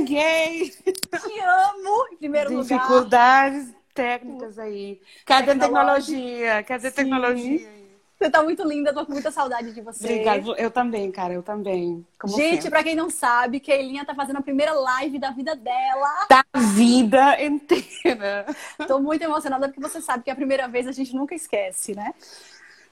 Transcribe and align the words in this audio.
cheguei! 0.00 0.70
Te 0.70 1.40
amo, 1.40 2.06
em 2.12 2.16
primeiro 2.16 2.50
lugar. 2.50 2.62
Dificuldades 2.62 3.74
técnicas 3.94 4.58
aí. 4.58 5.00
Cadê 5.24 5.54
tecnologia? 5.54 6.62
Cadê 6.62 6.90
Sim. 6.90 6.96
tecnologia? 6.96 7.80
Você 8.18 8.28
tá 8.28 8.42
muito 8.42 8.62
linda, 8.62 8.92
tô 8.92 9.06
com 9.06 9.12
muita 9.12 9.30
saudade 9.30 9.72
de 9.72 9.80
você. 9.80 10.04
Obrigada. 10.04 10.50
Eu 10.58 10.70
também, 10.70 11.10
cara, 11.10 11.32
eu 11.32 11.42
também. 11.42 12.06
Como 12.18 12.36
Gente, 12.36 12.68
pra 12.68 12.82
quem 12.82 12.94
não 12.94 13.08
sabe, 13.08 13.60
Keilinha 13.60 14.04
tá 14.04 14.14
fazendo 14.14 14.36
a 14.36 14.42
primeira 14.42 14.74
live 14.74 15.18
da 15.18 15.30
vida 15.30 15.56
dela. 15.56 16.26
Da 16.28 16.44
vida 16.54 17.42
inteira. 17.42 18.44
Tô 18.86 19.00
muito 19.00 19.22
emocionada 19.22 19.68
porque 19.68 19.80
você 19.80 20.02
sabe 20.02 20.24
que 20.24 20.30
a 20.30 20.34
primeira 20.34 20.68
vez 20.68 20.86
a 20.86 20.92
gente 20.92 21.14
nunca 21.14 21.34
esquece, 21.34 21.94
né? 21.94 22.12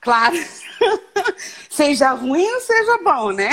Claro. 0.01 0.37
seja 1.71 2.11
ruim 2.13 2.47
ou 2.47 2.61
seja 2.61 2.99
bom, 3.03 3.33
né? 3.33 3.51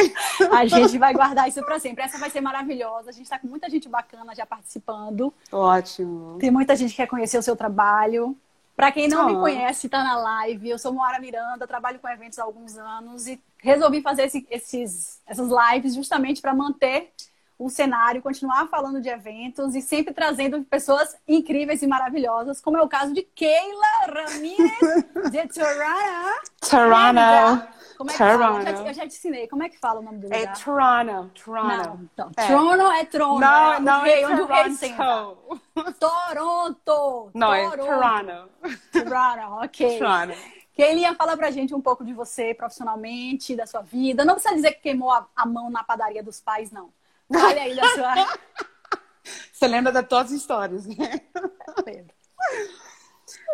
A 0.52 0.66
gente 0.66 0.98
vai 0.98 1.14
guardar 1.14 1.48
isso 1.48 1.62
pra 1.64 1.80
sempre. 1.80 2.04
Essa 2.04 2.18
vai 2.18 2.30
ser 2.30 2.42
maravilhosa. 2.42 3.10
A 3.10 3.14
gente 3.14 3.30
tá 3.30 3.38
com 3.40 3.48
muita 3.48 3.70
gente 3.70 3.88
bacana 3.90 4.34
já 4.36 4.46
participando. 4.46 5.34
Ótimo. 5.52 6.38
Tem 6.40 6.52
muita 6.52 6.76
gente 6.76 6.92
que 6.92 6.98
quer 6.98 7.08
conhecer 7.08 7.38
o 7.38 7.42
seu 7.44 7.56
trabalho. 7.56 8.36
Pra 8.76 8.92
quem 8.92 9.08
não 9.08 9.22
Ah. 9.22 9.26
me 9.26 9.36
conhece, 9.36 9.88
tá 9.88 10.04
na 10.04 10.18
live. 10.18 10.70
Eu 10.70 10.78
sou 10.78 10.92
Moara 10.92 11.20
Miranda, 11.20 11.66
trabalho 11.66 11.98
com 12.00 12.10
eventos 12.10 12.38
há 12.40 12.44
alguns 12.44 12.78
anos 12.78 13.26
e 13.26 13.40
resolvi 13.60 14.02
fazer 14.02 14.24
esse- 14.24 14.46
esses, 14.52 15.22
essas 15.26 15.50
lives 15.50 15.96
justamente 15.96 16.42
para 16.42 16.54
manter 16.54 17.12
o 17.58 17.70
cenário, 17.70 18.22
continuar 18.22 18.68
falando 18.68 19.00
de 19.02 19.08
eventos 19.10 19.76
e 19.76 19.82
sempre 19.82 20.14
trazendo 20.14 20.62
pessoas 20.66 21.16
incríveis 21.28 21.82
e 21.82 21.88
maravilhosas, 21.88 22.60
como 22.60 22.78
é 22.78 22.82
o 22.82 22.88
caso 22.88 23.14
de 23.14 23.22
Keila 23.22 23.88
Ramirez 24.08 24.80
de 25.32 25.48
Toronto. 25.48 26.52
Toronto. 26.70 27.76
Como 27.98 28.10
é 28.10 28.14
que 28.14 28.18
fala? 28.20 28.34
Eu 28.34 28.40
já, 28.40 28.74
Toronto. 28.74 28.84
te, 28.84 28.88
eu 28.90 28.94
já 28.94 29.02
te 29.04 29.08
ensinei. 29.16 29.48
Como 29.48 29.64
é 29.64 29.70
que 29.70 29.80
fala 29.80 30.02
o 30.02 30.04
nome 30.04 30.18
do 30.18 30.34
É 30.34 30.40
lugar? 30.40 30.64
Toronto. 30.64 31.44
Toronto. 31.46 31.68
Não, 31.88 32.00
então, 32.04 32.32
É. 32.36 32.48
Trono 32.48 32.92
é 32.92 33.06
trono. 33.06 33.40
Não, 33.40 33.74
é 33.74 33.80
não 33.80 34.02
rei, 34.02 34.22
é 34.24 34.28
onde 34.28 34.42
o 34.42 34.46
rei 34.46 34.72
senta. 34.72 34.98
Toronto. 34.98 35.62
Toronto. 36.00 37.32
Não, 37.34 37.54
é 37.54 37.70
Toronto. 37.70 37.86
Toronto. 37.86 38.50
Toronto, 38.92 39.64
ok. 39.64 39.98
Toronto. 40.00 40.38
Keilinha, 40.74 41.16
fala 41.16 41.38
pra 41.38 41.52
gente 41.52 41.74
um 41.74 41.80
pouco 41.80 42.04
de 42.04 42.14
você 42.14 42.54
profissionalmente, 42.54 43.56
da 43.56 43.66
sua 43.66 43.82
vida. 43.82 44.26
Não 44.26 44.34
precisa 44.34 44.54
dizer 44.56 44.72
que 44.74 44.82
queimou 44.82 45.10
a, 45.10 45.26
a 45.34 45.46
mão 45.46 45.70
na 45.70 45.84
padaria 45.86 46.22
dos 46.22 46.42
pais, 46.42 46.70
não. 46.72 46.90
Fale 47.32 47.60
aí 47.60 47.76
da 47.76 47.88
sua. 47.90 48.14
Você 49.52 49.68
lembra 49.68 49.92
de 49.92 50.04
todas 50.04 50.32
as 50.32 50.40
histórias, 50.40 50.86
né? 50.86 51.22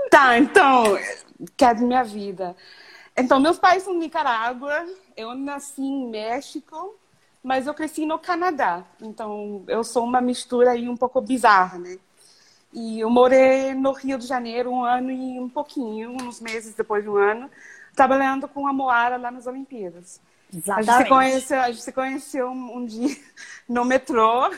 Tá, 0.10 0.38
então, 0.38 0.84
que 1.56 1.64
é 1.64 1.74
da 1.74 1.82
minha 1.82 2.04
vida. 2.04 2.56
Então, 3.16 3.40
meus 3.40 3.60
pais 3.60 3.84
são 3.84 3.94
de 3.94 4.00
Nicarágua, 4.00 4.86
eu 5.16 5.36
nasci 5.36 5.82
em 5.82 6.10
México, 6.10 6.98
mas 7.44 7.68
eu 7.68 7.74
cresci 7.74 8.06
no 8.06 8.20
Canadá. 8.20 8.84
Então, 9.02 9.64
eu 9.68 9.84
sou 9.84 10.04
uma 10.04 10.22
mistura 10.22 10.72
aí 10.72 10.90
um 10.90 10.98
pouco 10.98 11.22
bizarra, 11.22 11.78
né? 11.78 11.98
E 12.74 13.00
eu 13.02 13.10
morei 13.10 13.74
no 13.74 13.92
Rio 13.92 14.18
de 14.18 14.26
Janeiro 14.26 14.72
um 14.72 14.84
ano 14.84 15.12
e 15.12 15.40
um 15.40 15.50
pouquinho, 15.50 16.12
uns 16.22 16.40
meses 16.40 16.74
depois 16.74 17.04
de 17.04 17.10
um 17.10 17.18
ano, 17.18 17.50
trabalhando 17.96 18.48
com 18.48 18.66
a 18.66 18.74
Moara 18.74 19.18
lá 19.18 19.30
nas 19.30 19.46
Olimpíadas. 19.46 20.22
A 20.52 20.56
gente, 20.56 20.64
se 20.64 20.72
Exatamente. 20.82 21.10
conheceu, 21.10 21.62
a 21.62 21.68
gente 21.72 21.82
se 21.82 21.92
conheceu 21.92 22.48
um, 22.50 22.78
um 22.78 22.86
dia 22.86 23.16
no 23.68 23.86
metrô. 23.86 24.52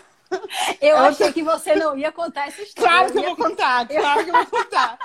Eu 0.82 0.98
Eu 0.98 0.98
achei 0.98 1.32
que 1.32 1.44
você 1.44 1.76
não 1.76 1.98
ia 1.98 2.12
contar 2.12 2.48
essa 2.48 2.62
história. 2.62 2.90
Claro 2.90 3.12
que 3.12 3.18
eu 3.20 3.22
ia 3.22 3.28
vou 3.28 3.38
contar, 3.38 3.88
claro 3.88 4.24
que 4.24 4.30
eu 4.30 4.34
vou 4.34 4.46
contar. 4.64 4.98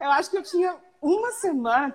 Eu 0.00 0.10
acho 0.10 0.30
que 0.30 0.38
eu 0.38 0.42
tinha 0.42 0.76
uma 1.00 1.30
semana 1.32 1.92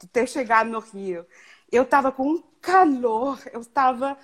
de 0.00 0.06
ter 0.08 0.26
chegado 0.26 0.70
no 0.70 0.78
Rio. 0.78 1.26
Eu 1.70 1.84
tava 1.84 2.10
com 2.10 2.26
um 2.26 2.42
calor, 2.60 3.38
eu 3.52 3.60
estava 3.60 4.16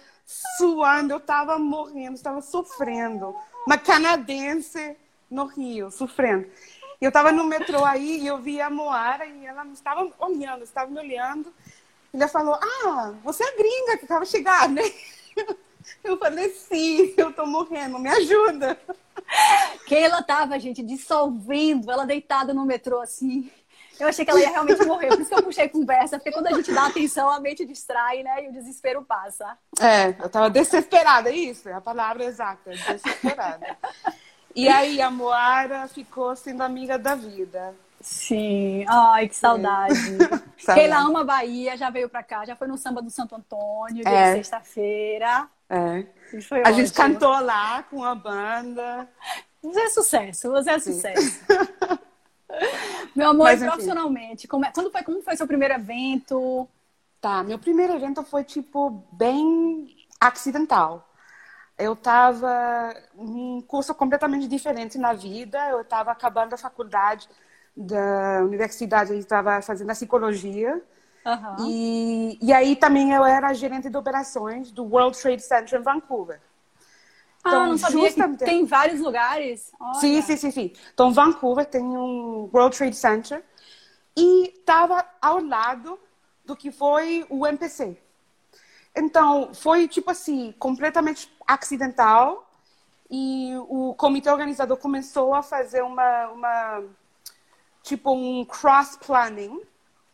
suando, 0.57 1.13
eu 1.13 1.19
estava 1.19 1.59
morrendo, 1.59 2.15
estava 2.15 2.41
sofrendo. 2.41 3.35
Uma 3.67 3.77
canadense 3.77 4.97
no 5.31 5.45
Rio, 5.45 5.91
sofrendo. 5.91 6.47
Eu 7.01 7.09
estava 7.09 7.33
no 7.33 7.45
metrô 7.45 7.85
aí 7.85 8.21
e 8.21 8.27
eu 8.27 8.39
vi 8.39 8.61
a 8.61 8.69
Moara 8.69 9.27
e 9.27 9.47
ela 9.47 9.65
estava 9.67 10.11
olhando, 10.19 10.65
estava 10.65 10.91
me 10.91 10.99
olhando. 10.99 11.53
Ele 12.13 12.29
falou: 12.29 12.55
Ah, 12.55 13.15
você 13.23 13.45
é 13.45 13.57
gringa 13.57 13.99
que 13.99 14.05
acaba 14.05 14.25
de 14.25 14.31
chegar, 14.31 14.69
né? 14.69 14.83
Eu 16.05 16.17
falei: 16.19 16.51
Sim, 16.51 17.15
eu 17.17 17.33
tô 17.33 17.47
morrendo, 17.47 17.99
me 17.99 18.09
ajuda. 18.09 18.79
Keila 19.87 20.23
tava, 20.23 20.59
gente, 20.59 20.83
dissolvendo, 20.83 21.91
ela 21.91 22.07
deitada 22.07 22.53
no 22.53 22.65
metrô 22.65 23.01
assim. 23.01 23.51
Eu 23.99 24.09
achei 24.09 24.25
que 24.25 24.31
ela 24.31 24.41
ia 24.41 24.49
realmente 24.49 24.83
morrer, 24.87 25.09
por 25.09 25.21
isso 25.21 25.29
que 25.29 25.35
eu 25.35 25.43
puxei 25.43 25.69
conversa, 25.69 26.19
porque 26.19 26.33
quando 26.33 26.47
a 26.47 26.55
gente 26.55 26.73
dá 26.73 26.87
atenção, 26.87 27.29
a 27.29 27.39
mente 27.39 27.67
distrai, 27.67 28.23
né? 28.23 28.45
E 28.45 28.49
o 28.49 28.53
desespero 28.53 29.03
passa. 29.03 29.59
É, 29.79 30.09
eu 30.25 30.31
tava 30.31 30.49
desesperada, 30.49 31.31
isso, 31.31 31.69
é 31.69 31.75
a 31.75 31.83
palavra 31.83 32.25
exata, 32.25 32.71
desesperada. 32.71 33.77
E 34.53 34.69
aí 34.69 35.01
a 35.01 35.09
Moara 35.13 35.87
ficou 35.87 36.35
sendo 36.35 36.63
amiga 36.63 36.99
da 36.99 37.15
vida. 37.15 37.73
Sim, 38.01 38.85
ai, 38.89 39.29
que 39.29 39.37
saudade. 39.37 39.95
Saudade. 40.61 40.81
Keila 40.81 40.99
ama 40.99 41.21
a 41.21 41.25
Bahia, 41.25 41.77
já 41.77 41.91
veio 41.91 42.09
pra 42.09 42.23
cá, 42.23 42.45
já 42.45 42.55
foi 42.57 42.67
no 42.67 42.77
samba 42.77 43.01
do 43.03 43.11
Santo 43.11 43.35
Antônio, 43.35 44.05
dia 44.05 44.09
É. 44.11 44.31
de 44.33 44.37
sexta-feira. 44.39 45.49
É. 45.69 46.07
A 46.65 46.73
gente 46.73 46.91
ótimo. 46.91 46.95
cantou 46.95 47.41
lá 47.41 47.83
com 47.85 48.05
a 48.05 48.15
banda. 48.15 49.09
Você 49.63 49.81
é 49.81 49.89
sucesso, 49.91 50.51
você 50.51 50.71
é 50.71 50.79
sucesso. 50.79 51.41
Meu 53.15 53.31
amor, 53.31 53.45
Mas, 53.45 53.63
profissionalmente, 53.63 54.49
como, 54.49 54.65
é, 54.65 54.73
quando 54.73 54.91
foi, 54.91 55.03
como 55.03 55.23
foi 55.23 55.37
seu 55.37 55.47
primeiro 55.47 55.75
evento? 55.75 56.69
Tá, 57.21 57.43
meu 57.43 57.59
primeiro 57.59 57.93
evento 57.95 58.23
foi, 58.25 58.43
tipo, 58.45 59.05
bem 59.13 60.07
acidental. 60.21 61.09
Eu 61.79 61.95
tava 61.95 62.95
num 63.15 63.61
curso 63.63 63.95
completamente 63.95 64.47
diferente 64.49 64.99
na 64.99 65.13
vida. 65.13 65.59
Eu 65.69 65.85
tava 65.85 66.11
acabando 66.11 66.55
a 66.55 66.59
faculdade 66.59 67.29
da 67.81 68.43
universidade, 68.45 69.13
eu 69.13 69.19
estava 69.19 69.61
fazendo 69.63 69.91
a 69.91 69.95
psicologia. 69.95 70.83
Aham. 71.25 71.57
E, 71.61 72.39
e 72.43 72.53
aí 72.53 72.77
também 72.77 73.13
eu 73.13 73.25
era 73.25 73.53
gerente 73.53 73.89
de 73.89 73.97
operações 73.97 74.71
do 74.71 74.85
World 74.85 75.19
Trade 75.19 75.43
Center 75.43 75.81
em 75.81 75.83
Vancouver. 75.83 76.41
ah, 77.45 77.67
não 77.69 77.79
sabia 77.79 78.07
justamente- 78.07 78.39
que 78.39 78.45
tem 78.45 78.65
vários 78.67 79.01
lugares? 79.01 79.73
Olha. 79.81 79.95
Sim, 79.95 80.21
sim, 80.23 80.37
sim, 80.37 80.51
sim. 80.51 80.73
Então, 80.93 81.13
Vancouver 81.13 81.65
tem 81.67 81.83
um 81.83 82.51
World 82.53 82.77
Trade 82.77 82.97
Center 82.97 83.43
e 84.17 84.49
estava 84.59 85.05
ao 85.21 85.43
lado 85.43 85.99
do 86.45 86.55
que 86.55 86.71
foi 86.71 87.25
o 87.31 87.47
MPC. 87.47 87.97
Então, 88.95 89.55
foi 89.55 89.87
tipo 89.89 90.11
assim, 90.11 90.53
completamente 90.59 91.33
acidental 91.47 92.51
e 93.11 93.55
o 93.69 93.95
comitê 93.95 94.29
organizador 94.31 94.77
começou 94.77 95.35
a 95.35 95.43
fazer 95.43 95.83
uma, 95.83 96.29
uma 96.29 96.83
tipo 97.83 98.13
um 98.13 98.45
cross-planning 98.45 99.61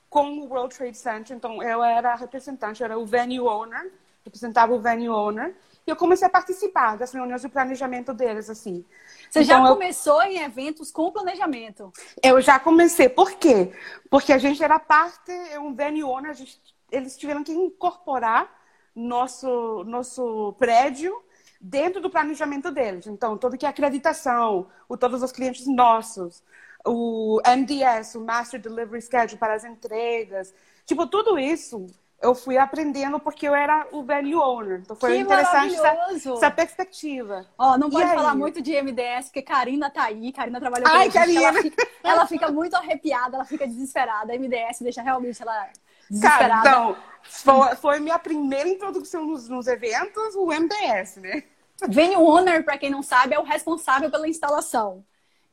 com 0.09 0.38
o 0.41 0.49
World 0.49 0.75
Trade 0.77 0.97
Center. 0.97 1.37
Então, 1.37 1.62
eu 1.62 1.82
era 1.82 2.12
a 2.12 2.16
representante, 2.16 2.81
eu 2.81 2.84
era 2.87 2.99
o 2.99 3.04
venue 3.06 3.41
owner, 3.41 3.93
representava 4.25 4.72
o 4.75 4.81
venue 4.81 5.09
owner. 5.09 5.54
E 5.87 5.91
eu 5.91 5.97
comecei 5.97 6.27
a 6.27 6.31
participar 6.31 6.97
das 6.97 7.12
reuniões 7.12 7.43
de 7.43 7.49
planejamento 7.49 8.12
deles, 8.12 8.50
assim. 8.50 8.84
Você 9.31 9.44
já 9.44 9.54
Então, 9.54 9.66
eu- 9.69 9.75
começou 9.75 10.21
em 10.22 10.38
eventos 10.38 10.91
com 10.91 11.12
planejamento. 11.12 11.93
eu 12.22 12.41
já 12.41 12.59
comecei. 12.59 13.09
Por 13.09 13.32
quê? 13.32 13.72
Porque 14.10 14.33
a 14.33 14.38
gente 14.38 14.62
era 14.62 14.78
parte, 14.81 15.31
é 15.31 15.60
um 15.60 15.75
venue 15.75 16.03
owner, 16.03 16.34
gente- 16.34 16.60
eles 16.91 17.16
tiveram 17.16 17.44
que 17.44 17.53
incorporar 17.53 18.53
nosso, 18.94 19.84
nosso 19.84 20.54
prédio 20.59 21.22
dentro 21.60 22.00
do 22.00 22.10
planejamento 22.10 22.71
deles. 22.71 23.06
Então, 23.06 23.37
tudo 23.37 23.56
que 23.56 23.66
é 23.66 23.69
acreditação, 23.69 24.66
o, 24.88 24.97
todos 24.97 25.22
os 25.22 25.31
clientes 25.31 25.66
nossos, 25.66 26.43
o 26.87 27.41
MDS, 27.45 28.15
o 28.15 28.21
Master 28.21 28.61
Delivery 28.61 29.03
Schedule 29.03 29.39
para 29.39 29.55
as 29.55 29.65
entregas, 29.65 30.55
tipo, 30.85 31.07
tudo 31.07 31.39
isso 31.39 31.87
eu 32.23 32.35
fui 32.35 32.57
aprendendo 32.57 33.21
porque 33.21 33.47
eu 33.47 33.55
era 33.55 33.87
o 33.93 34.03
venue 34.03 34.35
owner. 34.35 34.81
Então, 34.81 34.97
foi 34.97 35.17
Que 35.17 35.19
interessante 35.19 35.75
essa, 35.75 36.33
essa 36.33 36.51
perspectiva. 36.51 37.47
Ó, 37.59 37.77
não 37.77 37.91
pode 37.91 38.07
falar 38.07 38.34
muito 38.34 38.63
de 38.63 38.72
MDS, 38.72 39.27
porque 39.27 39.43
Karina 39.43 39.91
tá 39.91 40.05
aí, 40.05 40.33
Karina 40.33 40.59
trabalhou 40.59 40.89
com 40.89 40.97
Ai, 40.97 41.10
Karina! 41.10 41.43
Ela 41.43 41.63
fica, 41.63 41.89
ela 42.03 42.27
fica 42.27 42.51
muito 42.51 42.75
arrepiada, 42.75 43.37
ela 43.37 43.45
fica 43.45 43.66
desesperada. 43.66 44.33
A 44.33 44.39
MDS 44.39 44.81
deixa 44.81 45.03
realmente 45.03 45.43
ela 45.43 45.53
Cara, 45.53 45.72
desesperada. 46.10 46.69
então, 46.69 46.97
foi, 47.22 47.77
foi 47.77 48.01
minha 48.01 48.19
primeira 48.19 48.69
introdução 48.69 49.27
nos, 49.27 49.49
nos 49.49 49.66
eventos, 49.66 50.34
o 50.34 50.47
MDS, 50.47 51.16
né? 51.16 51.43
Venue 51.89 52.16
owner, 52.16 52.65
para 52.65 52.78
quem 52.78 52.89
não 52.89 53.03
sabe, 53.03 53.34
é 53.34 53.39
o 53.39 53.43
responsável 53.43 54.10
pela 54.10 54.27
instalação. 54.27 55.05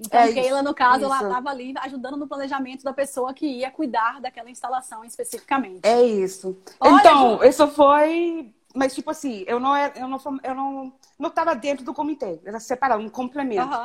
Então, 0.06 0.20
É 0.20 0.30
Keila, 0.30 0.60
isso, 0.60 0.64
no 0.64 0.74
caso, 0.74 1.06
ela 1.06 1.16
isso. 1.18 1.24
estava 1.24 1.50
ali 1.50 1.74
ajudando 1.78 2.18
no 2.18 2.28
planejamento 2.28 2.84
da 2.84 2.94
pessoa 2.94 3.34
que 3.34 3.46
ia 3.48 3.72
cuidar 3.72 4.20
daquela 4.22 4.50
instalação 4.50 5.04
especificamente. 5.06 5.82
É 5.82 6.02
isso. 6.04 6.58
Olha, 6.80 6.96
então, 6.96 7.44
isso 7.44 7.68
foi. 7.70 8.54
Mas, 8.76 8.94
tipo 8.96 9.12
assim, 9.12 9.44
eu 9.48 9.60
não 9.60 9.76
era, 9.76 9.98
eu 10.00 10.08
não, 10.08 10.20
eu 10.44 10.56
não, 10.56 10.94
não 11.20 11.30
estava 11.30 11.56
dentro 11.56 11.86
do 11.86 11.94
comitê, 11.94 12.40
era 12.44 12.60
separado, 12.60 13.02
um 13.04 13.10
complemento. 13.10 13.80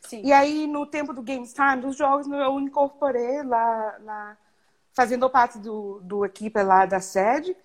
Sim. 0.00 0.22
E 0.22 0.32
aí, 0.32 0.66
no 0.66 0.86
tempo 0.86 1.12
do 1.14 1.22
Games 1.22 1.52
Time, 1.54 1.78
dos 1.80 1.96
jogos, 1.96 2.26
eu 2.28 2.60
incorporei 2.60 3.42
lá, 3.42 3.96
lá 4.00 4.38
fazendo 4.94 5.28
parte 5.30 5.58
do, 5.58 6.00
do 6.02 6.24
equipe 6.24 6.62
lá 6.62 6.86
da 6.86 7.00
sede. 7.00 7.56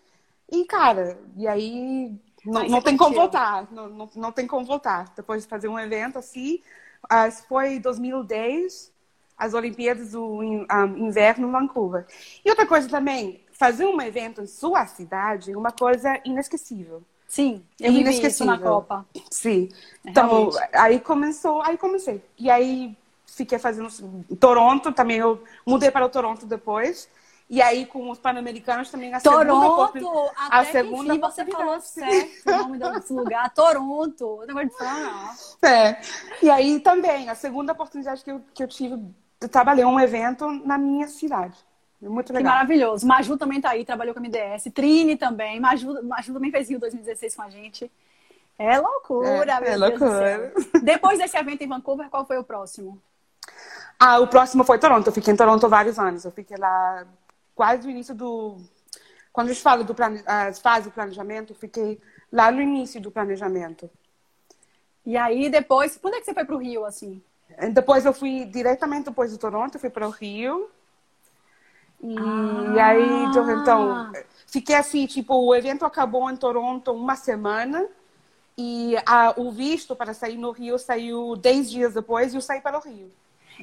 E, 0.52 0.66
cara, 0.66 1.20
e 1.38 1.48
aí 1.48 2.12
Não, 2.46 2.64
não 2.68 2.82
tem 2.82 2.98
como 2.98 3.14
voltar. 3.16 3.72
Não, 3.72 3.90
não, 3.90 4.10
não, 4.16 4.32
tem 4.32 4.48
como 4.48 4.66
voltar. 4.66 5.14
Depois 5.16 5.44
de 5.44 5.50
fazer 5.50 5.68
um 5.68 5.78
evento 5.80 6.18
assim, 6.18 6.62
uh, 7.06 7.32
foi 7.48 7.80
2010, 7.80 8.92
as 9.38 9.54
Olimpíadas 9.54 10.12
do 10.12 10.44
Inverno 10.44 11.48
em 11.48 11.52
Vancouver. 11.52 12.06
E 12.44 12.50
outra 12.50 12.66
coisa 12.66 12.90
também, 12.90 13.42
fazer 13.52 13.86
um 13.86 14.02
evento 14.02 14.42
em 14.42 14.48
sua 14.48 14.86
cidade 14.86 15.52
é 15.52 15.58
uma 15.58 15.72
coisa 15.72 16.20
inesquecível. 16.26 17.02
Sim, 17.28 17.64
eu 17.80 17.94
vivi 17.94 18.26
isso 18.26 18.44
na 18.44 18.58
Copa. 18.58 19.06
Sim. 19.30 19.70
Então, 20.04 20.50
Realmente. 20.50 20.70
aí 20.74 21.00
começou, 21.00 21.62
aí 21.62 21.78
comecei. 21.78 22.24
E 22.38 22.50
aí 22.50 22.98
fiquei 23.28 23.60
fazendo 23.60 23.88
Toronto 24.38 24.92
também, 24.92 25.18
eu 25.18 25.42
mudei 25.66 25.92
para 25.92 26.06
o 26.06 26.10
Toronto 26.10 26.46
depois. 26.46 27.08
E 27.50 27.64
aí, 27.64 27.88
com 27.88 28.12
os 28.12 28.20
Pan-Americanos 28.20 28.92
também 28.92 29.12
a 29.12 29.20
Toronto, 29.20 29.92
segunda 29.92 30.32
até 30.38 30.56
a 30.56 30.66
segunda 30.66 31.16
enfim, 31.16 31.20
você 31.20 31.46
falou 31.46 31.82
certo 31.82 32.48
o 32.48 32.52
nome 32.52 32.78
desse 32.78 33.12
lugar, 33.12 33.52
Toronto. 33.52 34.44
Não 34.48 34.54
vou 34.54 34.70
falar, 34.70 35.00
não. 35.00 35.68
É. 35.68 36.00
E 36.44 36.50
aí 36.50 36.80
também, 36.80 37.28
a 37.28 37.34
segunda 37.34 37.74
oportunidade 37.74 38.24
que 38.24 38.30
eu, 38.30 38.42
que 38.54 38.62
eu 38.62 38.68
tive, 38.68 39.04
eu 39.42 39.50
trabalhei 39.50 39.84
um 39.84 40.00
evento 40.00 40.48
na 40.64 40.78
minha 40.78 41.08
cidade. 41.08 41.58
Muito 42.00 42.32
legal. 42.32 42.52
Que 42.52 42.56
maravilhoso. 42.56 43.08
Maju 43.08 43.36
também 43.36 43.60
tá 43.60 43.72
aí, 43.72 43.84
trabalhou 43.84 44.14
com 44.14 44.20
a 44.20 44.24
MDS. 44.24 44.72
Trini 44.72 45.18
também. 45.18 45.60
Maju, 45.60 46.04
Maju 46.04 46.34
também 46.34 46.52
fez 46.52 46.70
Rio 46.70 46.80
2016 46.80 47.36
com 47.36 47.42
a 47.42 47.50
gente. 47.50 47.92
É 48.60 48.78
loucura, 48.78 49.54
é, 49.54 49.60
meu 49.60 49.70
é 49.70 49.78
Deus 49.78 49.80
loucura. 49.80 50.54
Depois 50.84 51.18
desse 51.18 51.36
evento 51.36 51.64
em 51.64 51.68
Vancouver, 51.68 52.10
qual 52.10 52.26
foi 52.26 52.38
o 52.38 52.44
próximo? 52.44 53.02
Ah, 53.98 54.20
o 54.20 54.28
próximo 54.28 54.64
foi 54.64 54.78
Toronto. 54.78 55.08
Eu 55.08 55.14
fiquei 55.14 55.34
em 55.34 55.38
Toronto 55.38 55.68
vários 55.68 55.98
anos. 55.98 56.24
Eu 56.24 56.32
fiquei 56.32 56.56
lá 56.58 57.06
quase 57.60 57.84
no 57.84 57.92
início 57.92 58.16
do. 58.16 58.56
Quando 59.34 59.50
a 59.50 59.54
gente 59.54 59.62
fala 59.62 59.84
do 59.84 59.94
plane... 59.94 60.24
as 60.26 60.60
fases 60.60 60.86
do 60.86 60.94
planejamento, 60.94 61.54
fiquei 61.54 62.00
lá 62.32 62.50
no 62.50 62.62
início 62.62 63.02
do 63.02 63.12
planejamento. 63.12 63.90
E 65.06 65.18
aí, 65.18 65.50
depois, 65.50 65.98
quando 65.98 66.14
é 66.14 66.20
que 66.22 66.26
você 66.26 66.34
foi 66.34 66.46
para 66.46 66.56
o 66.56 66.58
Rio, 66.58 66.86
assim? 66.86 67.22
Depois 67.74 68.06
eu 68.06 68.14
fui 68.14 68.46
diretamente 68.46 69.10
depois 69.10 69.30
de 69.30 69.38
Toronto, 69.38 69.76
eu 69.76 69.80
fui 69.82 69.90
para 69.90 70.08
o 70.08 70.10
Rio. 70.10 70.70
E 72.02 72.16
ah. 72.18 72.86
aí, 72.86 73.26
então, 73.26 74.10
fiquei 74.48 74.76
assim, 74.76 75.06
tipo, 75.06 75.34
o 75.36 75.54
evento 75.54 75.84
acabou 75.84 76.32
em 76.32 76.38
Toronto 76.38 76.94
uma 76.94 77.18
semana 77.18 77.86
e 78.58 78.96
a, 79.06 79.34
o 79.36 79.52
visto 79.52 79.98
para 79.98 80.14
sair 80.14 80.38
no 80.38 80.52
Rio 80.52 80.80
saiu 80.80 81.36
dez 81.36 81.70
dias 81.70 81.94
depois 81.94 82.34
e 82.34 82.38
eu 82.38 82.42
saí 82.42 82.62
para 82.62 82.78
o 82.78 82.82
Rio. 82.82 83.12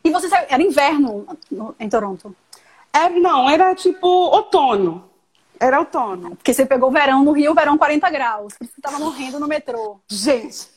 E 0.04 0.10
você 0.10 0.28
saiu, 0.28 0.46
era 0.50 0.62
inverno 0.62 1.26
em 1.80 1.88
Toronto? 1.88 2.36
É, 2.96 3.10
não, 3.10 3.48
era 3.50 3.74
tipo 3.74 4.06
outono. 4.06 5.10
Era 5.60 5.78
outono. 5.78 6.34
Porque 6.36 6.54
você 6.54 6.64
pegou 6.64 6.88
o 6.88 6.92
verão 6.92 7.22
no 7.22 7.32
Rio, 7.32 7.54
verão 7.54 7.76
40 7.76 8.08
graus. 8.10 8.54
Por 8.54 8.64
isso 8.64 8.74
que 8.74 8.80
tava 8.80 8.98
morrendo 8.98 9.38
no 9.38 9.46
metrô. 9.46 10.00
Gente. 10.08 10.68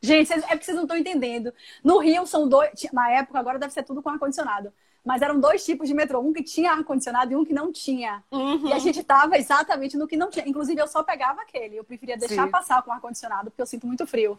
Gente, 0.00 0.32
é 0.32 0.38
porque 0.40 0.64
vocês 0.64 0.76
não 0.76 0.84
estão 0.84 0.96
entendendo. 0.96 1.54
No 1.82 1.98
Rio 1.98 2.26
são 2.26 2.48
dois. 2.48 2.70
Na 2.92 3.10
época, 3.10 3.38
agora 3.38 3.58
deve 3.58 3.72
ser 3.72 3.82
tudo 3.82 4.02
com 4.02 4.10
ar-condicionado. 4.10 4.72
Mas 5.04 5.22
eram 5.22 5.40
dois 5.40 5.64
tipos 5.64 5.88
de 5.88 5.94
metrô, 5.94 6.20
um 6.20 6.32
que 6.32 6.42
tinha 6.42 6.72
ar-condicionado 6.72 7.32
e 7.32 7.36
um 7.36 7.44
que 7.44 7.52
não 7.52 7.72
tinha. 7.72 8.22
Uhum. 8.30 8.68
E 8.68 8.72
a 8.72 8.78
gente 8.78 9.02
tava 9.02 9.36
exatamente 9.36 9.96
no 9.96 10.06
que 10.06 10.16
não 10.16 10.30
tinha. 10.30 10.46
Inclusive, 10.46 10.80
eu 10.80 10.86
só 10.86 11.02
pegava 11.02 11.40
aquele. 11.42 11.76
Eu 11.76 11.84
preferia 11.84 12.16
deixar 12.16 12.44
Sim. 12.44 12.50
passar 12.50 12.82
com 12.82 12.92
ar-condicionado, 12.92 13.50
porque 13.50 13.62
eu 13.62 13.66
sinto 13.66 13.86
muito 13.86 14.06
frio. 14.06 14.38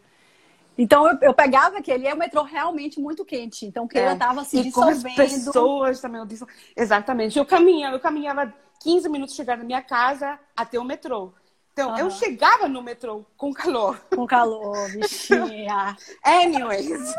Então 0.78 1.08
eu, 1.08 1.18
eu, 1.22 1.34
pegava 1.34 1.78
aquele, 1.78 2.08
é 2.08 2.14
o 2.14 2.18
metrô 2.18 2.44
realmente 2.44 3.00
muito 3.00 3.24
quente. 3.24 3.66
Então 3.66 3.88
que 3.88 3.98
é. 3.98 4.16
tava 4.16 4.42
assim, 4.42 4.60
e 4.60 4.64
dissolvendo. 4.64 5.02
Com 5.04 5.22
as 5.22 5.32
pessoas 5.32 6.02
também, 6.02 6.20
eu 6.20 6.26
disse... 6.26 6.46
Exatamente. 6.76 7.38
Eu 7.38 7.46
caminhava, 7.46 7.96
eu 7.96 8.00
caminhava 8.00 8.54
15 8.82 9.08
minutos 9.10 9.36
chegar 9.36 9.58
na 9.58 9.64
minha 9.64 9.82
casa 9.82 10.40
até 10.56 10.80
o 10.80 10.84
metrô. 10.84 11.34
Então, 11.74 11.90
uhum. 11.90 11.98
eu 11.98 12.12
chegava 12.12 12.68
no 12.68 12.84
metrô 12.84 13.26
com 13.36 13.52
calor. 13.52 14.00
Com 14.16 14.28
calor, 14.28 14.92
bichinha. 14.92 15.98
Anyways. 16.24 17.16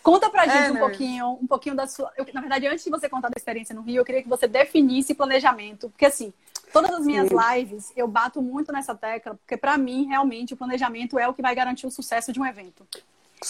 Conta 0.00 0.30
pra 0.30 0.46
gente 0.46 0.76
um 0.76 0.78
pouquinho, 0.78 1.38
um 1.42 1.46
pouquinho 1.46 1.74
da 1.74 1.88
sua. 1.88 2.12
Eu, 2.16 2.24
na 2.32 2.40
verdade, 2.40 2.68
antes 2.68 2.84
de 2.84 2.90
você 2.90 3.08
contar 3.08 3.28
da 3.28 3.36
experiência 3.36 3.74
no 3.74 3.82
Rio, 3.82 4.00
eu 4.00 4.04
queria 4.04 4.22
que 4.22 4.28
você 4.28 4.46
definisse 4.46 5.12
planejamento. 5.12 5.90
Porque 5.90 6.06
assim, 6.06 6.32
Todas 6.82 6.98
as 6.98 7.06
minhas 7.06 7.28
Sim. 7.28 7.36
lives, 7.54 7.92
eu 7.96 8.06
bato 8.06 8.42
muito 8.42 8.70
nessa 8.70 8.94
tecla, 8.94 9.34
porque 9.34 9.56
para 9.56 9.78
mim, 9.78 10.06
realmente, 10.06 10.54
o 10.54 10.56
planejamento 10.56 11.18
é 11.18 11.26
o 11.26 11.32
que 11.32 11.40
vai 11.40 11.54
garantir 11.54 11.86
o 11.86 11.90
sucesso 11.90 12.32
de 12.32 12.40
um 12.40 12.44
evento. 12.44 12.86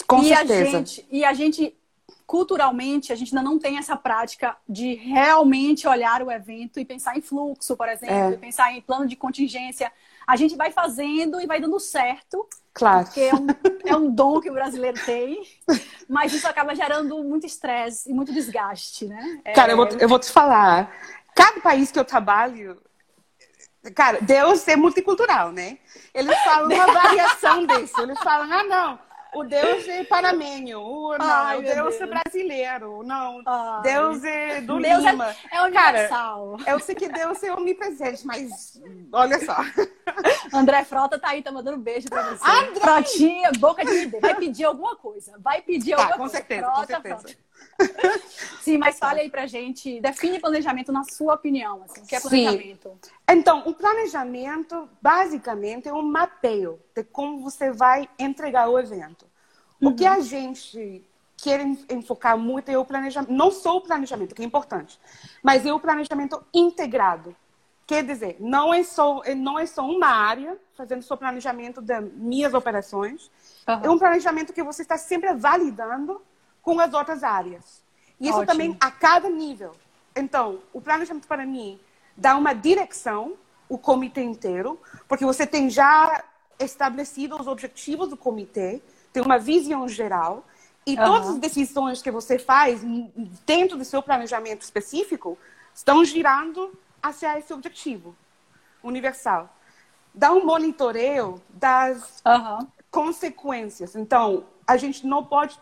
Com 0.05 0.21
e 0.21 0.29
certeza. 0.29 0.77
A 0.77 0.79
gente, 0.79 1.07
e 1.11 1.25
a 1.25 1.33
gente, 1.33 1.77
culturalmente, 2.25 3.11
a 3.11 3.15
gente 3.15 3.35
ainda 3.35 3.47
não 3.47 3.59
tem 3.59 3.77
essa 3.77 3.95
prática 3.95 4.55
de 4.67 4.93
realmente 4.95 5.87
olhar 5.87 6.21
o 6.21 6.31
evento 6.31 6.79
e 6.79 6.85
pensar 6.85 7.17
em 7.17 7.21
fluxo, 7.21 7.75
por 7.75 7.89
exemplo, 7.89 8.15
é. 8.15 8.31
e 8.31 8.37
pensar 8.37 8.71
em 8.73 8.81
plano 8.81 9.05
de 9.05 9.15
contingência. 9.15 9.91
A 10.25 10.35
gente 10.35 10.55
vai 10.55 10.71
fazendo 10.71 11.39
e 11.41 11.45
vai 11.45 11.59
dando 11.59 11.79
certo. 11.79 12.47
Claro. 12.73 13.05
Porque 13.05 13.21
é 13.21 13.33
um, 13.33 13.47
é 13.85 13.95
um 13.95 14.09
dom 14.09 14.39
que 14.39 14.49
o 14.49 14.53
brasileiro 14.53 15.03
tem. 15.05 15.41
Mas 16.07 16.33
isso 16.33 16.47
acaba 16.47 16.75
gerando 16.75 17.23
muito 17.23 17.45
estresse 17.45 18.09
e 18.09 18.13
muito 18.13 18.31
desgaste, 18.31 19.05
né? 19.05 19.41
Cara, 19.55 19.71
é... 19.71 19.73
eu, 19.73 19.77
vou, 19.77 19.87
eu 19.87 20.07
vou 20.07 20.19
te 20.19 20.31
falar. 20.31 20.91
Cada 21.35 21.59
país 21.61 21.91
que 21.91 21.99
eu 21.99 22.05
trabalho, 22.05 22.81
Cara, 23.95 24.19
Deus 24.21 24.67
é 24.67 24.75
multicultural, 24.75 25.51
né? 25.51 25.77
Eles 26.13 26.37
falam 26.43 26.69
uma 26.69 26.93
variação 26.93 27.65
disso. 27.65 27.99
Eles 28.01 28.19
falam, 28.19 28.51
ah, 28.51 28.63
não, 28.63 28.99
o 29.33 29.43
Deus 29.43 29.87
é 29.87 30.03
panamenho, 30.03 30.79
o, 30.79 31.17
não, 31.17 31.25
Ai, 31.25 31.59
o 31.59 31.61
Deus, 31.61 31.75
Deus, 31.75 32.01
é 32.01 32.05
brasileiro, 32.07 33.03
não, 33.03 33.41
Ai. 33.45 33.81
Deus 33.83 34.23
é 34.23 34.61
do 34.61 34.79
Deus 34.79 35.05
é- 35.05 35.11
Lima. 35.11 35.35
É, 35.51 35.57
é 35.57 35.61
universal. 35.61 36.57
Cara, 36.57 36.71
eu 36.71 36.79
sei 36.79 36.95
que 36.95 37.07
Deus 37.07 37.43
é 37.43 37.53
omnipresente, 37.53 38.25
mas 38.25 38.81
olha 39.11 39.39
só. 39.45 39.57
André 40.53 40.83
Frota 40.85 41.19
tá 41.19 41.29
aí, 41.29 41.43
tá 41.43 41.51
mandando 41.51 41.77
um 41.77 41.81
beijo 41.81 42.07
pra 42.09 42.23
você. 42.35 42.49
André! 42.49 42.79
Frotinha, 42.79 43.51
boca 43.59 43.85
de 43.85 43.91
ninguém. 43.91 44.19
Vai 44.19 44.35
pedir 44.35 44.63
alguma 44.63 44.95
coisa. 44.95 45.33
Vai 45.39 45.61
pedir 45.61 45.95
tá, 45.95 46.03
alguma 46.03 46.13
com 46.13 46.23
coisa. 46.23 46.37
Certeza, 46.37 46.61
Frota, 46.61 46.81
com 46.81 46.87
certeza. 46.87 47.15
Frota. 47.19 47.46
Sim, 48.61 48.77
mas 48.77 48.97
fale 48.97 49.21
aí 49.21 49.29
pra 49.29 49.45
gente, 49.47 50.01
define 50.01 50.39
planejamento 50.39 50.91
na 50.91 51.03
sua 51.03 51.35
opinião, 51.35 51.83
assim, 51.83 52.01
o 52.01 52.05
que 52.05 52.15
é 52.15 52.19
planejamento? 52.19 52.97
Sim. 53.01 53.11
Então, 53.29 53.63
o 53.65 53.73
planejamento, 53.73 54.89
basicamente, 55.01 55.87
é 55.87 55.93
um 55.93 56.01
mapeio 56.01 56.79
de 56.95 57.03
como 57.03 57.39
você 57.39 57.71
vai 57.71 58.09
entregar 58.17 58.67
o 58.67 58.79
evento. 58.79 59.25
Uhum. 59.79 59.89
O 59.89 59.95
que 59.95 60.03
uhum. 60.03 60.13
a 60.13 60.19
gente 60.19 61.07
quer 61.37 61.61
enfocar 61.89 62.37
muito 62.37 62.69
é 62.69 62.77
o 62.77 62.83
planejamento, 62.83 63.31
não 63.31 63.51
só 63.51 63.77
o 63.77 63.81
planejamento, 63.81 64.33
que 64.33 64.41
é 64.41 64.45
importante, 64.45 64.99
mas 65.43 65.65
é 65.65 65.71
o 65.71 65.79
planejamento 65.79 66.43
integrado. 66.53 67.35
Quer 67.85 68.03
dizer, 68.03 68.35
não 68.39 68.73
é 68.73 68.83
só, 68.83 69.21
não 69.37 69.57
é 69.57 69.65
só 69.65 69.87
uma 69.87 70.07
área 70.07 70.57
fazendo 70.75 71.03
seu 71.03 71.15
planejamento 71.15 71.79
das 71.79 72.03
minhas 72.11 72.53
operações, 72.53 73.31
uhum. 73.67 73.81
é 73.83 73.89
um 73.89 73.99
planejamento 73.99 74.51
que 74.51 74.63
você 74.63 74.81
está 74.81 74.97
sempre 74.97 75.33
validando 75.33 76.21
com 76.67 76.81
as 76.81 76.93
outras 76.93 77.23
áreas. 77.23 77.81
E 78.19 78.25
isso 78.27 78.39
Ótimo. 78.39 78.51
também 78.51 78.77
a 78.81 78.91
cada 78.91 79.29
nível. 79.29 79.73
Então, 80.13 80.59
o 80.73 80.81
planejamento 80.81 81.25
para 81.25 81.45
mim 81.45 81.79
dá 82.17 82.35
uma 82.35 82.51
direção, 82.51 83.35
o 83.69 83.77
comitê 83.77 84.21
inteiro, 84.21 84.77
porque 85.07 85.23
você 85.23 85.47
tem 85.47 85.69
já 85.69 86.21
estabelecido 86.59 87.39
os 87.39 87.47
objetivos 87.47 88.09
do 88.09 88.17
comitê, 88.17 88.81
tem 89.13 89.23
uma 89.23 89.39
visão 89.39 89.87
geral, 89.87 90.43
e 90.85 90.97
uhum. 90.97 91.05
todas 91.05 91.29
as 91.29 91.37
decisões 91.37 92.01
que 92.01 92.11
você 92.11 92.37
faz 92.37 92.81
dentro 93.45 93.77
do 93.77 93.85
seu 93.85 94.03
planejamento 94.03 94.61
específico 94.61 95.37
estão 95.73 96.03
girando 96.03 96.77
hacia 97.01 97.39
esse 97.39 97.53
objetivo 97.53 98.13
universal. 98.83 99.49
Dá 100.13 100.33
um 100.33 100.45
monitoreio 100.45 101.41
das 101.49 102.21
uhum. 102.25 102.67
consequências. 102.91 103.95
Então, 103.95 104.43
a 104.67 104.75
gente 104.75 105.07
não 105.07 105.23
pode 105.23 105.57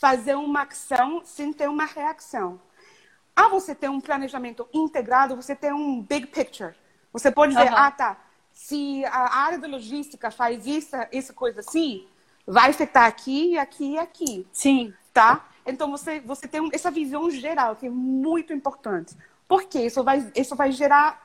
fazer 0.00 0.34
uma 0.34 0.62
ação 0.62 1.20
sem 1.24 1.52
ter 1.52 1.68
uma 1.68 1.84
reação. 1.84 2.58
Ah, 3.36 3.48
você 3.48 3.74
tem 3.74 3.90
um 3.90 4.00
planejamento 4.00 4.66
integrado, 4.72 5.36
você 5.36 5.54
tem 5.54 5.72
um 5.72 6.00
big 6.00 6.26
picture. 6.28 6.74
Você 7.12 7.30
pode 7.30 7.52
dizer, 7.52 7.70
uhum. 7.70 7.76
ah, 7.76 7.90
tá, 7.90 8.16
se 8.50 9.04
a 9.04 9.36
área 9.36 9.58
da 9.58 9.68
logística 9.68 10.30
faz 10.30 10.66
isso, 10.66 10.96
essa 11.12 11.34
coisa 11.34 11.60
assim, 11.60 12.08
vai 12.46 12.70
afetar 12.70 13.06
aqui, 13.06 13.58
aqui 13.58 13.92
e 13.92 13.98
aqui. 13.98 14.46
Sim. 14.50 14.94
Tá? 15.12 15.46
Então, 15.66 15.90
você, 15.90 16.18
você 16.20 16.48
tem 16.48 16.66
essa 16.72 16.90
visão 16.90 17.30
geral, 17.30 17.76
que 17.76 17.86
é 17.86 17.90
muito 17.90 18.54
importante. 18.54 19.14
Porque 19.46 19.80
isso 19.80 20.02
vai, 20.02 20.32
isso 20.34 20.56
vai 20.56 20.72
gerar, 20.72 21.20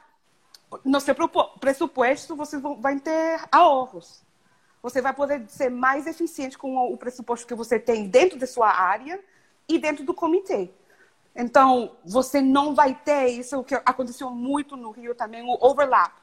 no 0.84 1.00
seu 1.00 1.15
pressuposto, 1.60 2.36
você 2.36 2.58
vai 2.58 3.00
ter 3.00 3.39
ahorros 3.50 4.25
você 4.86 5.01
vai 5.01 5.15
poder 5.15 5.44
ser 5.48 5.72
mais 5.72 6.06
eficiente 6.06 6.60
com 6.60 6.77
o 6.94 6.96
pressuposto 6.96 7.48
que 7.48 7.56
você 7.56 7.80
tem 7.80 8.08
dentro 8.08 8.38
da 8.38 8.46
sua 8.46 8.70
área 8.70 9.20
e 9.68 9.80
dentro 9.80 10.06
do 10.06 10.13
comitê. 10.13 10.70
Então, 11.36 11.96
você 12.06 12.39
não 12.39 12.75
vai 12.75 12.94
ter 12.94 13.30
isso 13.30 13.63
que 13.63 13.74
aconteceu 13.74 14.30
muito 14.30 14.77
no 14.77 14.92
Rio 14.92 15.15
também, 15.15 15.42
o 15.42 15.58
overlap, 15.60 16.13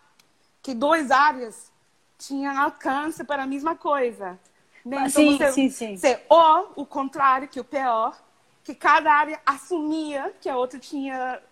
que 0.63 0.75
duas 0.75 1.11
áreas 1.11 1.73
tinham 2.17 2.57
alcance 2.57 3.25
para 3.25 3.43
a 3.43 3.47
mesma 3.49 3.75
coisa. 3.75 4.39
Né? 4.85 5.09
Então, 5.09 5.11
sim, 5.11 5.37
você, 5.37 5.53
sim, 5.53 5.69
sim. 5.69 5.97
Você, 5.97 6.23
ou 6.29 6.73
o 6.77 6.87
contrário, 6.87 7.49
que 7.49 7.59
o 7.59 7.65
pior, 7.65 8.17
que 8.63 8.77
cada 8.77 9.13
área 9.13 9.41
assumia 9.45 10.33
que 10.41 10.49
a 10.49 10.57
outra 10.57 10.79
tinha 10.79 11.43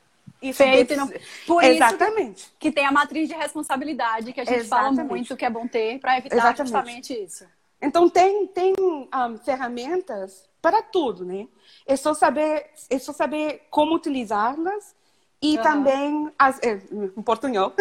Isso 0.40 0.62
feito. 0.62 0.96
Não... 0.96 1.10
Por 1.46 1.62
Exatamente. 1.62 2.38
isso 2.38 2.52
que 2.58 2.72
tem 2.72 2.86
a 2.86 2.92
matriz 2.92 3.28
de 3.28 3.34
responsabilidade 3.34 4.32
que 4.32 4.40
a 4.40 4.44
gente 4.44 4.60
Exatamente. 4.60 4.96
fala 4.96 5.08
muito 5.08 5.36
que 5.36 5.44
é 5.44 5.50
bom 5.50 5.66
ter 5.66 6.00
para 6.00 6.18
evitar 6.18 6.36
Exatamente. 6.36 6.72
justamente 6.72 7.14
isso. 7.14 7.46
Então 7.80 8.08
tem 8.08 8.46
tem 8.46 8.74
um, 8.78 9.08
ferramentas 9.44 10.48
para 10.60 10.82
tudo, 10.82 11.24
né? 11.24 11.46
É 11.86 11.96
só 11.96 12.14
saber 12.14 12.70
é 12.88 12.98
só 12.98 13.12
saber 13.12 13.66
como 13.70 13.94
utilizá-las 13.94 14.94
e 15.42 15.56
uhum. 15.56 15.62
também 15.62 16.32
as, 16.38 16.58
é, 16.62 16.82
em 16.92 17.22
portunhol. 17.22 17.72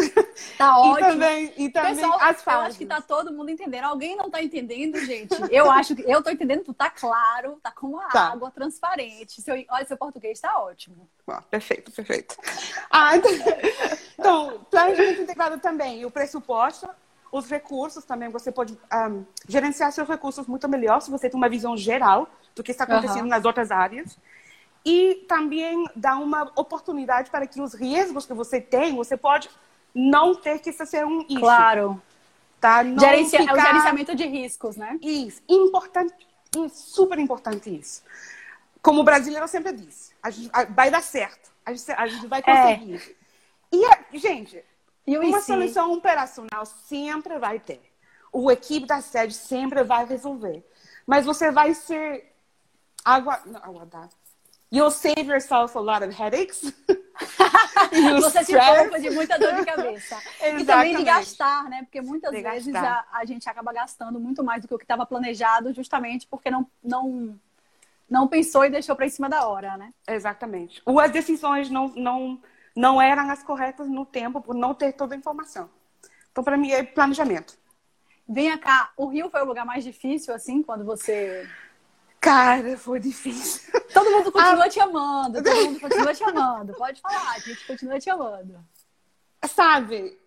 Tá 0.58 0.80
ótimo. 0.80 0.98
E 0.98 1.12
também, 1.12 1.54
e 1.58 1.70
também 1.70 1.96
Pessoal, 1.96 2.18
as 2.22 2.42
falas. 2.42 2.62
Eu 2.62 2.68
acho 2.70 2.78
que 2.78 2.86
tá 2.86 3.02
todo 3.02 3.34
mundo 3.34 3.50
entendendo. 3.50 3.84
Alguém 3.84 4.16
não 4.16 4.30
tá 4.30 4.42
entendendo, 4.42 4.98
gente? 5.00 5.36
Eu 5.52 5.70
acho 5.70 5.94
que 5.94 6.04
eu 6.10 6.24
tô 6.24 6.30
entendendo, 6.30 6.64
tu 6.64 6.74
tá 6.74 6.90
claro, 6.90 7.60
tá 7.62 7.72
com 7.72 8.00
a 8.00 8.08
tá. 8.08 8.32
água 8.32 8.50
transparente. 8.50 9.42
Seu, 9.42 9.56
olha, 9.70 9.86
seu 9.86 9.98
português 9.98 10.40
tá 10.40 10.58
ótimo. 10.58 11.10
Ah, 11.28 11.42
perfeito, 11.42 11.92
perfeito. 11.92 12.38
Ah, 12.90 13.16
então, 13.18 13.32
então, 14.18 14.66
planejamento 14.72 15.22
integrado 15.24 15.60
também. 15.60 16.06
O 16.06 16.12
pressuposto, 16.12 16.88
os 17.30 17.50
recursos 17.50 18.06
também. 18.06 18.30
Você 18.30 18.54
pode 18.54 18.74
um, 18.94 19.26
gerenciar 19.50 19.92
seus 19.92 20.08
recursos 20.08 20.48
muito 20.48 20.68
melhor 20.70 21.02
se 21.02 21.12
você 21.12 21.30
tem 21.30 21.38
uma 21.38 21.50
visão 21.50 21.76
geral 21.76 22.30
do 22.56 22.64
que 22.64 22.72
está 22.72 22.86
acontecendo 22.86 23.24
uhum. 23.24 23.28
nas 23.28 23.44
outras 23.44 23.70
áreas 23.70 24.18
e 24.86 25.26
também 25.28 25.86
dá 25.96 26.16
uma 26.16 26.52
oportunidade 26.56 27.30
para 27.30 27.46
que 27.46 27.62
os 27.62 27.74
riscos 27.74 28.26
que 28.26 28.34
você 28.34 28.62
tem, 28.62 28.96
você 28.96 29.18
pode 29.18 29.50
não 29.94 30.36
ter 30.36 30.60
que 30.60 30.72
ser 30.72 31.06
um 31.06 31.22
issue. 31.22 31.40
Claro. 31.40 32.02
Tá? 32.60 32.84
Não 32.84 33.00
Gerencia... 33.00 33.40
ficar... 33.40 33.58
É 33.58 33.62
o 33.62 33.66
gerenciamento 33.66 34.16
de 34.16 34.26
riscos, 34.26 34.76
né? 34.76 34.98
Isso. 35.02 35.42
Importante, 35.48 36.28
super 36.72 37.20
importante 37.20 37.78
isso. 37.78 38.04
Como 38.82 39.02
o 39.02 39.04
brasileiro 39.04 39.48
sempre 39.48 39.74
disse, 39.74 40.14
a 40.24 40.30
gente 40.30 40.50
vai 40.70 40.90
dar 40.90 41.02
certo. 41.02 41.52
A 41.66 41.74
gente, 41.74 41.92
a 41.92 42.08
gente 42.08 42.28
vai 42.28 42.42
conseguir. 42.42 42.96
É. 42.96 43.76
E, 43.76 43.86
a, 43.86 44.00
gente, 44.14 44.64
e 45.06 45.18
uma 45.18 45.42
solução 45.42 45.94
operacional 45.94 46.66
sempre 46.66 47.38
vai 47.38 47.60
ter. 47.60 47.82
O 48.32 48.50
equipe 48.50 48.88
da 48.88 49.02
sede 49.02 49.34
sempre 49.34 49.84
vai 49.84 50.06
resolver. 50.06 50.66
Mas 51.06 51.26
você 51.26 51.52
vai 51.52 51.74
ser 51.74 52.32
água, 53.04 53.42
não, 53.46 53.64
aguardar 53.64 54.10
You'll 54.72 54.92
save 54.92 55.26
yourself 55.26 55.76
a 55.76 55.82
lot 55.82 56.04
of 56.04 56.14
headaches. 56.14 56.62
Você 58.22 58.44
se 58.44 58.54
poupa 58.54 59.00
de 59.00 59.10
muita 59.10 59.38
dor 59.40 59.56
de 59.56 59.66
cabeça. 59.66 60.18
e 60.60 60.64
também 60.64 60.96
de 60.96 61.04
gastar, 61.04 61.64
né? 61.70 61.82
Porque 61.84 62.02
muitas 62.02 62.32
de 62.32 62.42
vezes 62.42 62.76
a, 62.76 63.04
a, 63.12 63.26
gente 63.26 63.50
acaba 63.50 63.74
gastando 63.74 64.20
muito 64.20 64.44
mais 64.44 64.62
do 64.62 64.68
que 64.68 64.76
o 64.76 64.78
que 64.78 64.84
estava 64.84 65.08
planejado, 65.08 65.74
justamente 65.74 66.28
porque 66.28 66.52
não, 66.52 66.70
não, 66.84 67.40
não 68.08 68.28
pensou 68.28 68.64
e 68.64 68.70
deixou 68.70 68.96
para 68.96 69.08
em 69.08 69.10
cima 69.10 69.28
da 69.28 69.48
hora, 69.48 69.76
né? 69.76 69.92
Exatamente. 70.08 70.82
Ou 70.86 71.00
as 71.00 71.12
decisões 71.12 71.70
não, 71.70 71.88
não, 71.96 72.40
não 72.76 73.02
eram 73.02 73.28
as 73.32 73.42
corretas 73.42 73.90
no 73.90 74.06
tempo 74.06 74.40
por 74.40 74.54
não 74.54 74.76
ter 74.76 74.94
toda 74.94 75.16
a 75.16 75.18
informação. 75.18 75.68
Então, 76.32 76.44
para 76.44 76.58
mim, 76.58 76.72
é 76.72 76.84
planejamento. 76.84 77.58
Venha 78.28 78.58
cá, 78.60 78.92
o 78.96 79.08
Rio 79.08 79.32
foi 79.32 79.42
o 79.42 79.46
lugar 79.46 79.66
mais 79.66 79.84
difícil, 79.84 80.34
assim, 80.36 80.62
quando 80.62 80.86
você 80.86 81.50
Cara, 82.20 82.78
foi 82.78 83.00
difícil. 83.00 83.72
Todo 83.94 84.12
mundo 84.12 84.32
continua 84.32 84.66
ah. 84.66 84.70
te 84.70 84.80
amando, 84.80 85.42
todo 85.42 85.56
mundo 85.56 85.80
continua 85.80 86.14
te 86.14 86.24
amando. 86.24 86.74
Pode 86.74 87.02
falar, 87.02 87.32
a 87.32 87.40
gente 87.40 87.66
continua 87.66 88.00
te 88.00 88.10
amando. 88.10 88.60
Sabe, 89.46 90.20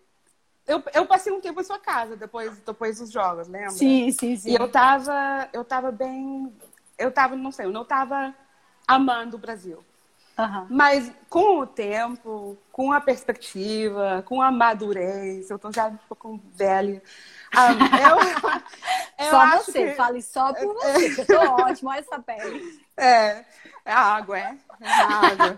eu, 0.65 0.81
eu 0.93 1.05
passei 1.05 1.31
um 1.31 1.41
tempo 1.41 1.59
em 1.59 1.63
sua 1.63 1.77
casa 1.77 2.15
depois, 2.15 2.57
depois 2.59 2.99
dos 2.99 3.11
jogos, 3.11 3.47
lembra? 3.47 3.71
Sim, 3.71 4.11
sim, 4.11 4.35
sim. 4.35 4.51
E 4.51 4.55
eu 4.55 4.69
tava, 4.69 5.49
eu 5.51 5.63
tava 5.63 5.91
bem. 5.91 6.53
Eu 6.97 7.11
tava, 7.11 7.35
não 7.35 7.51
sei, 7.51 7.65
eu 7.65 7.71
não 7.71 7.83
tava 7.83 8.33
amando 8.87 9.35
o 9.35 9.39
Brasil. 9.39 9.83
Uhum. 10.37 10.67
Mas 10.69 11.11
com 11.29 11.59
o 11.59 11.67
tempo, 11.67 12.57
com 12.71 12.91
a 12.91 12.99
perspectiva, 12.99 14.23
com 14.25 14.41
a 14.41 14.51
madurez, 14.51 15.49
eu 15.49 15.59
tô 15.59 15.71
já 15.71 15.87
um 15.87 15.97
pouco 16.07 16.39
velha. 16.55 17.03
Um, 17.53 17.85
eu, 17.97 18.17
eu 19.25 19.31
só 19.31 19.57
você, 19.57 19.89
que... 19.89 19.95
fale 19.95 20.21
só 20.21 20.53
por 20.53 20.75
é, 20.83 20.93
você, 20.93 21.15
que 21.15 21.21
eu 21.21 21.25
tô 21.39 21.63
ótimo, 21.63 21.89
olha 21.89 21.99
essa 21.99 22.19
pele. 22.19 22.81
É, 22.97 23.45
é 23.85 23.91
a 23.91 23.99
água, 23.99 24.39
é. 24.39 24.57
é 24.81 24.87
a 24.87 25.19
água. 25.19 25.57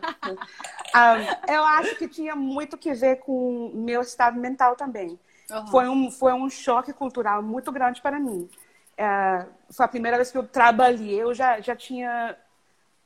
um, 1.48 1.48
eu 1.54 1.64
acho 1.64 1.96
que 1.96 2.08
tinha 2.08 2.36
muito 2.36 2.78
que 2.78 2.94
ver 2.94 3.18
com 3.18 3.72
meu 3.74 4.02
estado 4.02 4.40
mental 4.40 4.76
também. 4.76 5.20
Uhum. 5.50 5.68
Foi, 5.68 5.88
um, 5.88 6.12
foi 6.12 6.34
um 6.34 6.50
choque 6.50 6.92
cultural 6.92 7.42
muito 7.42 7.72
grande 7.72 8.02
para 8.02 8.20
mim. 8.20 8.50
Uh, 8.98 9.48
foi 9.72 9.86
a 9.86 9.90
primeira 9.90 10.18
vez 10.18 10.32
que 10.32 10.38
eu 10.38 10.48
trabalhei, 10.48 11.22
eu 11.22 11.34
já, 11.34 11.60
já 11.60 11.76
tinha 11.76 12.36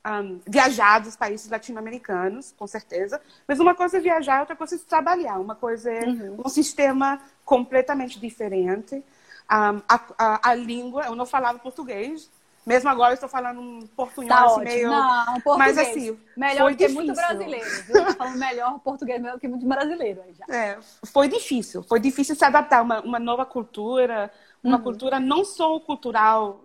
um, 0.06 0.40
viajar 0.46 1.00
dos 1.00 1.16
países 1.16 1.50
latino-americanos, 1.50 2.54
com 2.56 2.66
certeza. 2.66 3.20
Mas 3.46 3.60
uma 3.60 3.74
coisa 3.74 3.98
é 3.98 4.00
viajar, 4.00 4.40
outra 4.40 4.56
coisa 4.56 4.74
é 4.74 4.78
trabalhar. 4.78 5.38
Uma 5.38 5.54
coisa 5.54 5.90
é 5.90 6.06
uhum. 6.06 6.42
um 6.44 6.48
sistema 6.48 7.20
completamente 7.44 8.18
diferente. 8.18 8.96
Um, 8.96 9.82
a, 9.88 10.00
a, 10.18 10.50
a, 10.50 10.54
língua, 10.54 11.04
eu 11.04 11.14
não 11.14 11.26
falava 11.26 11.58
português. 11.58 12.30
Mesmo 12.64 12.88
agora 12.88 13.12
eu 13.12 13.14
estou 13.14 13.28
falando 13.28 13.60
um 13.60 13.86
portunhol 13.96 14.28
tá 14.28 14.46
assim, 14.46 14.64
meio... 14.64 14.88
Não, 14.88 15.40
português. 15.40 15.76
Mas 15.76 15.78
assim, 15.78 16.18
melhor 16.36 16.64
foi 16.64 16.76
que 16.76 16.86
difícil. 16.86 16.94
muito 16.94 17.14
brasileiro. 17.14 17.70
Viu? 17.86 18.14
Falando 18.14 18.38
melhor 18.38 18.78
português 18.80 19.20
melhor 19.20 19.40
que 19.40 19.48
muito 19.48 19.66
brasileiro 19.66 20.22
aí 20.22 20.34
já. 20.34 20.54
É, 20.54 20.78
foi 21.04 21.28
difícil. 21.28 21.82
Foi 21.82 21.98
difícil 21.98 22.36
se 22.36 22.44
adaptar 22.44 22.78
a 22.78 22.82
uma, 22.82 23.00
uma 23.00 23.18
nova 23.18 23.44
cultura. 23.44 24.30
Uma 24.62 24.76
uhum. 24.76 24.82
cultura 24.82 25.18
não 25.18 25.44
só 25.44 25.80
cultural 25.80 26.60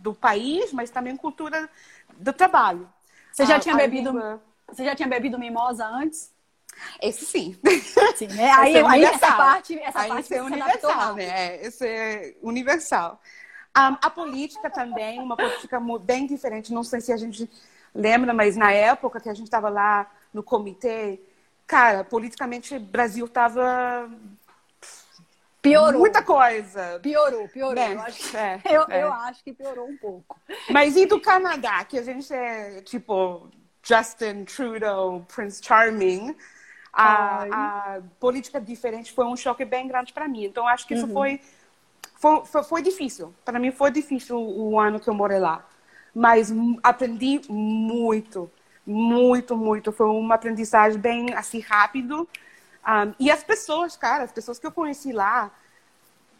do 0.00 0.14
país, 0.14 0.72
mas 0.72 0.90
também 0.90 1.16
cultura 1.16 1.68
do 2.20 2.32
trabalho. 2.32 2.88
Você 3.32 3.46
já 3.46 3.56
a, 3.56 3.60
tinha 3.60 3.76
bebido 3.76 4.12
língua... 4.12 4.42
Você 4.68 4.84
já 4.84 4.94
tinha 4.94 5.08
bebido 5.08 5.38
mimosa 5.38 5.86
antes? 5.86 6.32
Esse 7.02 7.26
sim. 7.26 7.58
sim 8.16 8.28
né? 8.28 8.50
aí, 8.52 8.76
é 8.76 8.86
aí 8.86 9.04
essa 9.04 9.32
parte, 9.32 9.78
essa 9.78 10.00
aí 10.00 10.08
parte 10.08 10.34
é 10.34 10.42
universal, 10.42 11.14
né? 11.14 11.24
É, 11.24 11.66
esse 11.66 11.86
é 11.86 12.34
universal. 12.42 13.20
Um, 13.76 13.96
a 14.02 14.10
política 14.10 14.70
também, 14.70 15.20
uma 15.20 15.36
política 15.36 15.80
bem 16.00 16.26
diferente. 16.26 16.72
Não 16.72 16.82
sei 16.82 17.00
se 17.00 17.12
a 17.12 17.16
gente 17.16 17.48
lembra, 17.94 18.32
mas 18.32 18.56
na 18.56 18.72
época 18.72 19.20
que 19.20 19.28
a 19.28 19.34
gente 19.34 19.46
estava 19.46 19.68
lá 19.68 20.10
no 20.32 20.42
comitê, 20.42 21.20
cara, 21.66 22.04
politicamente 22.04 22.76
o 22.76 22.80
Brasil 22.80 23.26
estava 23.26 24.10
Piorou. 25.62 26.00
Muita 26.00 26.22
coisa. 26.22 26.98
Piorou, 27.02 27.48
piorou. 27.48 27.82
É, 27.82 27.94
eu, 27.94 28.00
acho, 28.00 28.36
é, 28.36 28.60
eu, 28.70 28.82
é. 28.88 29.02
eu 29.02 29.12
acho 29.12 29.44
que 29.44 29.52
piorou 29.52 29.86
um 29.86 29.96
pouco. 29.96 30.38
Mas 30.70 30.96
e 30.96 31.06
do 31.06 31.20
Canadá, 31.20 31.84
que 31.84 31.98
a 31.98 32.02
gente 32.02 32.32
é 32.32 32.80
tipo 32.82 33.48
Justin 33.82 34.44
Trudeau, 34.44 35.26
Prince 35.34 35.62
Charming, 35.62 36.34
a, 36.92 37.44
a 37.96 38.00
política 38.18 38.60
diferente 38.60 39.12
foi 39.12 39.24
um 39.26 39.36
choque 39.36 39.64
bem 39.64 39.86
grande 39.86 40.12
para 40.12 40.26
mim. 40.26 40.44
Então 40.44 40.66
acho 40.66 40.86
que 40.86 40.94
isso 40.94 41.06
uhum. 41.06 41.12
foi, 41.12 41.40
foi, 42.16 42.44
foi, 42.46 42.62
foi 42.62 42.82
difícil. 42.82 43.34
Para 43.44 43.58
mim 43.58 43.70
foi 43.70 43.90
difícil 43.90 44.38
o 44.38 44.78
ano 44.78 44.98
que 44.98 45.08
eu 45.08 45.14
morei 45.14 45.38
lá. 45.38 45.66
Mas 46.14 46.52
aprendi 46.82 47.40
muito, 47.48 48.50
muito, 48.86 49.56
muito. 49.56 49.92
Foi 49.92 50.06
uma 50.06 50.34
aprendizagem 50.34 50.98
bem 50.98 51.34
assim 51.34 51.60
rápido 51.60 52.26
um, 52.86 53.14
e 53.18 53.30
as 53.30 53.44
pessoas, 53.44 53.96
cara, 53.96 54.24
as 54.24 54.32
pessoas 54.32 54.58
que 54.58 54.66
eu 54.66 54.72
conheci 54.72 55.12
lá, 55.12 55.50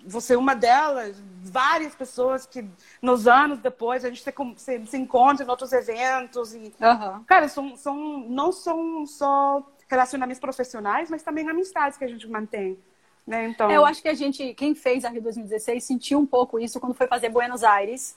você 0.07 0.35
é 0.35 0.39
uma 0.39 0.55
delas, 0.55 1.21
várias 1.43 1.95
pessoas 1.95 2.47
que 2.47 2.65
nos 3.01 3.27
anos 3.27 3.59
depois 3.59 4.05
a 4.05 4.09
gente 4.09 4.23
se, 4.23 4.33
se, 4.57 4.87
se 4.87 4.97
encontra 4.97 5.45
em 5.45 5.49
outros 5.49 5.73
eventos 5.73 6.55
e 6.55 6.73
uhum. 6.81 7.25
cara 7.25 7.49
são, 7.49 7.77
são 7.77 7.97
não 8.29 8.53
são 8.53 9.07
só 9.07 9.63
relacionamentos 9.89 10.41
profissionais 10.41 11.11
mas 11.11 11.23
também 11.23 11.49
amizades 11.49 11.99
que 11.99 12.05
a 12.05 12.09
gente 12.09 12.27
mantém 12.29 12.79
né 13.27 13.49
então 13.49 13.71
eu 13.71 13.85
acho 13.85 14.01
que 14.01 14.09
a 14.09 14.15
gente 14.15 14.55
quem 14.55 14.75
fez 14.75 15.05
a 15.05 15.11
Rio 15.11 15.23
2016 15.23 15.85
sentiu 15.85 16.19
um 16.19 16.27
pouco 16.27 16.59
isso 16.59 16.81
quando 16.81 16.95
foi 16.95 17.07
fazer 17.07 17.29
Buenos 17.29 17.63
Aires 17.63 18.17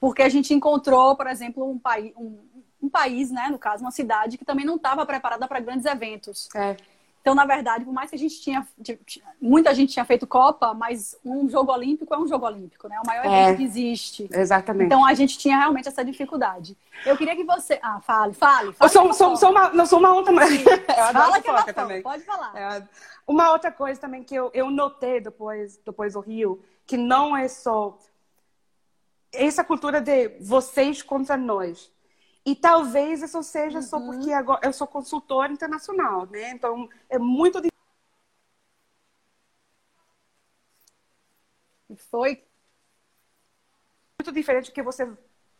porque 0.00 0.22
a 0.22 0.28
gente 0.28 0.52
encontrou 0.54 1.16
por 1.16 1.26
exemplo 1.26 1.68
um 1.68 1.78
país 1.78 2.12
um, 2.16 2.38
um 2.82 2.88
país 2.88 3.30
né 3.30 3.48
no 3.50 3.58
caso 3.58 3.84
uma 3.84 3.92
cidade 3.92 4.38
que 4.38 4.44
também 4.44 4.64
não 4.64 4.76
estava 4.76 5.04
preparada 5.06 5.46
para 5.46 5.60
grandes 5.60 5.86
eventos 5.86 6.48
é. 6.54 6.76
Então, 7.20 7.34
na 7.34 7.44
verdade, 7.44 7.84
por 7.84 7.92
mais 7.92 8.08
que 8.08 8.16
a 8.16 8.18
gente 8.18 8.40
tinha. 8.40 8.66
Muita 9.40 9.74
gente 9.74 9.92
tinha 9.92 10.04
feito 10.04 10.26
Copa, 10.26 10.72
mas 10.72 11.14
um 11.24 11.48
jogo 11.48 11.70
olímpico 11.70 12.14
é 12.14 12.18
um 12.18 12.26
jogo 12.26 12.46
olímpico, 12.46 12.88
né? 12.88 12.96
É 12.96 13.00
o 13.00 13.06
maior 13.06 13.26
é, 13.26 13.42
evento 13.42 13.56
que 13.58 13.64
existe. 13.64 14.28
Exatamente. 14.32 14.86
Então 14.86 15.04
a 15.04 15.12
gente 15.12 15.36
tinha 15.36 15.58
realmente 15.58 15.86
essa 15.86 16.02
dificuldade. 16.02 16.76
Eu 17.04 17.16
queria 17.16 17.36
que 17.36 17.44
você. 17.44 17.78
Ah, 17.82 18.00
fale, 18.00 18.32
fale. 18.32 18.72
fale 18.72 18.90
sou, 18.90 19.12
sou, 19.12 19.36
sou 19.36 19.50
uma, 19.50 19.68
não 19.70 19.84
sou 19.84 19.98
uma 19.98 20.14
outra. 20.14 20.32
Fala 21.12 21.40
que 21.40 21.50
é 21.50 21.72
também. 21.72 22.02
Pode 22.02 22.24
falar. 22.24 22.56
É, 22.56 22.82
uma 23.26 23.52
outra 23.52 23.70
coisa 23.70 24.00
também 24.00 24.22
que 24.22 24.34
eu, 24.34 24.50
eu 24.54 24.70
notei 24.70 25.20
depois, 25.20 25.78
depois 25.84 26.14
do 26.14 26.20
Rio, 26.20 26.62
que 26.86 26.96
não 26.96 27.36
é 27.36 27.48
só 27.48 27.98
essa 29.30 29.62
cultura 29.62 30.00
de 30.00 30.30
vocês 30.40 31.02
contra 31.02 31.36
nós 31.36 31.90
e 32.50 32.56
talvez 32.56 33.22
isso 33.22 33.40
seja 33.44 33.78
uhum. 33.78 33.82
só 33.82 34.00
porque 34.00 34.32
agora 34.32 34.60
eu 34.64 34.72
sou 34.72 34.84
consultora 34.84 35.52
internacional, 35.52 36.26
né? 36.26 36.50
Então 36.50 36.88
é 37.08 37.16
muito 37.16 37.62
foi 42.10 42.44
muito 44.18 44.32
diferente 44.32 44.72
que 44.72 44.82
você 44.82 45.08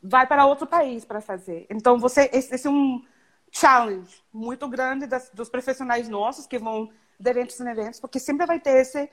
vai 0.03 0.27
para 0.27 0.47
outro 0.47 0.67
país 0.67 1.05
para 1.05 1.21
fazer. 1.21 1.65
Então 1.71 1.97
você 1.97 2.29
esse, 2.33 2.53
esse 2.53 2.67
é 2.67 2.71
um 2.71 3.07
challenge 3.53 4.21
muito 4.33 4.69
grande 4.69 5.07
das, 5.07 5.31
dos 5.31 5.49
profissionais 5.49 6.09
nossos 6.09 6.45
que 6.45 6.59
vão 6.59 6.91
de 7.21 7.31
eventos 7.31 7.61
em 7.61 7.69
eventos, 7.69 8.01
porque 8.01 8.19
sempre 8.19 8.47
vai 8.47 8.59
ter 8.59 8.81
esse 8.81 9.09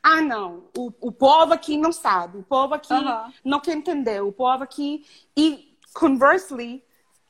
ah, 0.00 0.20
não, 0.20 0.68
o, 0.76 0.92
o 1.00 1.10
povo 1.10 1.52
aqui 1.52 1.76
não 1.76 1.90
sabe, 1.90 2.38
o 2.38 2.42
povo 2.44 2.74
aqui 2.74 2.94
não 3.44 3.58
quer 3.58 3.72
entender, 3.72 4.22
o 4.22 4.30
povo 4.30 4.62
aqui. 4.62 5.04
E, 5.36 5.76
conversely, 5.92 6.85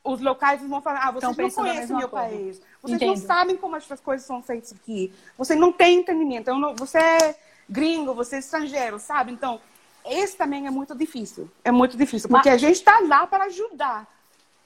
os 0.07 0.21
locais 0.21 0.61
vão 0.61 0.81
falar: 0.81 1.07
ah, 1.07 1.11
vocês 1.11 1.37
não 1.37 1.51
conhecem 1.51 1.95
meu 1.95 2.09
coisa. 2.09 2.27
país, 2.27 2.61
vocês 2.81 2.95
Entendo. 2.95 3.09
não 3.09 3.17
sabem 3.17 3.57
como 3.57 3.75
as 3.75 3.85
coisas 3.99 4.25
são 4.25 4.41
feitas 4.41 4.73
aqui, 4.73 5.13
você 5.37 5.55
não 5.55 5.71
tem 5.71 5.99
entendimento, 5.99 6.53
não, 6.55 6.75
você 6.75 6.97
é 6.97 7.35
gringo, 7.69 8.13
você 8.13 8.37
é 8.37 8.39
estrangeiro, 8.39 8.97
sabe? 8.99 9.31
Então, 9.31 9.59
esse 10.05 10.37
também 10.37 10.65
é 10.65 10.71
muito 10.71 10.95
difícil. 10.95 11.49
É 11.63 11.71
muito 11.71 11.97
difícil, 11.97 12.29
porque 12.29 12.49
mas... 12.49 12.55
a 12.55 12.57
gente 12.57 12.77
está 12.77 12.99
lá 13.01 13.27
para 13.27 13.45
ajudar. 13.45 14.07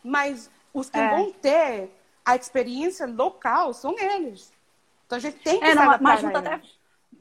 Mas 0.03 0.49
os 0.73 0.89
que 0.89 0.99
é. 0.99 1.09
vão 1.09 1.31
ter 1.31 1.91
a 2.23 2.35
experiência 2.35 3.05
local 3.07 3.73
são 3.73 3.97
eles. 3.97 4.51
Então 5.05 5.17
a 5.17 5.21
gente 5.21 5.39
tem 5.39 5.59
que 5.59 5.65
é, 5.65 5.75
não, 5.75 5.97
mas 5.99 6.23
até 6.23 6.61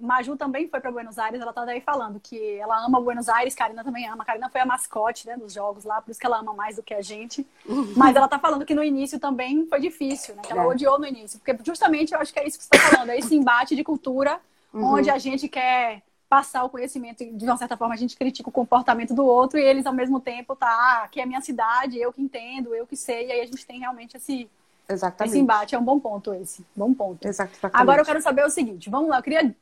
Maju 0.00 0.36
também 0.36 0.68
foi 0.68 0.80
para 0.80 0.90
Buenos 0.90 1.18
Aires, 1.18 1.40
ela 1.40 1.52
tá 1.52 1.62
aí 1.62 1.80
falando 1.80 2.18
que 2.20 2.56
ela 2.56 2.84
ama 2.84 3.00
Buenos 3.00 3.28
Aires, 3.28 3.54
Karina 3.54 3.84
também 3.84 4.08
ama. 4.08 4.24
Karina 4.24 4.48
foi 4.48 4.60
a 4.60 4.66
mascote, 4.66 5.26
né, 5.26 5.36
dos 5.36 5.52
jogos 5.52 5.84
lá, 5.84 6.00
por 6.00 6.10
isso 6.10 6.18
que 6.18 6.26
ela 6.26 6.38
ama 6.38 6.52
mais 6.54 6.76
do 6.76 6.82
que 6.82 6.94
a 6.94 7.02
gente. 7.02 7.46
Uhum. 7.66 7.92
Mas 7.96 8.16
ela 8.16 8.28
tá 8.28 8.38
falando 8.38 8.64
que 8.64 8.74
no 8.74 8.82
início 8.82 9.18
também 9.18 9.66
foi 9.66 9.80
difícil, 9.80 10.34
né? 10.34 10.42
Que 10.42 10.52
ela 10.52 10.64
é. 10.64 10.66
odiou 10.66 10.98
no 10.98 11.06
início, 11.06 11.38
porque 11.38 11.56
justamente 11.64 12.12
eu 12.12 12.20
acho 12.20 12.32
que 12.32 12.38
é 12.38 12.46
isso 12.46 12.58
que 12.58 12.64
você 12.64 12.70
tá 12.70 12.78
falando, 12.78 13.10
é 13.10 13.18
esse 13.18 13.34
embate 13.34 13.76
de 13.76 13.84
cultura 13.84 14.40
uhum. 14.72 14.94
onde 14.94 15.10
a 15.10 15.18
gente 15.18 15.48
quer 15.48 16.02
passar 16.28 16.62
o 16.62 16.70
conhecimento 16.70 17.24
de 17.24 17.44
uma 17.44 17.56
certa 17.56 17.76
forma 17.76 17.92
a 17.92 17.98
gente 17.98 18.16
critica 18.16 18.48
o 18.48 18.52
comportamento 18.52 19.12
do 19.12 19.26
outro 19.26 19.58
e 19.58 19.64
eles 19.64 19.84
ao 19.84 19.92
mesmo 19.92 20.20
tempo 20.20 20.54
tá, 20.54 20.68
ah, 20.68 21.02
aqui 21.04 21.18
é 21.18 21.24
a 21.24 21.26
minha 21.26 21.40
cidade, 21.40 21.98
eu 21.98 22.12
que 22.12 22.22
entendo, 22.22 22.72
eu 22.72 22.86
que 22.86 22.96
sei, 22.96 23.26
e 23.26 23.32
aí 23.32 23.40
a 23.40 23.46
gente 23.46 23.66
tem 23.66 23.80
realmente 23.80 24.16
esse 24.16 24.48
Exatamente. 24.90 25.32
Esse 25.32 25.40
embate 25.40 25.74
é 25.74 25.78
um 25.78 25.84
bom 25.84 26.00
ponto 26.00 26.34
esse. 26.34 26.66
Bom 26.74 26.92
ponto. 26.92 27.26
Exatamente. 27.26 27.70
Agora 27.72 28.00
eu 28.00 28.04
quero 28.04 28.20
saber 28.20 28.44
o 28.44 28.50
seguinte, 28.50 28.90
vamos 28.90 29.08
lá, 29.08 29.18
eu 29.18 29.22
queria 29.22 29.54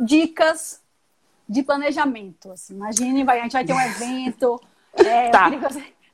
dicas 0.00 0.82
de 1.48 1.62
planejamento. 1.62 2.50
Assim. 2.50 2.74
Imagine, 2.74 3.24
vai, 3.24 3.38
a 3.38 3.42
gente 3.42 3.52
vai 3.52 3.64
ter 3.64 3.72
um 3.72 3.80
evento, 3.80 4.60
é, 4.94 5.30
tá. 5.30 5.50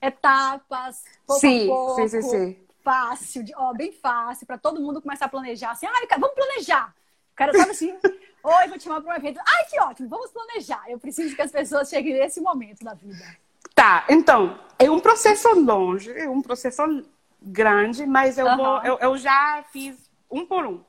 etapas, 0.03 1.03
pouco 1.27 1.41
sim, 1.41 1.67
pouco, 1.67 1.95
sim, 1.97 2.09
sim, 2.09 2.23
sim. 2.23 2.57
fácil, 2.85 3.45
ó, 3.57 3.73
bem 3.73 3.93
fácil, 3.93 4.47
para 4.47 4.59
todo 4.59 4.81
mundo 4.81 5.01
começar 5.01 5.27
a 5.27 5.29
planejar. 5.31 5.71
Assim, 5.71 5.87
ah, 5.87 6.17
vamos 6.19 6.35
planejar. 6.35 6.95
O 7.33 7.37
cara 7.37 7.53
sabe 7.57 7.71
assim, 7.71 7.97
oi, 8.45 8.69
vou 8.69 8.77
te 8.77 8.85
chamar 8.85 9.01
para 9.01 9.15
um 9.15 9.17
evento. 9.17 9.41
Ai, 9.41 9.65
que 9.71 9.81
ótimo, 9.81 10.09
vamos 10.09 10.31
planejar. 10.31 10.85
Eu 10.89 10.99
preciso 10.99 11.35
que 11.35 11.43
as 11.43 11.51
pessoas 11.51 11.89
cheguem 11.89 12.15
nesse 12.15 12.41
momento 12.41 12.85
da 12.85 12.95
vida. 12.95 13.25
Tá, 13.75 14.05
então, 14.09 14.59
é 14.79 14.91
um 14.91 14.99
processo 14.99 15.49
longe, 15.55 16.11
é 16.11 16.29
um 16.29 16.43
processo 16.43 16.83
grande, 17.49 18.07
mas 18.07 18.39
eu, 18.39 18.47
uhum. 18.47 18.57
vou, 18.57 18.83
eu, 18.83 18.99
eu, 18.99 19.17
já 19.17 19.65
fiz 19.73 20.11
um 20.31 20.45
por 20.45 20.67
um. 20.67 20.81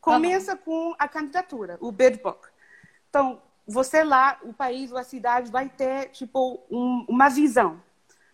Começa 0.00 0.52
uhum. 0.52 0.58
com 0.58 0.94
a 0.98 1.08
candidatura, 1.08 1.78
o 1.80 1.90
bid 1.90 2.18
book. 2.22 2.48
Então, 3.08 3.40
você 3.66 4.02
lá, 4.02 4.38
o 4.42 4.52
país 4.52 4.92
ou 4.92 4.98
a 4.98 5.04
cidade 5.04 5.50
vai 5.50 5.68
ter, 5.68 6.10
tipo, 6.10 6.60
um, 6.70 7.04
uma 7.08 7.28
visão. 7.28 7.80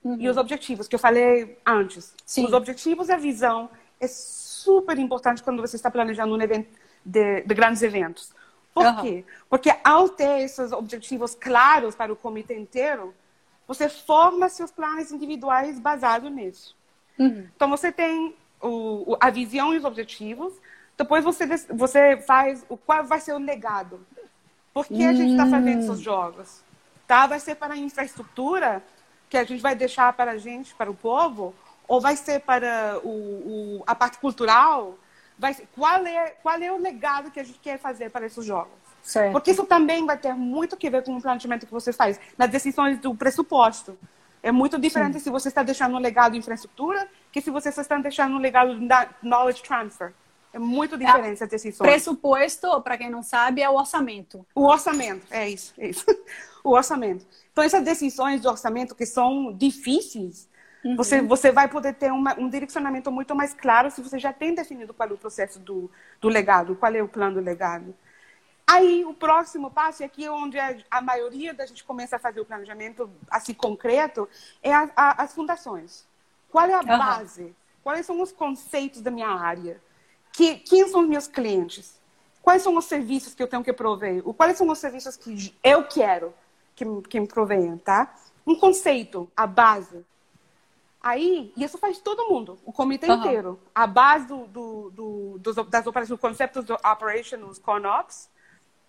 Uhum. 0.02 0.16
E 0.20 0.28
os 0.28 0.36
objetivos, 0.36 0.88
que 0.88 0.94
eu 0.94 0.98
falei 0.98 1.58
antes. 1.66 2.14
Sim. 2.24 2.46
Os 2.46 2.52
objetivos 2.52 3.08
e 3.08 3.12
a 3.12 3.16
visão 3.16 3.70
é 4.00 4.06
super 4.06 4.98
importante 4.98 5.42
quando 5.42 5.60
você 5.60 5.76
está 5.76 5.90
planejando 5.90 6.34
um 6.34 6.40
evento 6.40 6.68
de, 7.04 7.42
de 7.42 7.54
grandes 7.54 7.82
eventos. 7.82 8.32
Por 8.72 9.00
quê? 9.02 9.24
Porque 9.48 9.74
ao 9.82 10.08
ter 10.08 10.42
esses 10.42 10.70
objetivos 10.72 11.34
claros 11.34 11.96
para 11.96 12.12
o 12.12 12.16
comitê 12.16 12.56
inteiro, 12.56 13.12
você 13.66 13.88
forma 13.88 14.48
seus 14.48 14.70
planos 14.70 15.10
individuais 15.10 15.80
baseados 15.80 16.30
nisso. 16.30 16.77
Uhum. 17.18 17.48
Então, 17.54 17.68
você 17.68 17.90
tem 17.90 18.34
o, 18.60 19.16
a 19.20 19.30
visão 19.30 19.74
e 19.74 19.78
os 19.78 19.84
objetivos. 19.84 20.52
Depois, 20.96 21.24
você, 21.24 21.46
você 21.70 22.16
faz 22.18 22.64
o 22.68 22.76
qual 22.76 23.04
vai 23.04 23.20
ser 23.20 23.32
o 23.32 23.38
legado. 23.38 24.00
Por 24.72 24.86
que 24.86 25.04
a 25.04 25.12
gente 25.12 25.32
está 25.32 25.46
fazendo 25.46 25.80
esses 25.80 26.00
jogos? 26.00 26.62
Tá? 27.06 27.26
Vai 27.26 27.40
ser 27.40 27.56
para 27.56 27.74
a 27.74 27.76
infraestrutura 27.76 28.82
que 29.28 29.36
a 29.36 29.44
gente 29.44 29.60
vai 29.60 29.74
deixar 29.74 30.12
para 30.12 30.32
a 30.32 30.38
gente, 30.38 30.74
para 30.74 30.90
o 30.90 30.94
povo? 30.94 31.54
Ou 31.86 32.00
vai 32.00 32.16
ser 32.16 32.40
para 32.40 33.00
o, 33.02 33.08
o 33.08 33.84
a 33.86 33.94
parte 33.94 34.18
cultural? 34.18 34.98
Vai 35.38 35.54
ser, 35.54 35.68
qual, 35.74 36.04
é, 36.06 36.30
qual 36.42 36.56
é 36.56 36.70
o 36.70 36.78
legado 36.78 37.30
que 37.30 37.40
a 37.40 37.44
gente 37.44 37.58
quer 37.60 37.78
fazer 37.78 38.10
para 38.10 38.26
esses 38.26 38.44
jogos? 38.44 38.72
Certo. 39.02 39.32
Porque 39.32 39.52
isso 39.52 39.64
também 39.64 40.04
vai 40.04 40.18
ter 40.18 40.34
muito 40.34 40.74
a 40.74 40.90
ver 40.90 41.02
com 41.02 41.16
o 41.16 41.22
planejamento 41.22 41.66
que 41.66 41.72
você 41.72 41.92
faz, 41.92 42.20
nas 42.36 42.50
decisões 42.50 42.98
do 42.98 43.14
pressuposto. 43.14 43.98
É 44.42 44.52
muito 44.52 44.78
diferente 44.78 45.14
Sim. 45.14 45.24
se 45.24 45.30
você 45.30 45.48
está 45.48 45.62
deixando 45.62 45.96
um 45.96 45.98
legado 45.98 46.32
de 46.32 46.38
infraestrutura 46.38 47.08
que 47.32 47.40
se 47.40 47.50
você 47.50 47.68
está 47.68 47.98
deixando 47.98 48.36
um 48.36 48.38
legado 48.38 48.78
de 48.78 48.88
knowledge 49.22 49.62
transfer. 49.62 50.12
É 50.52 50.58
muito 50.58 50.94
é, 50.94 50.98
diferente 50.98 51.40
é, 51.40 51.44
as 51.44 51.50
decisões. 51.50 51.88
Pressuposto, 51.88 52.80
para 52.80 52.96
quem 52.96 53.10
não 53.10 53.22
sabe, 53.22 53.60
é 53.60 53.68
o 53.68 53.74
orçamento. 53.74 54.46
O 54.54 54.64
orçamento, 54.64 55.26
é 55.30 55.48
isso, 55.48 55.74
é 55.76 55.88
isso. 55.88 56.04
o 56.64 56.70
orçamento. 56.70 57.26
Então, 57.52 57.62
essas 57.62 57.82
decisões 57.82 58.40
de 58.40 58.48
orçamento 58.48 58.94
que 58.94 59.04
são 59.04 59.52
difíceis, 59.52 60.48
uhum. 60.84 60.96
você, 60.96 61.20
você 61.20 61.52
vai 61.52 61.68
poder 61.68 61.94
ter 61.94 62.10
uma, 62.12 62.38
um 62.38 62.48
direcionamento 62.48 63.10
muito 63.10 63.34
mais 63.34 63.52
claro 63.52 63.90
se 63.90 64.00
você 64.00 64.18
já 64.18 64.32
tem 64.32 64.54
definido 64.54 64.94
qual 64.94 65.08
é 65.08 65.12
o 65.12 65.18
processo 65.18 65.58
do, 65.58 65.90
do 66.20 66.28
legado, 66.28 66.76
qual 66.76 66.94
é 66.94 67.02
o 67.02 67.08
plano 67.08 67.34
do 67.34 67.40
legado. 67.40 67.94
Aí, 68.70 69.02
o 69.02 69.14
próximo 69.14 69.70
passo, 69.70 70.02
e 70.02 70.04
aqui 70.04 70.26
é 70.26 70.30
onde 70.30 70.58
a, 70.90 71.00
maioria 71.00 71.54
da 71.54 71.64
gente 71.64 71.82
começa 71.82 72.16
a 72.16 72.18
fazer 72.18 72.42
o 72.42 72.44
planejamento 72.44 73.10
assim 73.30 73.54
concreto, 73.54 74.28
é 74.62 74.74
a, 74.74 74.90
a, 74.94 75.22
as 75.22 75.34
fundações. 75.34 76.06
Qual 76.50 76.66
é 76.66 76.74
a 76.74 76.80
uhum. 76.80 76.98
base? 76.98 77.56
Quais 77.82 78.04
são 78.04 78.20
os 78.20 78.30
conceitos 78.30 79.00
da 79.00 79.10
minha 79.10 79.30
área? 79.30 79.80
Que, 80.30 80.56
quem 80.56 80.86
são 80.86 81.00
os 81.00 81.08
meus 81.08 81.26
clientes? 81.26 81.98
Quais 82.42 82.60
são 82.60 82.76
os 82.76 82.84
serviços 82.84 83.34
que 83.34 83.42
eu 83.42 83.48
tenho 83.48 83.64
que 83.64 83.72
prover? 83.72 84.22
Quais 84.22 84.58
são 84.58 84.68
os 84.68 84.78
serviços 84.78 85.16
que 85.16 85.56
eu 85.64 85.84
quero 85.84 86.34
que, 86.76 86.84
que 87.08 87.20
me 87.20 87.26
provenham, 87.26 87.78
tá? 87.78 88.14
Um 88.46 88.54
conceito, 88.54 89.30
a 89.34 89.46
base. 89.46 90.04
Aí, 91.02 91.54
isso 91.56 91.78
faz 91.78 91.98
todo 92.00 92.28
mundo, 92.28 92.58
o 92.66 92.72
comitê 92.72 93.06
uhum. 93.06 93.14
inteiro. 93.14 93.60
A 93.74 93.86
base 93.86 94.26
do, 94.26 94.46
do, 94.46 94.90
do, 94.90 95.38
dos, 95.38 95.56
das 95.68 95.86
operações, 95.86 96.10
os 96.10 96.20
conceitos 96.20 96.66
do 96.66 96.74
operation, 96.74 97.46
os 97.46 97.58
CONOPS, 97.58 98.28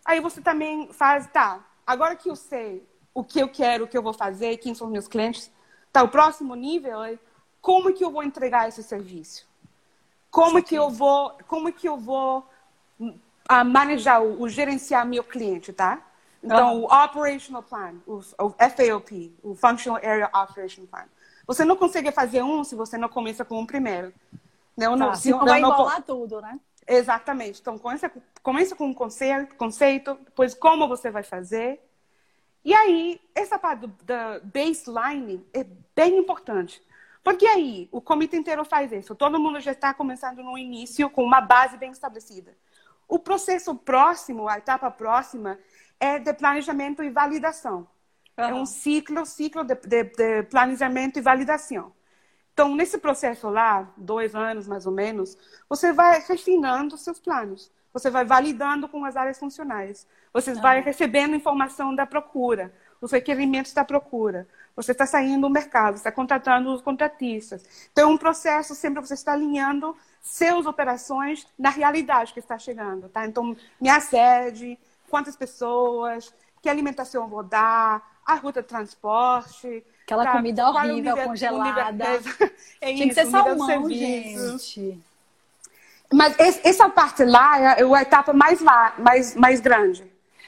Aí 0.10 0.20
você 0.20 0.42
também 0.42 0.92
faz, 0.92 1.28
tá, 1.28 1.64
agora 1.86 2.16
que 2.16 2.28
eu 2.28 2.36
sei 2.36 2.84
o 3.14 3.24
que 3.24 3.40
eu 3.40 3.48
quero, 3.48 3.84
o 3.84 3.88
que 3.88 3.96
eu 3.96 4.02
vou 4.02 4.12
fazer, 4.12 4.58
quem 4.58 4.74
são 4.74 4.88
os 4.88 4.92
meus 4.92 5.08
clientes, 5.08 5.52
tá, 5.94 6.02
o 6.02 6.08
próximo 6.08 6.56
nível 6.56 7.04
é 7.04 7.20
como 7.62 7.94
que 7.94 8.04
eu 8.04 8.10
vou 8.10 8.24
entregar 8.24 8.68
esse 8.68 8.82
serviço? 8.82 9.48
Como 10.32 10.64
que 10.64 10.74
eu 10.74 10.90
vou, 10.90 11.38
como 11.48 11.72
que 11.72 11.88
eu 11.88 11.96
vou 11.96 12.44
uh, 13.00 13.64
manejar, 13.64 14.20
o, 14.24 14.42
o, 14.42 14.50
gerenciar 14.50 15.06
meu 15.06 15.24
cliente, 15.24 15.72
tá? 15.72 16.02
Então, 16.44 16.78
uhum. 16.78 16.86
o 16.86 17.04
Operational 17.06 17.62
Plan, 17.62 17.94
o, 18.08 18.16
o 18.16 18.50
FAOP, 18.50 19.38
o 19.44 19.54
Functional 19.54 19.98
Area 19.98 20.32
Operation 20.34 20.88
Plan. 20.88 21.06
Você 21.46 21.64
não 21.64 21.76
consegue 21.76 22.12
fazer 22.12 22.42
um 22.42 22.64
se 22.64 22.74
você 22.74 22.98
não 22.98 23.10
começa 23.10 23.46
com 23.46 23.60
um 23.60 23.66
primeiro. 23.66 24.12
Não, 24.76 24.98
tá, 24.98 25.06
não, 25.06 25.14
se, 25.14 25.30
não 25.30 25.46
vai 25.46 25.60
embolar 25.60 26.02
tudo, 26.02 26.42
né? 26.42 26.60
Exatamente. 26.90 27.62
Então, 27.62 27.78
começa, 27.78 28.12
começa 28.42 28.76
com 28.76 28.88
um 28.88 28.94
conceito, 28.94 29.56
conceito, 29.56 30.16
depois 30.26 30.56
como 30.56 30.88
você 30.88 31.12
vai 31.12 31.22
fazer. 31.22 31.80
E 32.66 32.74
aí, 32.74 33.22
essa 33.36 33.60
parte 33.60 33.86
da 34.04 34.40
baseline 34.40 35.46
é 35.54 35.64
bem 35.96 36.18
importante. 36.18 36.82
Porque 37.24 37.46
aí, 37.46 37.88
o 37.92 38.02
comitê 38.02 38.38
inteiro 38.38 38.66
faz 38.66 38.92
isso. 38.92 39.14
Todo 39.14 39.40
mundo 39.40 39.60
já 39.60 39.72
está 39.72 39.94
começando 39.94 40.42
no 40.42 40.58
início 40.58 41.12
com 41.12 41.24
uma 41.24 41.40
base 41.40 41.78
bem 41.78 41.92
estabelecida. 41.92 42.58
O 43.08 43.20
processo 43.20 43.76
próximo, 43.76 44.48
a 44.48 44.58
etapa 44.58 44.90
próxima, 44.90 45.60
é 46.00 46.18
de 46.18 46.34
planejamento 46.34 47.04
e 47.04 47.12
validação. 47.12 47.88
Uhum. 48.36 48.46
É 48.46 48.54
um 48.54 48.66
ciclo, 48.66 49.28
ciclo 49.28 49.64
de, 49.64 49.76
de, 49.76 50.04
de 50.06 50.44
planejamento 50.44 51.20
e 51.20 51.22
validação. 51.22 51.94
Então, 52.60 52.76
nesse 52.76 52.98
processo 52.98 53.48
lá, 53.48 53.88
dois 53.96 54.36
anos 54.36 54.68
mais 54.68 54.86
ou 54.86 54.92
menos, 54.92 55.38
você 55.70 55.94
vai 55.94 56.20
refinando 56.20 56.98
seus 56.98 57.18
planos. 57.18 57.72
Você 57.94 58.10
vai 58.10 58.26
validando 58.26 58.86
com 58.90 59.06
as 59.06 59.16
áreas 59.16 59.40
funcionais. 59.40 60.06
Você 60.34 60.52
ah. 60.52 60.56
vai 60.56 60.82
recebendo 60.82 61.34
informação 61.34 61.96
da 61.96 62.06
procura, 62.06 62.74
os 63.00 63.14
requerimentos 63.14 63.72
da 63.72 63.86
procura. 63.86 64.46
Você 64.76 64.92
está 64.92 65.06
saindo 65.06 65.48
do 65.48 65.50
mercado, 65.50 65.96
está 65.96 66.12
contratando 66.12 66.74
os 66.74 66.82
contratistas. 66.82 67.64
Então, 67.94 68.10
é 68.10 68.14
um 68.14 68.18
processo, 68.18 68.76
sempre 68.76 69.00
você 69.00 69.14
está 69.14 69.32
alinhando 69.32 69.96
suas 70.22 70.66
operações 70.66 71.48
na 71.58 71.70
realidade 71.70 72.34
que 72.34 72.42
está 72.42 72.58
chegando. 72.60 73.08
Tá? 73.08 73.26
Então, 73.26 73.56
minha 73.80 74.02
sede, 74.02 74.78
quantas 75.10 75.38
pessoas, 75.38 76.34
que 76.62 76.68
alimentação 76.68 77.24
eu 77.24 77.30
vou 77.30 77.42
dar, 77.42 78.19
a 78.34 78.36
ruta 78.36 78.62
de 78.62 78.68
transporte, 78.68 79.84
Aquela 80.04 80.24
tá, 80.24 80.32
comida 80.32 80.68
horrível, 80.68 81.18
congelada. 81.18 81.92
Nível, 81.92 82.50
é, 82.82 82.94
Tinha 82.94 83.08
que 83.08 83.14
ser 83.14 83.28
salmão, 83.28 83.90
gente. 83.90 85.00
Mas 86.12 86.36
essa 86.40 86.90
parte 86.90 87.24
lá 87.24 87.78
é 87.78 87.84
a 87.84 88.02
etapa 88.02 88.34
mais, 88.34 88.60
mais, 88.98 89.36
mais 89.36 89.60
grande. 89.60 90.04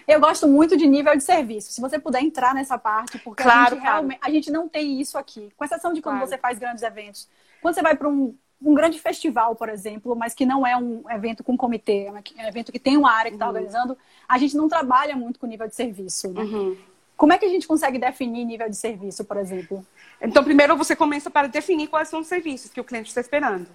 Eu 0.08 0.20
gosto 0.20 0.48
muito 0.48 0.76
de 0.76 0.88
nível 0.88 1.16
de 1.16 1.24
serviço. 1.24 1.72
Se 1.72 1.80
você 1.80 2.00
puder 2.00 2.24
entrar 2.24 2.56
nessa 2.56 2.76
parte, 2.76 3.20
porque 3.20 3.44
claro, 3.44 3.60
a, 3.60 3.70
gente 3.70 3.82
claro. 3.82 3.96
realmente, 3.98 4.20
a 4.20 4.30
gente 4.32 4.52
não 4.52 4.68
tem 4.68 5.00
isso 5.00 5.16
aqui. 5.16 5.52
Com 5.56 5.64
exceção 5.64 5.94
de 5.94 6.02
quando 6.02 6.16
claro. 6.16 6.28
você 6.28 6.40
faz 6.40 6.58
grandes 6.58 6.82
eventos. 6.82 7.30
Quando 7.62 7.76
você 7.76 7.84
vai 7.84 7.96
para 7.96 8.10
um 8.10 8.36
um 8.64 8.76
grande 8.76 9.00
festival, 9.00 9.56
por 9.56 9.70
exemplo, 9.70 10.16
mas 10.16 10.36
que 10.36 10.46
não 10.46 10.66
é 10.66 10.78
um 10.78 11.04
evento 11.10 11.44
com 11.44 11.58
comitê, 11.58 12.06
é 12.06 12.12
um 12.12 12.48
evento 12.48 12.72
que 12.72 12.78
tem 12.78 12.96
uma 12.96 13.12
área 13.12 13.32
que 13.32 13.36
está 13.36 13.46
uhum. 13.46 13.56
organizando, 13.56 13.98
a 14.30 14.38
gente 14.38 14.56
não 14.56 14.70
trabalha 14.70 15.16
muito 15.16 15.40
com 15.40 15.48
nível 15.48 15.68
de 15.68 15.76
serviço. 15.76 16.32
Né? 16.32 16.42
Uhum. 16.42 16.78
Como 17.22 17.32
é 17.32 17.38
que 17.38 17.46
a 17.46 17.50
gente 17.50 17.68
consegue 17.68 18.00
definir 18.00 18.44
nível 18.46 18.68
de 18.68 18.76
serviço, 18.76 19.24
por 19.24 19.38
exemplo? 19.38 19.86
Então, 20.20 20.44
primeiro 20.44 20.76
você 20.76 20.96
começa 20.96 21.30
para 21.30 21.48
definir 21.48 21.88
quais 21.88 22.08
são 22.08 22.22
os 22.22 22.26
serviços 22.26 22.72
que 22.72 22.82
o 22.82 22.84
cliente 22.84 23.10
está 23.10 23.22
esperando. 23.22 23.68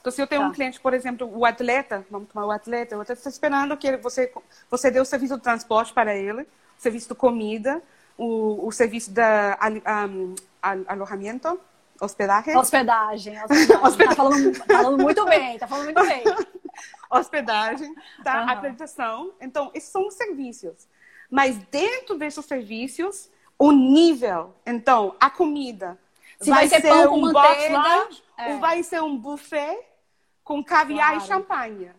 Então, 0.00 0.12
se 0.12 0.22
eu 0.22 0.26
tenho 0.28 0.42
tá. 0.42 0.46
um 0.46 0.52
cliente, 0.52 0.78
por 0.78 0.94
exemplo, 0.94 1.28
o 1.36 1.44
atleta, 1.44 2.06
vamos 2.08 2.28
tomar 2.28 2.46
o 2.46 2.52
atleta, 2.52 2.96
o 2.96 3.00
atleta 3.00 3.18
está 3.18 3.28
esperando 3.28 3.76
que 3.76 3.96
você, 3.96 4.32
você 4.70 4.88
dê 4.88 5.00
o 5.00 5.04
serviço 5.04 5.36
do 5.36 5.42
transporte 5.42 5.92
para 5.92 6.14
ele, 6.14 6.42
o 6.42 6.46
serviço 6.78 7.08
de 7.08 7.16
comida, 7.16 7.82
o, 8.16 8.68
o 8.68 8.70
serviço 8.70 9.10
da 9.10 9.58
um, 10.08 10.36
alojamento, 10.62 11.60
hospedagem. 12.00 12.56
Hospedagem, 12.56 13.34
hospedagem. 13.42 13.82
hospedagem. 13.82 14.08
Tá 14.10 14.14
falando, 14.14 14.54
falando, 14.54 15.02
muito 15.02 15.24
bem, 15.24 15.58
tá 15.58 15.66
falando 15.66 15.86
muito 15.86 16.06
bem. 16.06 16.22
hospedagem, 17.10 17.92
tá? 18.22 18.42
Uhum. 18.42 18.48
Apresentação. 18.48 19.32
Então, 19.40 19.72
esses 19.74 19.90
são 19.90 20.06
os 20.06 20.14
serviços. 20.14 20.86
Mas 21.32 21.56
dentro 21.70 22.18
desses 22.18 22.44
serviços, 22.44 23.30
o 23.58 23.72
nível, 23.72 24.54
então, 24.66 25.16
a 25.18 25.30
comida. 25.30 25.98
Se 26.38 26.50
vai, 26.50 26.68
vai 26.68 26.80
ser, 26.80 26.86
ser 26.86 27.08
um 27.08 27.32
box 27.32 27.68
lunch 27.70 28.22
é. 28.36 28.52
ou 28.52 28.60
vai 28.60 28.82
ser 28.82 29.02
um 29.02 29.16
buffet 29.16 29.78
com 30.44 30.62
caviar 30.62 31.12
claro. 31.12 31.24
e 31.24 31.26
champanhe. 31.26 31.90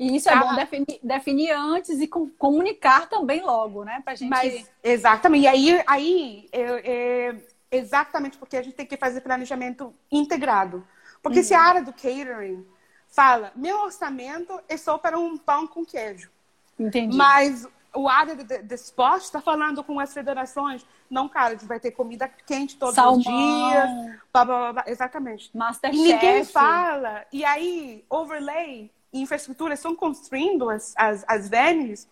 E 0.00 0.16
isso 0.16 0.28
é 0.28 0.36
bom 0.36 0.56
definir, 0.56 0.98
definir, 1.00 1.50
antes 1.52 2.00
e 2.00 2.08
comunicar 2.08 3.08
também 3.08 3.40
logo, 3.40 3.84
né? 3.84 4.02
Pra 4.04 4.16
gente... 4.16 4.28
Mas, 4.28 4.68
exatamente. 4.82 5.44
E 5.44 5.46
aí, 5.46 5.84
aí 5.86 6.48
é, 6.50 6.90
é 6.90 7.36
exatamente 7.70 8.36
porque 8.36 8.56
a 8.56 8.62
gente 8.62 8.74
tem 8.74 8.86
que 8.86 8.96
fazer 8.96 9.20
planejamento 9.20 9.94
integrado. 10.10 10.84
Porque 11.22 11.38
uhum. 11.38 11.44
se 11.44 11.54
a 11.54 11.60
uhum. 11.60 11.64
área 11.64 11.82
do 11.82 11.92
catering 11.92 12.66
fala, 13.06 13.52
meu 13.54 13.82
orçamento 13.82 14.58
é 14.68 14.76
só 14.76 14.98
para 14.98 15.16
um 15.16 15.38
pão 15.38 15.68
com 15.68 15.84
queijo. 15.84 16.28
Entendi. 16.76 17.16
Mas 17.16 17.68
o 17.94 18.08
área 18.08 18.34
de, 18.36 18.62
de 18.62 18.74
esporte 18.74 19.24
está 19.24 19.40
falando 19.40 19.84
com 19.84 20.00
as 20.00 20.12
federações. 20.12 20.84
Não, 21.10 21.28
cara, 21.28 21.48
a 21.48 21.50
gente 21.50 21.66
vai 21.66 21.78
ter 21.78 21.90
comida 21.90 22.28
quente 22.46 22.76
todos 22.76 22.94
Salmão. 22.94 23.18
os 23.18 23.24
dias. 23.24 24.18
Blá, 24.32 24.44
blá, 24.44 24.72
blá, 24.72 24.84
exatamente. 24.86 25.50
Masterchef. 25.54 26.02
E 26.02 26.12
ninguém 26.12 26.44
fala. 26.44 27.24
E 27.32 27.44
aí, 27.44 28.04
overlay 28.08 28.90
e 29.12 29.20
infraestrutura 29.20 29.74
estão 29.74 29.94
construindo 29.94 30.70
as, 30.70 30.94
as, 30.96 31.24
as 31.28 31.48
venues 31.48 32.08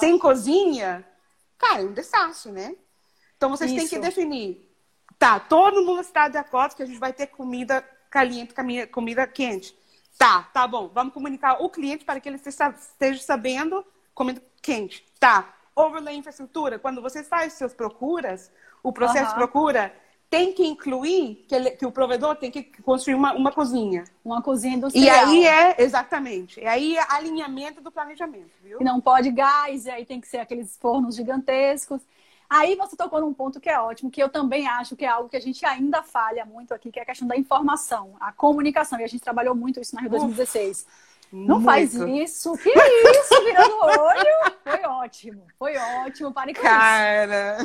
sem 0.00 0.18
cozinha. 0.18 1.06
Cara, 1.56 1.82
é 1.82 1.84
um 1.84 1.92
desastre, 1.92 2.50
né? 2.50 2.74
Então, 3.36 3.50
vocês 3.50 3.70
Isso. 3.70 3.80
têm 3.80 3.88
que 3.88 3.98
definir. 3.98 4.68
Tá, 5.18 5.38
todo 5.38 5.84
mundo 5.84 6.00
está 6.00 6.28
de 6.28 6.38
acordo 6.38 6.74
que 6.74 6.82
a 6.82 6.86
gente 6.86 6.98
vai 6.98 7.12
ter 7.12 7.26
comida 7.28 7.86
caliente, 8.10 8.54
comida 8.90 9.26
quente. 9.26 9.76
Tá, 10.18 10.42
tá 10.52 10.66
bom. 10.66 10.88
Vamos 10.88 11.14
comunicar 11.14 11.62
o 11.62 11.70
cliente 11.70 12.04
para 12.04 12.18
que 12.20 12.28
ele 12.28 12.36
esteja 12.36 13.22
sabendo 13.22 13.84
comida 14.14 14.42
quente. 14.60 15.04
Tá. 15.18 15.54
Overlay 15.74 16.16
infraestrutura, 16.16 16.78
quando 16.78 17.00
você 17.00 17.22
faz 17.22 17.54
suas 17.54 17.72
procuras, 17.72 18.50
o 18.82 18.92
processo 18.92 19.30
de 19.30 19.34
procura 19.34 19.92
tem 20.30 20.52
que 20.52 20.64
incluir 20.64 21.44
que, 21.48 21.54
ele, 21.54 21.70
que, 21.72 21.84
o 21.84 21.90
provedor 21.90 22.36
tem 22.36 22.52
que 22.52 22.62
construir 22.82 23.14
uma, 23.14 23.32
uma 23.32 23.50
cozinha. 23.50 24.04
Uma 24.24 24.40
cozinha 24.40 24.76
industrial. 24.76 25.04
E 25.04 25.10
aí 25.10 25.46
é, 25.46 25.82
exatamente. 25.82 26.60
E 26.60 26.66
aí 26.66 26.96
é 26.96 27.04
alinhamento 27.08 27.80
do 27.80 27.90
planejamento, 27.90 28.52
viu? 28.62 28.80
E 28.80 28.84
não 28.84 29.00
pode 29.00 29.30
gás, 29.32 29.86
e 29.86 29.90
aí 29.90 30.06
tem 30.06 30.20
que 30.20 30.28
ser 30.28 30.38
aqueles 30.38 30.76
fornos 30.76 31.16
gigantescos. 31.16 32.00
Aí 32.48 32.76
você 32.76 32.96
tocou 32.96 33.20
num 33.20 33.34
ponto 33.34 33.60
que 33.60 33.68
é 33.68 33.80
ótimo, 33.80 34.10
que 34.10 34.22
eu 34.22 34.28
também 34.28 34.68
acho 34.68 34.94
que 34.96 35.04
é 35.04 35.08
algo 35.08 35.28
que 35.28 35.36
a 35.36 35.40
gente 35.40 35.64
ainda 35.66 36.02
falha 36.02 36.44
muito 36.44 36.72
aqui, 36.72 36.92
que 36.92 37.00
é 37.00 37.02
a 37.02 37.06
questão 37.06 37.26
da 37.26 37.36
informação, 37.36 38.14
a 38.20 38.32
comunicação. 38.32 39.00
E 39.00 39.04
a 39.04 39.08
gente 39.08 39.22
trabalhou 39.22 39.54
muito 39.54 39.80
isso 39.80 39.94
na 39.96 40.00
Rio 40.00 40.10
2016. 40.10 40.86
Não 41.32 41.60
Muito. 41.60 41.64
faz 41.64 41.94
isso. 41.94 42.56
Que 42.58 42.70
isso, 42.70 43.44
virando 43.44 43.74
o 43.74 43.84
olho. 43.84 44.54
Foi 44.64 44.82
ótimo. 44.84 45.46
Foi 45.56 45.76
ótimo. 45.76 46.32
Pare 46.32 46.52
com 46.52 46.60
Cara, 46.60 47.58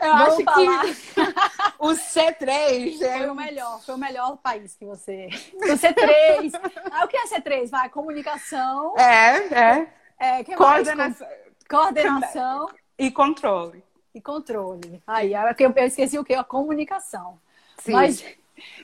eu 0.00 0.12
acho 0.12 0.44
falar. 0.44 0.84
que 0.84 0.90
o 1.80 1.88
C3 1.92 3.00
é... 3.00 3.18
foi 3.18 3.30
o 3.30 3.34
melhor. 3.34 3.80
Foi 3.82 3.94
o 3.94 3.98
melhor 3.98 4.36
país 4.36 4.76
que 4.76 4.84
você. 4.84 5.28
O 5.54 5.60
C3. 5.60 6.52
Ah, 6.90 7.04
o 7.04 7.08
que 7.08 7.16
é 7.16 7.26
C3? 7.26 7.70
Vai, 7.70 7.88
comunicação. 7.88 8.94
É, 8.98 9.88
é. 10.18 10.40
é 10.40 10.44
Coordenação. 10.44 11.28
Coordenação. 11.68 12.68
E 12.98 13.10
controle. 13.10 13.82
E 14.14 14.20
controle. 14.20 15.02
Aí, 15.06 15.32
eu 15.32 15.86
esqueci 15.86 16.18
o 16.18 16.24
que? 16.24 16.34
A 16.34 16.44
comunicação. 16.44 17.40
Sim. 17.78 17.92
Mas 17.92 18.24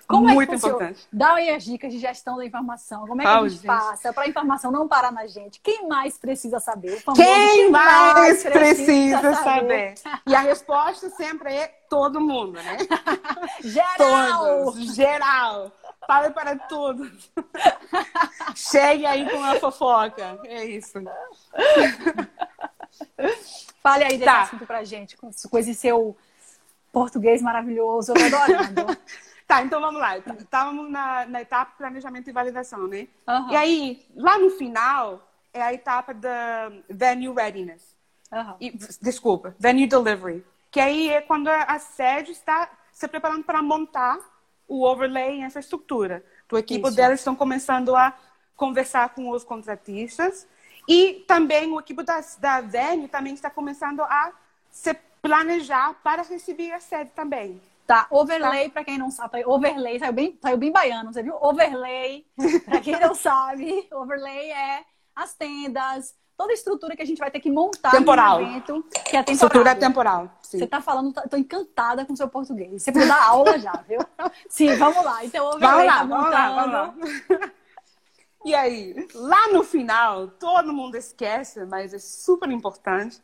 como 0.06 0.28
é 0.28 0.34
Muito 0.34 0.52
é 0.52 0.56
importante. 0.56 1.06
Dá 1.12 1.34
aí 1.34 1.50
as 1.50 1.64
dicas 1.64 1.92
de 1.92 1.98
gestão 1.98 2.36
da 2.36 2.44
informação. 2.44 3.06
Como 3.06 3.22
é 3.22 3.24
que 3.24 3.30
oh, 3.30 3.34
a 3.34 3.48
gente, 3.48 3.52
gente. 3.52 3.66
passa 3.66 4.12
para 4.12 4.24
a 4.24 4.28
informação 4.28 4.72
não 4.72 4.88
parar 4.88 5.12
na 5.12 5.26
gente? 5.26 5.60
Quem 5.60 5.86
mais 5.86 6.18
precisa 6.18 6.58
saber? 6.58 7.02
Quem 7.14 7.70
mais 7.70 8.42
precisa, 8.42 8.50
precisa 8.50 9.34
saber? 9.34 9.96
saber? 9.96 10.20
E 10.26 10.34
a 10.34 10.40
resposta 10.40 11.08
sempre 11.10 11.54
é 11.54 11.68
todo 11.88 12.20
mundo, 12.20 12.52
né? 12.52 12.78
geral! 13.62 14.64
Todos, 14.64 14.94
geral! 14.94 15.72
Fale 16.06 16.30
para 16.30 16.56
todos. 16.56 17.30
Chegue 18.56 19.06
aí 19.06 19.28
com 19.30 19.44
a 19.44 19.56
fofoca. 19.56 20.40
É 20.44 20.64
isso. 20.64 20.94
Fale 23.82 24.04
aí 24.04 24.12
desse 24.12 24.24
tá. 24.24 24.42
assunto 24.42 24.66
pra 24.66 24.82
gente, 24.82 25.16
com, 25.16 25.30
com 25.30 25.58
esse 25.58 25.74
seu 25.74 26.16
português 26.92 27.40
maravilhoso. 27.42 28.12
Eu 28.12 28.30
tô 28.30 28.36
adorando. 28.36 28.96
Tá, 29.50 29.64
então 29.64 29.80
vamos 29.80 30.00
lá. 30.00 30.16
Estávamos 30.16 30.88
na, 30.88 31.26
na 31.26 31.40
etapa 31.42 31.72
planejamento 31.76 32.30
e 32.30 32.32
validação, 32.32 32.86
né? 32.86 33.08
Uhum. 33.26 33.50
E 33.50 33.56
aí, 33.56 34.06
lá 34.14 34.38
no 34.38 34.50
final, 34.50 35.28
é 35.52 35.60
a 35.60 35.74
etapa 35.74 36.14
da 36.14 36.70
venue 36.88 37.34
readiness. 37.34 37.96
Uhum. 38.30 38.54
E, 38.60 38.70
desculpa, 39.02 39.52
venue 39.58 39.88
delivery. 39.88 40.46
Que 40.70 40.78
aí 40.78 41.08
é 41.08 41.20
quando 41.20 41.48
a 41.48 41.80
sede 41.80 42.30
está 42.30 42.70
se 42.92 43.08
preparando 43.08 43.42
para 43.42 43.60
montar 43.60 44.20
o 44.68 44.86
overlay 44.86 45.40
e 45.40 45.42
essa 45.42 45.58
estrutura. 45.58 46.24
O 46.52 46.56
equipe 46.56 46.86
Isso. 46.86 46.96
delas 46.96 47.18
estão 47.18 47.34
começando 47.34 47.96
a 47.96 48.16
conversar 48.54 49.08
com 49.16 49.30
os 49.30 49.42
contratistas. 49.42 50.46
E 50.86 51.24
também 51.26 51.72
o 51.72 51.80
equipe 51.80 52.04
da, 52.04 52.20
da 52.38 52.60
venue 52.60 53.08
também 53.08 53.34
está 53.34 53.50
começando 53.50 54.00
a 54.02 54.32
se 54.70 54.94
planejar 55.20 55.94
para 56.04 56.22
receber 56.22 56.70
a 56.70 56.78
sede 56.78 57.10
também. 57.16 57.60
Tá, 57.90 58.06
overlay, 58.08 58.66
tá. 58.66 58.74
para 58.74 58.84
quem 58.84 58.96
não 58.96 59.10
sabe, 59.10 59.44
overlay, 59.44 59.98
saiu 59.98 60.12
bem, 60.12 60.38
saiu 60.40 60.56
bem 60.56 60.70
baiano, 60.70 61.12
você 61.12 61.24
viu? 61.24 61.34
Overlay, 61.40 62.24
para 62.64 62.80
quem 62.80 63.00
não 63.00 63.12
sabe, 63.18 63.88
overlay 63.92 64.52
é 64.52 64.84
as 65.16 65.34
tendas, 65.34 66.14
toda 66.36 66.52
a 66.52 66.54
estrutura 66.54 66.94
que 66.94 67.02
a 67.02 67.04
gente 67.04 67.18
vai 67.18 67.32
ter 67.32 67.40
que 67.40 67.50
montar 67.50 67.90
temporal. 67.90 68.40
no 68.40 68.46
evento, 68.46 68.84
que 68.92 69.16
é 69.16 69.24
temporal. 69.24 69.32
Estrutura 69.32 69.74
temporal. 69.74 70.30
Sim. 70.40 70.60
Você 70.60 70.68
tá 70.68 70.80
falando, 70.80 71.12
tô 71.28 71.36
encantada 71.36 72.04
com 72.06 72.12
o 72.12 72.16
seu 72.16 72.28
português. 72.28 72.80
Você 72.80 72.92
precisa 72.92 73.12
dar 73.12 73.24
aula 73.24 73.58
já, 73.58 73.72
viu? 73.88 73.98
Sim, 74.48 74.76
vamos 74.76 75.04
lá. 75.04 75.24
Então, 75.24 75.48
overlay 75.48 75.72
vamos 75.74 75.86
lá, 75.86 75.98
tá 75.98 76.04
vamos 76.04 76.30
lá, 76.30 76.94
vamos 76.94 77.28
lá. 77.28 77.50
E 78.42 78.54
aí, 78.54 79.06
lá 79.14 79.48
no 79.48 79.64
final, 79.64 80.28
todo 80.28 80.72
mundo 80.72 80.94
esquece, 80.94 81.66
mas 81.66 81.92
é 81.92 81.98
super 81.98 82.50
importante, 82.50 83.20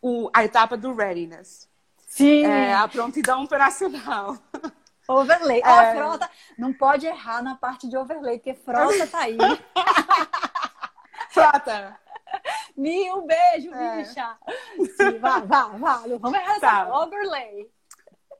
o, 0.00 0.30
a 0.32 0.44
etapa 0.44 0.76
do 0.76 0.94
readiness. 0.94 1.66
Sim. 2.16 2.46
É, 2.46 2.72
a 2.72 2.88
prontidão 2.88 3.44
operacional. 3.44 4.38
Overlay. 5.06 5.60
É... 5.62 5.92
Oh, 5.92 5.96
frota. 5.96 6.30
Não 6.56 6.72
pode 6.72 7.06
errar 7.06 7.42
na 7.42 7.54
parte 7.54 7.86
de 7.88 7.96
overlay, 7.96 8.38
porque 8.38 8.54
frota 8.54 9.06
tá 9.06 9.20
aí. 9.20 9.36
frota. 11.30 12.00
Mil 12.74 13.22
beijo, 13.22 13.72
é. 13.72 13.98
bicha. 13.98 14.36
Sim, 14.96 15.18
vá, 15.18 15.40
vá, 15.40 15.68
vá. 15.68 16.02
Vamos 16.18 16.38
errar 16.38 16.58
tá. 16.58 17.02
overlay. 17.02 17.70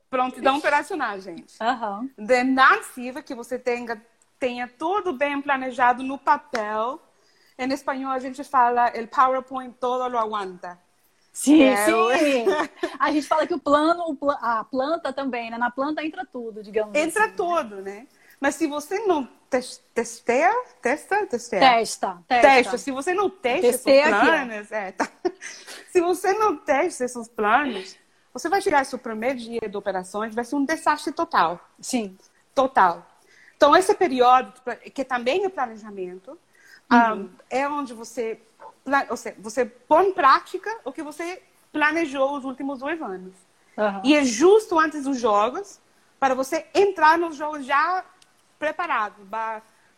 Prontidão 0.09 0.57
operacional, 0.57 1.19
gente. 1.19 1.55
Uhum. 1.61 2.09
De 2.17 2.43
narrativa 2.43 3.21
que 3.21 3.35
você 3.35 3.59
tenha, 3.59 4.01
tenha 4.39 4.67
tudo 4.67 5.13
bem 5.13 5.39
planejado 5.41 6.01
no 6.01 6.17
papel. 6.17 6.99
Em 7.57 7.71
espanhol 7.71 8.11
a 8.11 8.19
gente 8.19 8.43
fala, 8.43 8.89
el 8.89 9.07
PowerPoint 9.07 9.77
todo 9.79 10.07
lo 10.09 10.17
aguanta. 10.17 10.79
Sim, 11.37 11.61
é, 11.61 11.85
sim. 11.85 12.45
A 12.97 13.11
gente 13.11 13.27
fala 13.27 13.45
que 13.45 13.53
o 13.53 13.59
plano, 13.59 14.17
a 14.41 14.63
planta 14.63 15.13
também, 15.13 15.51
né? 15.51 15.57
Na 15.59 15.69
planta 15.69 16.03
entra 16.03 16.25
tudo, 16.25 16.63
digamos 16.63 16.95
Entra 16.95 17.25
assim, 17.25 17.35
tudo, 17.35 17.75
né? 17.75 17.81
né? 17.81 18.07
Mas 18.41 18.55
se 18.55 18.65
você 18.65 19.05
não 19.05 19.29
testeia, 19.93 20.51
testa, 20.81 21.27
testeia. 21.27 21.61
Testa, 21.61 22.23
testa. 22.27 22.47
Testa. 22.47 22.77
Se 22.79 22.89
você 22.89 23.13
não 23.13 23.29
testa 23.29 23.67
esses 23.67 23.83
planos, 23.83 24.71
é, 24.71 24.91
tá. 24.93 25.07
se 25.91 26.01
você 26.01 26.33
não 26.33 26.57
testa 26.57 27.05
esses 27.05 27.27
planos, 27.27 27.95
você 28.33 28.49
vai 28.49 28.59
chegar 28.59 28.83
seu 28.83 28.97
primeiro 28.97 29.37
dia 29.37 29.69
de 29.69 29.77
operações, 29.77 30.33
vai 30.33 30.43
ser 30.43 30.55
um 30.55 30.65
desastre 30.65 31.13
total. 31.13 31.63
Sim. 31.79 32.17
Total. 32.55 33.07
Então, 33.55 33.75
esse 33.75 33.93
período, 33.93 34.53
que 34.91 35.05
também 35.05 35.45
é 35.45 35.49
planejamento, 35.49 36.31
uhum. 36.91 37.13
um, 37.13 37.29
é 37.47 37.69
onde 37.69 37.93
você 37.93 38.41
seja, 39.15 39.35
você 39.39 39.65
põe 39.65 40.07
em 40.07 40.13
prática 40.13 40.69
o 40.85 40.91
que 40.91 41.03
você 41.03 41.41
planejou 41.71 42.37
os 42.37 42.45
últimos 42.45 42.79
dois 42.79 43.01
anos. 43.01 43.33
Uhum. 43.77 44.01
E 44.03 44.15
é 44.15 44.23
justo 44.23 44.79
antes 44.79 45.03
dos 45.03 45.19
jogos, 45.19 45.79
para 46.19 46.33
você 46.33 46.65
entrar 46.73 47.17
nos 47.17 47.35
jogos 47.35 47.65
já 47.65 48.03
preparado. 48.57 49.15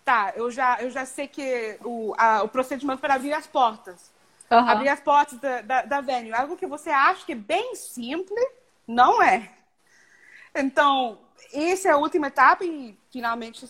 Tá, 0.03 0.33
eu 0.35 0.49
já, 0.49 0.81
eu 0.81 0.89
já 0.89 1.05
sei 1.05 1.27
que 1.27 1.77
o, 1.83 2.13
a, 2.17 2.43
o 2.43 2.49
procedimento 2.49 2.99
para 2.99 3.15
abrir 3.15 3.33
as 3.33 3.47
portas. 3.47 4.11
Uhum. 4.49 4.57
Abrir 4.57 4.89
as 4.89 4.99
portas 4.99 5.37
da, 5.39 5.61
da, 5.61 5.81
da 5.83 6.01
venue. 6.01 6.33
Algo 6.33 6.57
que 6.57 6.65
você 6.65 6.89
acha 6.89 7.25
que 7.25 7.33
é 7.33 7.35
bem 7.35 7.75
simples, 7.75 8.47
não 8.87 9.21
é. 9.21 9.49
Então, 10.53 11.19
essa 11.53 11.89
é 11.89 11.91
a 11.91 11.97
última 11.97 12.27
etapa 12.27 12.65
e 12.65 12.97
finalmente 13.11 13.65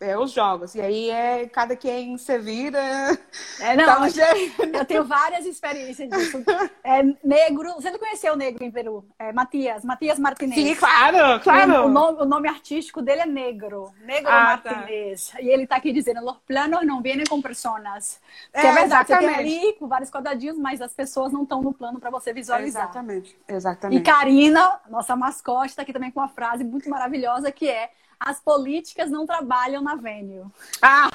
é, 0.00 0.16
os 0.18 0.32
jogos. 0.32 0.74
E 0.74 0.80
aí 0.80 1.10
é 1.10 1.46
cada 1.46 1.76
quem 1.76 2.16
se 2.18 2.38
vira. 2.38 2.78
É, 3.58 3.74
não, 3.74 4.06
eu 4.06 4.84
tenho 4.84 5.04
várias 5.04 5.46
experiências 5.46 6.08
disso. 6.10 6.44
É, 6.84 7.02
negro, 7.24 7.72
você 7.74 7.90
não 7.90 7.98
conheceu 7.98 8.34
o 8.34 8.36
negro 8.36 8.62
em 8.62 8.70
Peru? 8.70 9.04
É, 9.18 9.32
Matias, 9.32 9.84
Matias 9.84 10.18
Martinez. 10.18 10.54
Sim, 10.54 10.74
claro, 10.74 11.40
claro. 11.42 11.86
O 11.86 11.88
nome, 11.88 12.22
o 12.22 12.24
nome 12.24 12.48
artístico 12.48 13.00
dele 13.00 13.22
é 13.22 13.26
Negro, 13.26 13.92
Negro 14.04 14.30
ah, 14.30 14.58
tá. 14.58 14.72
Martinez. 14.72 15.30
Tá. 15.30 15.40
E 15.40 15.48
ele 15.48 15.62
está 15.62 15.76
aqui 15.76 15.92
dizendo, 15.92 16.22
os 16.24 16.36
planos 16.46 16.84
não 16.84 17.00
vêm 17.00 17.24
com 17.24 17.40
pessoas. 17.40 18.20
Que 18.52 18.58
é, 18.58 18.66
é 18.66 18.72
verdade, 18.72 19.10
exatamente. 19.10 19.34
você 19.34 19.42
tem 19.42 19.62
ali 19.62 19.72
com 19.74 19.88
vários 19.88 20.10
quadradinhos, 20.10 20.58
mas 20.58 20.80
as 20.80 20.92
pessoas 20.92 21.32
não 21.32 21.42
estão 21.42 21.62
no 21.62 21.72
plano 21.72 21.98
para 21.98 22.10
você 22.10 22.32
visualizar. 22.32 22.84
Exatamente, 22.84 23.38
exatamente. 23.48 24.00
E 24.00 24.02
Karina, 24.02 24.80
nossa 24.88 25.16
mascote, 25.16 25.68
está 25.68 25.82
aqui 25.82 25.92
também 25.92 26.10
com 26.10 26.20
uma 26.20 26.28
frase 26.28 26.62
muito 26.62 26.88
maravilhosa 26.88 27.50
que 27.50 27.68
é 27.68 27.90
as 28.18 28.40
políticas 28.40 29.10
não 29.10 29.26
trabalham 29.26 29.82
na 29.82 29.94
Venue. 29.94 30.46
Ah, 30.82 31.10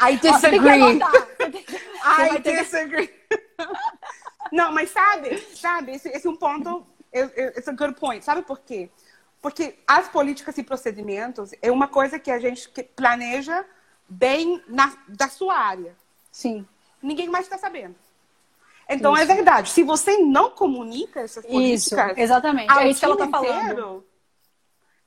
I 0.00 0.16
disagree. 0.16 1.00
I 2.04 2.38
disagree. 2.42 3.10
não, 4.52 4.72
mas 4.72 4.90
sabe, 4.90 5.38
sabe, 5.54 5.92
esse, 5.92 6.08
esse 6.08 6.26
é 6.26 6.30
um 6.30 6.36
ponto, 6.36 6.86
esse 7.12 7.68
é 7.68 7.72
um 7.72 7.76
good 7.76 7.94
point. 7.94 8.24
Sabe 8.24 8.42
por 8.42 8.60
quê? 8.60 8.90
Porque 9.40 9.78
as 9.86 10.08
políticas 10.08 10.58
e 10.58 10.62
procedimentos 10.62 11.52
é 11.62 11.70
uma 11.70 11.88
coisa 11.88 12.18
que 12.18 12.30
a 12.30 12.38
gente 12.38 12.68
planeja 12.94 13.64
bem 14.08 14.62
na, 14.68 14.92
da 15.08 15.28
sua 15.28 15.56
área. 15.56 15.94
Sim. 16.30 16.66
Ninguém 17.02 17.28
mais 17.28 17.46
está 17.46 17.56
sabendo. 17.56 17.94
Então 18.88 19.16
é 19.16 19.22
isso. 19.22 19.32
é 19.32 19.34
verdade. 19.34 19.70
Se 19.70 19.82
você 19.82 20.18
não 20.18 20.50
comunica 20.50 21.20
essas 21.20 21.46
políticas, 21.46 22.10
isso, 22.10 22.20
exatamente. 22.20 22.72
É 22.72 22.88
isso 22.88 22.98
que 22.98 23.04
ela 23.04 23.14
está 23.14 23.28
falando. 23.28 24.04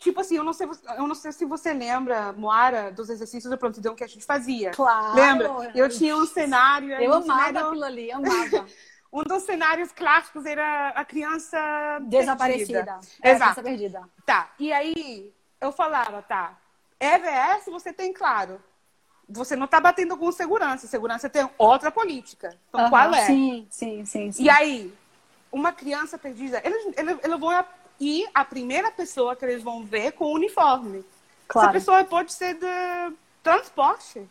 Tipo 0.04 0.20
assim, 0.20 0.36
eu 0.36 0.44
não 0.44 0.52
sei, 0.52 0.68
eu 0.98 1.08
não 1.08 1.16
sei 1.16 1.32
se 1.32 1.46
você 1.46 1.72
lembra, 1.72 2.34
Moara, 2.34 2.92
dos 2.92 3.10
exercícios 3.10 3.50
de 3.50 3.58
prontidão 3.58 3.96
que 3.96 4.04
a 4.04 4.08
gente 4.08 4.26
fazia. 4.26 4.72
Claro. 4.72 5.16
Lembra? 5.16 5.72
Eu 5.74 5.88
tinha 5.88 6.14
um 6.14 6.26
cenário. 6.26 6.92
Eu 6.92 7.14
amava 7.14 7.46
cenário... 7.46 7.68
aquilo 7.68 7.86
ali, 7.86 8.12
amava. 8.12 8.66
um 9.14 9.24
dos 9.24 9.44
cenários 9.44 9.94
clássicos 9.94 10.46
era 10.46 10.90
a 10.90 11.06
criança 11.06 11.58
desaparecida. 12.02 12.84
Perdida. 12.84 13.00
É, 13.22 13.32
Exato. 13.32 13.64
perdida. 13.64 14.02
Tá. 14.26 14.52
E 14.60 14.74
aí 14.74 15.34
eu 15.62 15.72
falava, 15.72 16.22
tá. 16.22 16.58
EVS 17.00 17.68
você 17.68 17.94
tem 17.94 18.12
claro. 18.12 18.62
Você 19.30 19.56
não 19.56 19.66
está 19.66 19.80
batendo 19.80 20.18
com 20.18 20.30
segurança. 20.34 20.86
Segurança 20.86 21.30
tem 21.30 21.50
outra 21.58 21.90
política. 21.90 22.60
Então, 22.68 22.84
uhum. 22.84 22.90
qual 22.90 23.14
é? 23.14 23.26
Sim, 23.26 23.66
sim, 23.70 24.04
sim, 24.04 24.34
sim. 24.34 24.44
E 24.44 24.50
aí, 24.50 24.94
uma 25.50 25.72
criança 25.72 26.18
perdida, 26.18 26.62
eles, 26.62 26.94
eles, 26.98 27.18
eles 27.24 27.40
vão 27.40 27.52
e 28.04 28.28
a 28.34 28.44
primeira 28.44 28.92
pessoa 28.92 29.34
que 29.34 29.46
eles 29.46 29.64
vão 29.64 29.86
ver 29.86 30.12
com 30.12 30.26
o 30.26 30.34
uniforme. 30.34 31.06
Claro. 31.48 31.70
Essa 31.70 31.74
pessoa 31.74 32.04
pode 32.04 32.34
ser 32.34 32.56
de 32.56 33.16
transporte. 33.42 34.22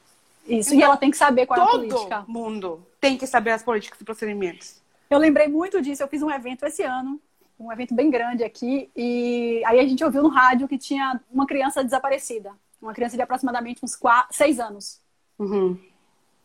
Isso, 0.46 0.74
então, 0.74 0.78
e 0.78 0.82
ela 0.82 0.96
tem 0.98 1.10
que 1.10 1.16
saber 1.16 1.46
qual 1.46 1.58
é 1.58 1.62
a 1.62 1.66
política. 1.66 2.18
Todo 2.20 2.28
mundo 2.28 2.86
tem 3.00 3.16
que 3.16 3.26
saber 3.26 3.52
as 3.52 3.62
políticas 3.62 3.98
e 3.98 4.04
procedimentos. 4.04 4.82
Eu 5.08 5.18
lembrei 5.18 5.48
muito 5.48 5.80
disso. 5.80 6.02
Eu 6.02 6.08
fiz 6.08 6.22
um 6.22 6.30
evento 6.30 6.66
esse 6.66 6.82
ano, 6.82 7.18
um 7.58 7.72
evento 7.72 7.94
bem 7.94 8.10
grande 8.10 8.44
aqui, 8.44 8.90
e 8.94 9.62
aí 9.64 9.80
a 9.80 9.86
gente 9.86 10.04
ouviu 10.04 10.22
no 10.22 10.28
rádio 10.28 10.68
que 10.68 10.76
tinha 10.76 11.18
uma 11.30 11.46
criança 11.46 11.82
desaparecida. 11.82 12.52
Uma 12.80 12.92
criança 12.92 13.16
de 13.16 13.22
aproximadamente 13.22 13.82
uns 13.82 13.96
quatro, 13.96 14.36
seis 14.36 14.60
anos. 14.60 15.00
Uhum. 15.38 15.78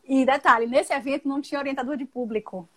E 0.08 0.26
detalhe, 0.26 0.66
nesse 0.66 0.94
evento 0.94 1.28
não 1.28 1.42
tinha 1.42 1.60
orientador 1.60 1.98
de 1.98 2.06
público. 2.06 2.70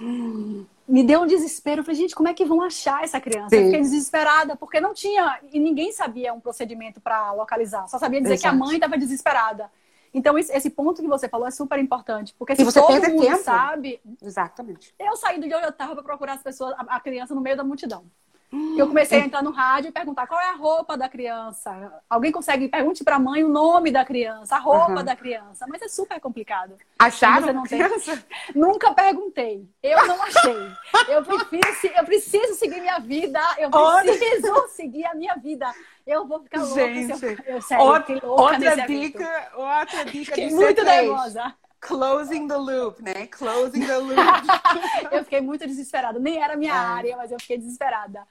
Me 0.00 1.02
deu 1.02 1.22
um 1.22 1.26
desespero. 1.26 1.80
Eu 1.80 1.84
falei, 1.84 2.00
gente, 2.00 2.14
como 2.14 2.28
é 2.28 2.34
que 2.34 2.44
vão 2.44 2.62
achar 2.62 3.02
essa 3.02 3.20
criança? 3.20 3.50
Sim. 3.50 3.56
Eu 3.56 3.64
fiquei 3.66 3.80
desesperada, 3.80 4.56
porque 4.56 4.80
não 4.80 4.94
tinha, 4.94 5.38
e 5.52 5.58
ninguém 5.58 5.92
sabia 5.92 6.32
um 6.32 6.40
procedimento 6.40 7.00
para 7.00 7.32
localizar. 7.32 7.86
Só 7.88 7.98
sabia 7.98 8.20
dizer 8.20 8.34
Exato. 8.34 8.56
que 8.56 8.62
a 8.62 8.66
mãe 8.66 8.76
estava 8.76 8.96
desesperada. 8.96 9.70
Então, 10.12 10.38
esse 10.38 10.70
ponto 10.70 11.02
que 11.02 11.08
você 11.08 11.28
falou 11.28 11.46
é 11.46 11.50
super 11.50 11.78
importante. 11.78 12.34
Porque 12.38 12.56
se 12.56 12.64
você 12.64 12.80
todo 12.80 13.10
mundo 13.10 13.22
tempo. 13.22 13.42
sabe. 13.42 14.00
Exatamente. 14.22 14.94
Eu 14.98 15.16
saí 15.16 15.38
do 15.38 15.44
onde 15.44 15.54
eu 15.54 15.68
estava 15.68 15.94
para 15.94 16.02
procurar 16.02 16.34
as 16.34 16.42
pessoas, 16.42 16.74
a 16.78 16.98
criança 17.00 17.34
no 17.34 17.40
meio 17.40 17.56
da 17.56 17.64
multidão. 17.64 18.04
Eu 18.50 18.86
comecei 18.86 19.20
a 19.20 19.24
entrar 19.24 19.42
no 19.42 19.50
rádio 19.50 19.90
e 19.90 19.92
perguntar 19.92 20.26
qual 20.26 20.40
é 20.40 20.48
a 20.48 20.54
roupa 20.54 20.96
da 20.96 21.08
criança. 21.08 22.00
Alguém 22.08 22.32
consegue, 22.32 22.68
pergunte 22.68 23.04
para 23.04 23.16
a 23.16 23.18
mãe 23.18 23.44
o 23.44 23.48
nome 23.48 23.90
da 23.90 24.04
criança, 24.04 24.56
a 24.56 24.58
roupa 24.58 24.98
uhum. 24.98 25.04
da 25.04 25.14
criança. 25.14 25.66
Mas 25.68 25.82
é 25.82 25.88
super 25.88 26.18
complicado. 26.18 26.74
Acharam 26.98 27.52
não 27.52 27.64
criança? 27.64 28.16
Tem... 28.16 28.54
Nunca 28.54 28.94
perguntei. 28.94 29.68
Eu 29.82 30.06
não 30.06 30.22
achei. 30.22 30.72
Eu 31.08 31.22
preciso, 31.24 31.94
eu 31.94 32.04
preciso 32.04 32.54
seguir 32.54 32.80
minha 32.80 32.98
vida. 32.98 33.40
Eu 33.58 33.70
preciso 33.70 34.52
Olha. 34.52 34.68
seguir 34.68 35.04
a 35.04 35.14
minha 35.14 35.34
vida. 35.34 35.70
Eu 36.06 36.26
vou 36.26 36.42
ficar 36.42 36.62
louca. 36.62 36.74
Gente, 36.74 37.22
eu, 37.22 37.54
eu, 37.54 37.62
sério, 37.62 37.84
outra, 37.84 38.26
outra 38.26 38.86
dica, 38.86 39.50
outra 39.54 40.04
dica 40.06 40.34
Fiquei 40.34 40.50
muito 40.50 40.82
nervosa. 40.82 41.54
Closing 41.80 42.48
the 42.48 42.56
loop, 42.56 43.02
né? 43.02 43.26
Closing 43.26 43.86
the 43.86 43.98
loop. 43.98 44.16
eu 45.12 45.22
fiquei 45.24 45.40
muito 45.40 45.66
desesperada. 45.66 46.18
Nem 46.18 46.42
era 46.42 46.56
minha 46.56 46.72
é. 46.72 46.76
área, 46.76 47.16
mas 47.16 47.30
eu 47.30 47.38
fiquei 47.38 47.56
desesperada. 47.56 48.26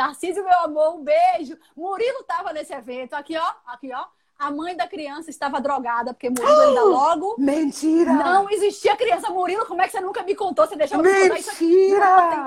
Tarcísio, 0.00 0.42
meu 0.42 0.58
amor, 0.60 0.94
um 0.94 1.04
beijo. 1.04 1.58
Murilo 1.76 2.20
estava 2.20 2.54
nesse 2.54 2.72
evento. 2.72 3.12
Aqui, 3.12 3.36
ó. 3.36 3.52
Aqui, 3.66 3.92
ó. 3.92 4.06
A 4.38 4.50
mãe 4.50 4.74
da 4.74 4.88
criança 4.88 5.28
estava 5.28 5.60
drogada, 5.60 6.14
porque 6.14 6.30
Murilo 6.30 6.58
ainda 6.58 6.84
logo. 6.88 7.34
Mentira! 7.36 8.10
Não 8.10 8.48
existia 8.48 8.96
criança. 8.96 9.28
Murilo, 9.28 9.66
como 9.66 9.82
é 9.82 9.84
que 9.84 9.92
você 9.92 10.00
nunca 10.00 10.22
me 10.22 10.34
contou? 10.34 10.66
Você 10.66 10.74
deixou 10.74 11.04
eu 11.04 11.04
me 11.04 11.28
contar? 11.28 11.52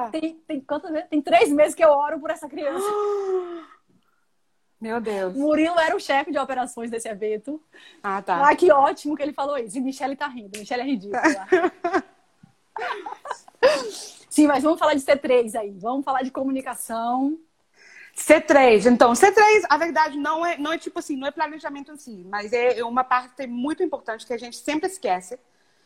Não, 0.01 0.09
tem, 0.09 0.33
tem, 0.47 0.61
tem, 0.61 1.07
tem 1.11 1.21
três 1.21 1.49
meses 1.49 1.75
que 1.75 1.85
eu 1.85 1.91
oro 1.91 2.19
por 2.19 2.31
essa 2.31 2.49
criança. 2.49 2.83
Meu 4.81 4.99
Deus. 4.99 5.35
Murilo 5.35 5.79
era 5.79 5.95
o 5.95 5.99
chefe 5.99 6.31
de 6.31 6.39
operações 6.39 6.89
desse 6.89 7.07
evento. 7.07 7.61
Ah, 8.01 8.19
tá. 8.19 8.49
Ah, 8.49 8.55
que 8.55 8.71
ótimo 8.71 9.15
que 9.15 9.21
ele 9.21 9.31
falou 9.31 9.59
isso. 9.59 9.77
E 9.77 9.81
Michelle 9.81 10.15
tá 10.15 10.25
rindo. 10.27 10.57
Michelle 10.57 10.81
é 10.81 10.85
ridícula. 10.85 11.21
Sim, 14.33 14.47
mas 14.47 14.63
vamos 14.63 14.79
falar 14.79 14.95
de 14.95 15.01
C3 15.01 15.53
aí. 15.53 15.77
Vamos 15.77 16.03
falar 16.03 16.23
de 16.23 16.31
comunicação. 16.31 17.37
C3, 18.17 18.91
então, 18.91 19.13
C3, 19.13 19.63
a 19.69 19.77
verdade, 19.77 20.17
não 20.17 20.43
é, 20.43 20.57
não 20.57 20.73
é 20.73 20.77
tipo 20.79 20.97
assim, 20.97 21.15
não 21.15 21.27
é 21.27 21.31
planejamento 21.31 21.91
em 21.91 21.97
si, 21.97 22.25
mas 22.27 22.51
é 22.51 22.83
uma 22.83 23.03
parte 23.03 23.45
muito 23.45 23.83
importante 23.83 24.25
que 24.25 24.33
a 24.33 24.37
gente 24.37 24.57
sempre 24.57 24.89
esquece. 24.89 25.35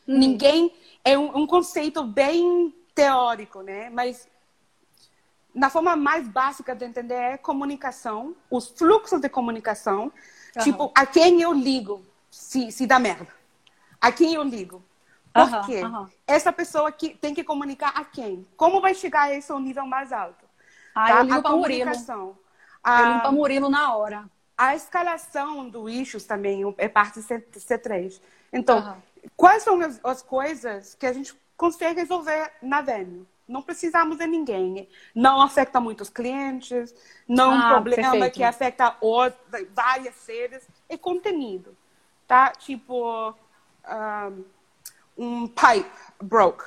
Hum. 0.07 0.17
Ninguém, 0.17 0.73
é 1.03 1.17
um, 1.17 1.39
um 1.39 1.45
conceito 1.45 2.05
bem 2.05 2.73
teórico, 2.95 3.61
né? 3.61 3.89
Mas 3.89 4.29
na 5.53 5.69
forma 5.69 5.97
mais 5.97 6.25
básica 6.25 6.73
de 6.73 6.85
entender 6.85 7.15
é 7.15 7.37
comunicação, 7.37 8.33
os 8.49 8.69
fluxos 8.69 9.19
de 9.19 9.27
comunicação, 9.27 10.03
uhum. 10.55 10.63
tipo, 10.63 10.91
a 10.95 11.05
quem 11.05 11.41
eu 11.41 11.51
ligo 11.51 12.01
se, 12.31 12.71
se 12.71 12.87
dá 12.87 12.97
merda. 12.97 13.27
A 13.99 14.09
quem 14.09 14.35
eu 14.35 14.43
ligo. 14.43 14.81
Por 15.45 15.53
uhum, 15.53 15.61
quê? 15.65 15.83
Uhum. 15.83 16.07
Essa 16.25 16.51
pessoa 16.51 16.91
que 16.91 17.09
tem 17.09 17.33
que 17.33 17.43
comunicar 17.43 17.93
a 17.95 18.03
quem? 18.03 18.47
Como 18.57 18.81
vai 18.81 18.95
chegar 18.95 19.23
a 19.23 19.33
esse 19.35 19.53
nível 19.59 19.85
mais 19.85 20.11
alto? 20.11 20.45
Ah, 20.95 21.07
tá? 21.07 21.35
eu 21.35 21.41
para 21.43 21.55
Murilo. 21.55 21.91
A, 22.83 23.01
eu 23.01 23.07
ligo 23.07 23.19
para 23.21 23.31
Murilo 23.31 23.69
na 23.69 23.95
hora. 23.95 24.25
A 24.57 24.75
escalação 24.75 25.69
do 25.69 25.87
issues 25.87 26.25
também 26.25 26.63
é 26.77 26.89
parte 26.89 27.21
de 27.21 27.27
C3. 27.59 28.19
Então, 28.51 28.97
quais 29.35 29.61
são 29.61 29.79
as, 29.81 29.99
as 30.03 30.21
coisas 30.23 30.95
que 30.95 31.05
a 31.05 31.13
gente 31.13 31.37
consegue 31.55 31.99
resolver 31.99 32.51
na 32.61 32.81
Venue? 32.81 33.27
não 33.47 33.61
precisamos 33.61 34.17
de 34.17 34.27
ninguém. 34.27 34.89
Não 35.15 35.41
afeta 35.41 35.79
muitos 35.79 36.09
clientes, 36.09 36.93
não 37.27 37.51
ah, 37.51 37.55
um 37.55 37.69
problema 37.69 38.11
perfeito. 38.11 38.33
que 38.33 38.43
afeta 38.43 38.97
outra, 38.99 39.65
várias 39.73 40.15
seres. 40.15 40.67
É 40.89 40.97
conteúdo, 40.97 41.75
tá? 42.27 42.51
Tipo, 42.51 43.33
um, 43.87 44.43
um 45.17 45.47
pipe 45.47 45.89
broke. 46.21 46.63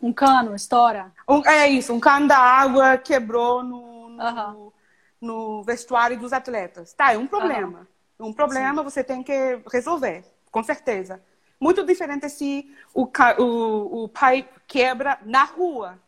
Um 0.00 0.12
cano, 0.12 0.54
estoura. 0.54 1.12
Um, 1.28 1.46
é 1.46 1.68
isso, 1.68 1.92
um 1.92 2.00
cano 2.00 2.26
da 2.26 2.38
água 2.38 2.98
quebrou 2.98 3.62
no, 3.62 4.08
no, 4.08 4.16
uh 4.16 4.34
-huh. 4.34 4.72
no 5.20 5.62
vestuário 5.62 6.18
dos 6.18 6.32
atletas. 6.32 6.92
Tá, 6.92 7.12
é 7.12 7.18
um 7.18 7.26
problema. 7.26 7.80
Uh 8.18 8.24
-huh. 8.24 8.28
Um 8.28 8.32
problema 8.32 8.82
Sim. 8.82 8.84
você 8.84 9.04
tem 9.04 9.22
que 9.22 9.60
resolver, 9.72 10.24
com 10.50 10.62
certeza. 10.62 11.22
Muito 11.60 11.84
diferente 11.84 12.28
se 12.28 12.68
o, 12.92 13.08
o, 13.38 14.04
o 14.04 14.08
pai 14.08 14.48
quebra 14.66 15.18
na 15.24 15.44
rua. 15.44 15.98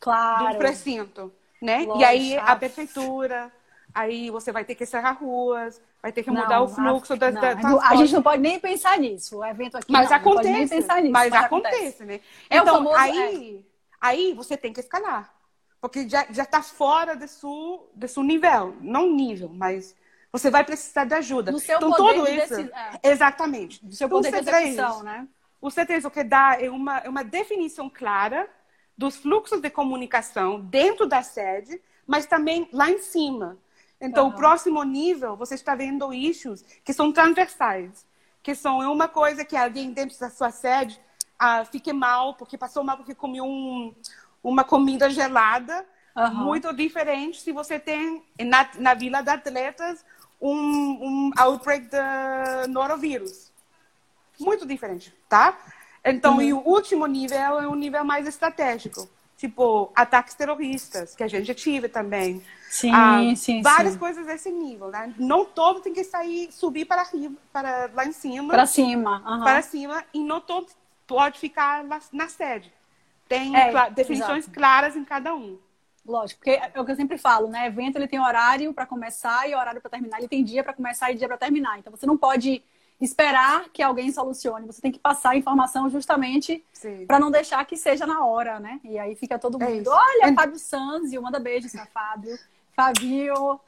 Claro. 0.00 0.52
Do 0.52 0.58
precinto, 0.58 1.32
né? 1.60 1.86
E 1.96 2.04
aí 2.04 2.36
a 2.36 2.54
prefeitura, 2.54 3.50
aí 4.00 4.30
você 4.30 4.52
vai 4.52 4.64
ter 4.64 4.74
que 4.74 4.84
encerrar 4.84 5.12
ruas, 5.12 5.80
vai 6.02 6.12
ter 6.12 6.22
que 6.22 6.30
mudar 6.30 6.56
não, 6.58 6.64
o 6.64 6.68
fluxo 6.68 7.16
das, 7.16 7.34
não, 7.34 7.40
das 7.40 7.82
A 7.82 7.96
gente 7.96 8.12
não 8.12 8.22
pode 8.22 8.40
nem 8.42 8.58
pensar 8.60 8.98
nisso. 8.98 9.38
O 9.38 9.44
evento 9.44 9.76
aqui 9.76 9.92
mas 9.92 10.10
não, 10.10 10.16
acontece, 10.16 10.60
não 10.60 10.68
pensar 10.68 11.02
nisso. 11.02 11.12
Mas, 11.12 11.30
mas 11.30 11.44
acontece, 11.44 12.02
acontece, 12.02 12.04
né? 12.04 12.20
É 12.48 12.58
então, 12.58 12.76
famoso, 12.76 12.96
aí, 12.96 13.64
é. 13.64 13.72
aí 14.00 14.34
você 14.34 14.56
tem 14.56 14.72
que 14.72 14.80
escalar. 14.80 15.34
Porque 15.80 16.08
já, 16.08 16.26
já 16.30 16.44
tá 16.44 16.62
fora 16.62 17.16
do 17.16 17.26
seu, 17.28 17.90
do 17.94 18.08
seu 18.08 18.22
nível. 18.22 18.76
Não 18.80 19.10
nível, 19.12 19.48
mas 19.50 19.94
Você 20.32 20.50
vai 20.50 20.64
precisar 20.64 21.04
de 21.06 21.14
ajuda. 21.14 21.50
No 21.52 21.58
seu 21.58 21.76
então, 21.76 21.90
poder 21.90 22.14
todo 22.14 22.26
de 22.26 22.36
isso. 22.36 22.48
deci- 22.56 22.70
é. 22.74 23.10
Exatamente. 23.10 23.84
Do 23.84 23.94
seu 23.94 24.08
Então, 24.08 24.18
poder 24.18 24.30
de 24.32 24.38
C3, 24.38 24.62
execução, 24.62 25.02
né? 25.02 25.26
O 25.60 25.68
C3 25.70 26.04
o 26.04 26.10
que 26.10 26.22
dá 26.22 26.56
é 26.60 26.70
uma, 26.70 26.98
é 26.98 27.08
uma 27.08 27.24
definição 27.24 27.88
clara 27.90 28.48
dos 28.96 29.16
fluxos 29.16 29.60
de 29.60 29.70
comunicação 29.70 30.60
dentro 30.60 31.06
da 31.06 31.22
sede, 31.22 31.80
mas 32.06 32.26
também 32.26 32.68
lá 32.72 32.90
em 32.90 32.98
cima. 32.98 33.58
Então, 34.00 34.26
Aham. 34.26 34.34
o 34.34 34.36
próximo 34.36 34.82
nível, 34.84 35.36
você 35.36 35.54
está 35.54 35.74
vendo 35.74 36.12
issues 36.12 36.62
que 36.84 36.92
são 36.92 37.12
transversais, 37.12 38.06
que 38.42 38.54
são 38.54 38.82
é 38.82 38.88
uma 38.88 39.08
coisa 39.08 39.44
que 39.44 39.56
alguém 39.56 39.92
dentro 39.92 40.18
da 40.18 40.30
sua 40.30 40.50
sede 40.50 41.00
ah, 41.38 41.64
fique 41.64 41.92
mal, 41.92 42.34
porque 42.34 42.56
passou 42.56 42.84
mal 42.84 42.96
porque 42.96 43.14
comeu 43.14 43.44
um, 43.44 43.94
uma 44.42 44.64
comida 44.64 45.10
gelada, 45.10 45.84
Aham. 46.16 46.44
muito 46.44 46.72
diferente 46.72 47.40
se 47.40 47.52
você 47.52 47.78
tem 47.78 48.24
na, 48.40 48.68
na 48.78 48.94
Vila 48.94 49.22
de 49.22 49.30
Atletas 49.30 50.04
um, 50.40 50.52
um 50.54 51.30
outbreak 51.36 51.88
de 51.88 52.68
norovírus 52.68 53.48
muito 54.38 54.64
diferente, 54.66 55.12
tá? 55.28 55.58
Então, 56.04 56.36
Uhum. 56.36 56.42
e 56.42 56.52
o 56.52 56.58
último 56.58 57.06
nível 57.06 57.38
é 57.60 57.68
um 57.68 57.74
nível 57.74 58.04
mais 58.04 58.26
estratégico. 58.26 59.08
Tipo, 59.38 59.92
ataques 59.96 60.34
terroristas, 60.34 61.16
que 61.16 61.24
a 61.24 61.28
gente 61.28 61.54
tive 61.54 61.88
também. 61.88 62.44
Sim, 62.68 62.92
Ah, 62.92 63.34
sim, 63.36 63.62
Várias 63.62 63.94
sim. 63.94 63.98
coisas 63.98 64.26
desse 64.26 64.50
nível, 64.52 64.90
né? 64.90 65.14
Não 65.18 65.44
todo 65.46 65.80
tem 65.80 65.94
que 65.94 66.04
sair, 66.04 66.52
subir 66.52 66.86
para, 66.86 67.04
ri- 67.04 67.36
para 67.52 67.90
lá 67.94 68.06
em 68.06 68.12
cima, 68.12 68.54
Pra 68.54 68.66
cima. 68.66 69.22
para 69.42 69.62
cima, 69.62 70.04
e 70.14 70.20
não 70.24 70.40
todo 70.40 70.68
pode 71.06 71.38
ficar 71.40 71.84
lá 71.86 72.00
na 72.12 72.28
sede. 72.28 72.72
Tem 73.28 73.52
É, 73.54 73.70
cla- 73.70 73.88
definições 73.90 74.44
exato. 74.44 74.54
claras 74.54 74.96
em 74.96 75.04
cada 75.04 75.34
um. 75.34 75.58
Lógico, 76.06 76.40
porque 76.40 76.50
é 76.52 76.80
o 76.80 76.84
que 76.84 76.92
eu 76.92 76.96
sempre 76.96 77.18
falo, 77.18 77.48
né? 77.48 77.66
Evento 77.66 77.96
ele 77.96 78.08
tem 78.08 78.18
horário 78.20 78.72
para 78.72 78.86
começar 78.86 79.48
e 79.48 79.54
horário 79.54 79.80
para 79.80 79.90
terminar. 79.90 80.18
Ele 80.18 80.28
tem 80.28 80.42
dia 80.42 80.64
para 80.64 80.72
começar 80.72 81.12
e 81.12 81.16
dia 81.16 81.28
para 81.28 81.36
terminar. 81.36 81.78
Então 81.78 81.90
você 81.94 82.06
não 82.06 82.16
pode 82.16 82.62
esperar 83.00 83.68
que 83.70 83.82
alguém 83.82 84.10
solucione. 84.10 84.66
Você 84.66 84.80
tem 84.80 84.90
que 84.90 84.98
passar 84.98 85.30
a 85.30 85.36
informação 85.36 85.88
justamente 85.88 86.64
para 87.06 87.18
não 87.20 87.30
deixar 87.30 87.64
que 87.64 87.76
seja 87.76 88.06
na 88.06 88.24
hora, 88.24 88.58
né? 88.58 88.80
E 88.84 88.98
aí 88.98 89.14
fica 89.14 89.38
todo 89.38 89.62
É 89.62 89.66
mundo. 89.68 89.82
isso. 89.82 89.90
Olha, 89.90 90.26
É- 90.30 90.34
Fábio 90.34 90.58
Sanzio, 90.58 91.22
manda 91.22 91.38
beijos 91.38 91.72
pra 91.72 91.86
Fábio. 91.86 92.38
Fabio. 92.74 93.60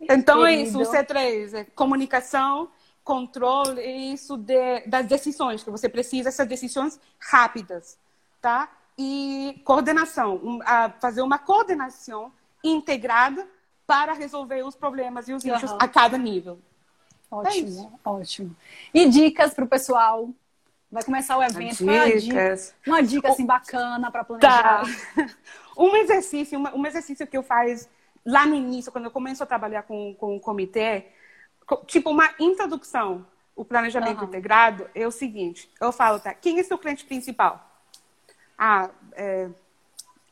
Então 0.00 0.44
é 0.44 0.54
isso, 0.54 0.78
Querido. 0.78 0.90
o 0.90 0.92
C3 0.92 1.54
é 1.54 1.64
comunicação, 1.64 2.68
controle, 3.02 3.80
é 3.80 3.90
isso 3.96 4.36
de, 4.36 4.80
das 4.86 5.06
decisões, 5.06 5.62
que 5.62 5.70
você 5.70 5.88
precisa 5.88 6.28
essas 6.30 6.46
decisões 6.46 6.98
rápidas, 7.18 7.98
tá? 8.40 8.68
E 8.98 9.60
coordenação, 9.64 10.36
um, 10.42 10.60
a 10.64 10.90
fazer 11.00 11.22
uma 11.22 11.38
coordenação 11.38 12.32
integrada 12.62 13.46
para 13.86 14.12
resolver 14.14 14.62
os 14.64 14.74
problemas 14.74 15.28
e 15.28 15.34
os 15.34 15.44
issues 15.44 15.70
Aham. 15.70 15.78
a 15.80 15.88
cada 15.88 16.16
nível. 16.16 16.58
Ótimo, 17.36 17.68
isso. 17.68 17.92
ótimo. 18.04 18.56
E 18.92 19.08
dicas 19.08 19.54
pro 19.54 19.66
pessoal? 19.66 20.28
Vai 20.90 21.02
começar 21.02 21.36
o 21.36 21.42
evento. 21.42 21.84
Qual 21.84 21.96
é 21.96 22.00
a 22.00 22.04
dica? 22.04 22.20
Dicas. 22.20 22.74
Uma 22.86 23.02
dica 23.02 23.28
assim 23.28 23.46
bacana 23.46 24.10
para 24.10 24.24
planejar. 24.24 24.82
Tá. 24.82 24.82
Um 25.76 25.96
exercício, 25.96 26.56
uma- 26.56 26.72
um 26.72 26.86
exercício 26.86 27.26
que 27.26 27.36
eu 27.36 27.42
faço 27.42 27.88
lá 28.24 28.46
no 28.46 28.54
início, 28.54 28.92
quando 28.92 29.06
eu 29.06 29.10
começo 29.10 29.42
a 29.42 29.46
trabalhar 29.46 29.82
com, 29.82 30.14
com 30.14 30.36
o 30.36 30.40
comitê, 30.40 31.06
co- 31.66 31.84
tipo 31.84 32.10
uma 32.10 32.30
introdução, 32.38 33.26
o 33.56 33.64
planejamento 33.64 34.18
Aham. 34.18 34.24
integrado, 34.28 34.88
é 34.94 35.04
o 35.04 35.10
seguinte, 35.10 35.68
eu 35.80 35.90
falo, 35.90 36.20
tá, 36.20 36.32
quem 36.32 36.60
é 36.60 36.62
seu 36.62 36.78
cliente 36.78 37.04
principal? 37.04 37.68
Ah, 38.56 38.88
é, 39.14 39.48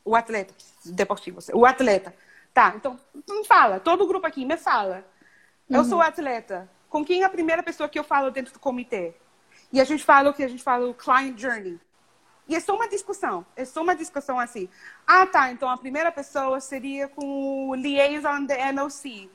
o 0.05 0.15
atleta 0.15 0.53
deportivo, 0.85 1.39
o 1.53 1.65
atleta. 1.65 2.15
Tá, 2.53 2.73
então, 2.75 2.97
me 3.29 3.45
fala, 3.45 3.79
todo 3.79 4.03
o 4.03 4.07
grupo 4.07 4.25
aqui, 4.27 4.45
me 4.45 4.55
fala. 4.57 5.03
Eu 5.69 5.83
sou 5.83 6.01
atleta. 6.01 6.69
Com 6.93 7.03
quem 7.03 7.23
é 7.23 7.25
a 7.25 7.29
primeira 7.29 7.63
pessoa 7.63 7.89
que 7.89 7.97
eu 7.97 8.03
falo 8.03 8.29
dentro 8.29 8.53
do 8.53 8.59
comitê? 8.59 9.15
E 9.71 9.81
a 9.81 9.83
gente 9.83 10.03
fala 10.03 10.29
o 10.29 10.33
que 10.33 10.43
a 10.43 10.47
gente 10.47 10.61
fala, 10.61 10.87
o 10.87 10.93
client 10.93 11.39
journey. 11.39 11.79
E 12.47 12.55
é 12.55 12.59
só 12.59 12.75
uma 12.75 12.87
discussão. 12.87 13.43
É 13.55 13.65
só 13.65 13.81
uma 13.81 13.95
discussão 13.95 14.39
assim. 14.39 14.69
Ah, 15.07 15.25
tá. 15.25 15.51
Então 15.51 15.67
a 15.67 15.75
primeira 15.75 16.11
pessoa 16.11 16.59
seria 16.59 17.07
com 17.07 17.69
o 17.69 17.73
liaison 17.73 18.45
da 18.45 18.71
NOC. 18.71 19.27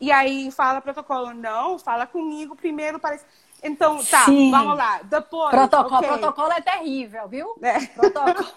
E 0.00 0.10
aí 0.10 0.50
fala 0.50 0.80
protocolo. 0.80 1.34
Não, 1.34 1.78
fala 1.78 2.06
comigo 2.06 2.56
primeiro. 2.56 2.98
Parece... 2.98 3.26
Então, 3.62 4.02
tá, 4.02 4.24
Sim. 4.24 4.50
vamos 4.50 4.74
lá. 4.74 5.02
Depois. 5.02 5.50
Protocolo, 5.50 5.96
ok. 5.96 6.08
protocolo 6.08 6.52
é 6.52 6.60
terrível, 6.62 7.28
viu? 7.28 7.54
É. 7.60 7.84
Protocolo. 7.84 8.48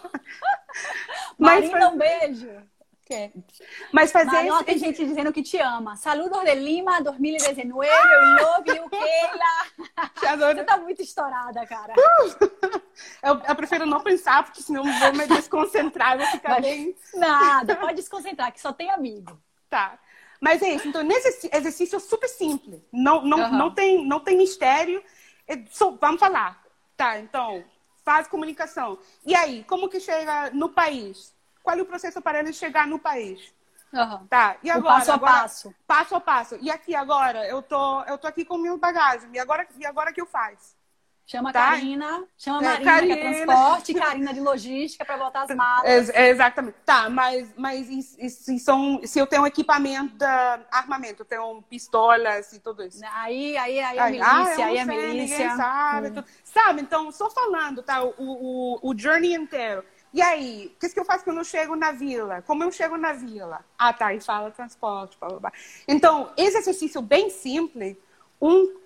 Mas 1.38 1.70
Marina, 1.70 1.90
um 1.90 1.98
beijo. 1.98 2.50
Mas 3.92 4.12
fazer 4.12 4.32
Mas, 4.32 4.50
ó, 4.52 4.56
esse- 4.58 4.64
tem 4.66 4.78
gente 4.78 5.06
dizendo 5.06 5.32
que 5.34 5.42
te 5.44 5.58
ama. 5.58 5.96
Saludos 5.96 6.40
de 6.44 6.56
Lima 6.56 7.02
2019, 7.02 7.88
eu 7.88 8.46
love 8.46 8.70
you, 8.70 8.90
Keila. 8.90 10.10
Te 10.20 10.26
adoro. 10.28 10.58
Você 10.58 10.64
tá 10.64 10.78
muito 10.78 11.02
estourada, 11.02 11.66
cara. 11.66 11.94
Eu, 13.22 13.40
eu 13.48 13.56
prefiro 13.56 13.86
não 13.86 14.00
pensar, 14.00 14.44
porque 14.44 14.60
senão 14.62 14.84
eu 14.88 14.92
vou 15.00 15.14
me 15.14 15.28
desconcentrar, 15.28 16.14
eu 16.14 16.18
vou 16.20 16.28
ficar 16.30 16.50
Mas- 16.54 16.62
bem. 16.62 16.96
Nada, 17.14 17.76
pode 17.78 17.94
desconcentrar, 17.94 18.52
que 18.52 18.60
só 18.60 18.74
tem 18.74 18.90
amigo. 18.90 19.40
Tá. 19.70 20.00
Mas 20.42 20.64
é 20.64 20.70
isso. 20.70 20.88
Então, 20.88 21.04
nesse 21.04 21.48
exercício 21.54 21.96
é 21.98 22.00
super 22.00 22.28
simples. 22.28 22.82
Não, 22.92 23.22
não, 23.24 23.40
Aham. 23.40 23.52
não, 23.58 23.72
tem, 23.72 24.04
não 24.08 24.20
tem 24.20 24.36
mistério. 24.36 25.04
É 25.48 25.60
só- 25.70 25.92
vamos 25.92 26.20
falar. 26.20 26.60
Tá, 26.96 27.20
então, 27.20 27.64
faz 28.04 28.28
comunicação. 28.28 28.98
E 29.24 29.36
aí, 29.36 29.64
como 29.66 29.90
que 29.90 30.00
chega 30.00 30.50
no 30.50 30.70
país? 30.70 31.36
Qual 31.68 31.78
é 31.78 31.82
o 31.82 31.86
processo 31.86 32.22
para 32.22 32.40
ele 32.40 32.54
chegar 32.54 32.88
no 32.88 32.98
país? 32.98 33.54
Aham. 33.94 34.26
Tá, 34.30 34.56
e 34.64 34.70
O 34.70 34.76
agora? 34.76 34.96
passo 34.96 35.12
a 35.12 35.16
Agora- 35.16 35.32
passo. 35.34 35.76
Passo 35.86 36.16
a 36.16 36.22
passo. 36.22 36.58
E 36.62 36.72
aqui 36.72 36.96
agora, 36.96 37.46
eu 37.46 37.62
tô, 37.62 38.04
eu 38.04 38.18
tô 38.18 38.26
aqui 38.26 38.46
com 38.46 38.58
minha 38.58 38.78
bagagem. 38.78 39.30
E 39.34 39.38
agora, 39.38 39.68
e 39.78 39.86
agora 39.86 40.14
que 40.14 40.22
eu 40.22 40.26
faço? 40.26 40.78
Chama 41.26 41.50
a 41.50 41.54
Tá. 41.54 41.72
Karina, 41.72 42.24
chama 42.38 42.60
a 42.60 42.62
É, 42.62 42.64
Marina, 42.64 42.84
que 42.86 42.90
é 43.12 43.16
Karina. 43.18 43.46
transporte, 43.46 43.94
Karina 43.94 44.34
de 44.34 44.40
logística 44.40 45.04
para 45.04 45.18
botar 45.18 45.42
as 45.42 45.50
malas. 45.58 46.10
É, 46.12 46.28
é, 46.28 46.30
exatamente. 46.30 46.78
Tá, 46.86 47.10
mas, 47.10 47.54
mas 47.58 47.90
e, 47.90 48.00
e 48.26 48.30
se, 48.30 48.58
são, 48.60 49.02
se 49.04 49.20
eu 49.20 49.28
tenho 49.28 49.46
equipamento 49.46 50.16
da 50.16 50.62
armamento, 50.72 51.24
eu 51.24 51.26
tenho 51.26 51.62
pistolas 51.64 52.54
e 52.54 52.62
tudo 52.62 52.82
isso? 52.82 53.02
Aí, 53.12 53.58
aí, 53.58 53.78
aí 53.82 54.00
a 54.00 54.04
Aí, 54.06 54.12
milícia, 54.14 54.66
ah, 54.66 54.68
aí 54.70 54.80
a 54.80 54.86
sei, 54.86 54.96
milícia. 54.98 55.38
Ninguém 55.40 55.58
sabe, 55.58 56.12
tudo. 56.12 56.26
sabe? 56.46 56.82
Então, 56.82 57.12
só 57.12 57.30
falando, 57.30 57.84
tá? 57.84 58.02
O, 58.04 58.14
o, 58.18 58.80
o 58.90 58.98
journey 58.98 59.34
inteiro. 59.34 59.84
E 60.18 60.22
aí, 60.24 60.72
o 60.76 60.80
que, 60.80 60.90
que 60.90 61.00
eu 61.00 61.06
faço 61.06 61.24
quando 61.24 61.38
eu 61.38 61.44
chego 61.44 61.76
na 61.76 61.92
vila? 61.92 62.42
Como 62.42 62.64
eu 62.64 62.72
chego 62.72 62.98
na 62.98 63.14
vila? 63.14 63.64
Ah, 63.78 63.94
tá, 63.94 64.16
e 64.16 64.20
fala 64.20 64.50
transporte, 64.50 65.16
blá, 65.20 65.30
blá, 65.30 65.40
blá. 65.40 65.52
Então, 65.88 66.32
esse 66.36 66.58
exercício 66.58 67.04
bem 67.04 67.30
simples, 67.30 67.96
um, 68.42 68.78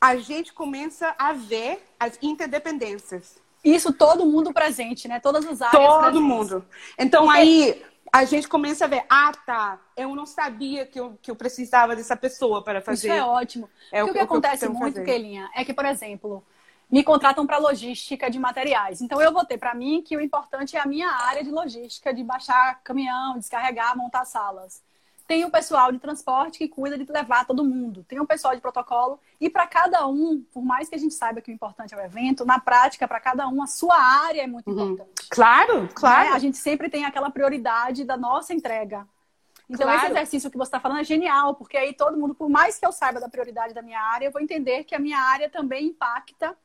a 0.00 0.14
gente 0.14 0.52
começa 0.52 1.12
a 1.18 1.32
ver 1.32 1.84
as 1.98 2.16
interdependências. 2.22 3.34
Isso 3.64 3.92
todo 3.92 4.24
mundo 4.26 4.52
presente, 4.52 5.08
né? 5.08 5.18
Todas 5.18 5.44
as 5.44 5.60
áreas 5.60 5.72
Todo 5.76 6.02
presentes. 6.02 6.22
mundo. 6.22 6.64
Então, 6.96 7.28
aí, 7.28 7.84
a 8.12 8.24
gente 8.24 8.46
começa 8.46 8.84
a 8.84 8.88
ver, 8.88 9.04
ah, 9.10 9.32
tá, 9.44 9.80
eu 9.96 10.14
não 10.14 10.24
sabia 10.24 10.86
que 10.86 11.00
eu, 11.00 11.18
que 11.20 11.32
eu 11.32 11.34
precisava 11.34 11.96
dessa 11.96 12.16
pessoa 12.16 12.62
para 12.62 12.80
fazer. 12.80 13.08
Isso 13.08 13.16
é 13.16 13.24
ótimo. 13.24 13.68
É 13.90 14.04
Porque 14.04 14.10
o 14.10 14.12
que 14.12 14.18
que 14.20 14.24
acontece 14.24 14.68
que 14.68 14.72
muito, 14.72 14.94
fazer. 14.94 15.04
Kelinha, 15.04 15.50
é 15.52 15.64
que, 15.64 15.74
por 15.74 15.84
exemplo, 15.84 16.44
me 16.90 17.02
contratam 17.02 17.46
para 17.46 17.58
logística 17.58 18.30
de 18.30 18.38
materiais. 18.38 19.00
Então, 19.00 19.20
eu 19.20 19.32
vou 19.32 19.44
ter 19.44 19.58
para 19.58 19.74
mim 19.74 20.02
que 20.02 20.16
o 20.16 20.20
importante 20.20 20.76
é 20.76 20.80
a 20.80 20.86
minha 20.86 21.10
área 21.10 21.42
de 21.42 21.50
logística, 21.50 22.14
de 22.14 22.22
baixar 22.22 22.80
caminhão, 22.84 23.38
descarregar, 23.38 23.96
montar 23.96 24.24
salas. 24.24 24.82
Tem 25.26 25.44
o 25.44 25.50
pessoal 25.50 25.90
de 25.90 25.98
transporte 25.98 26.58
que 26.58 26.68
cuida 26.68 26.96
de 26.96 27.04
levar 27.10 27.44
todo 27.44 27.64
mundo. 27.64 28.04
Tem 28.08 28.20
o 28.20 28.26
pessoal 28.26 28.54
de 28.54 28.60
protocolo. 28.60 29.18
E 29.40 29.50
para 29.50 29.66
cada 29.66 30.06
um, 30.06 30.40
por 30.54 30.62
mais 30.62 30.88
que 30.88 30.94
a 30.94 30.98
gente 30.98 31.14
saiba 31.14 31.40
que 31.40 31.50
o 31.50 31.54
importante 31.54 31.92
é 31.92 31.96
o 31.96 32.00
evento, 32.00 32.44
na 32.44 32.60
prática, 32.60 33.08
para 33.08 33.18
cada 33.18 33.48
um, 33.48 33.60
a 33.60 33.66
sua 33.66 33.96
área 34.00 34.42
é 34.42 34.46
muito 34.46 34.70
importante. 34.70 35.28
Claro, 35.28 35.88
claro. 35.92 36.30
né? 36.30 36.36
A 36.36 36.38
gente 36.38 36.56
sempre 36.56 36.88
tem 36.88 37.04
aquela 37.04 37.28
prioridade 37.28 38.04
da 38.04 38.16
nossa 38.16 38.54
entrega. 38.54 39.04
Então, 39.68 39.84
Claro. 39.84 40.02
esse 40.02 40.12
exercício 40.12 40.48
que 40.48 40.56
você 40.56 40.68
está 40.68 40.78
falando 40.78 41.00
é 41.00 41.04
genial, 41.04 41.56
porque 41.56 41.76
aí 41.76 41.92
todo 41.92 42.16
mundo, 42.16 42.32
por 42.32 42.48
mais 42.48 42.78
que 42.78 42.86
eu 42.86 42.92
saiba 42.92 43.18
da 43.18 43.28
prioridade 43.28 43.74
da 43.74 43.82
minha 43.82 44.00
área, 44.00 44.26
eu 44.26 44.30
vou 44.30 44.40
entender 44.40 44.84
que 44.84 44.94
a 44.94 44.98
minha 45.00 45.18
área 45.18 45.50
também 45.50 45.86
impacta, 45.86 46.56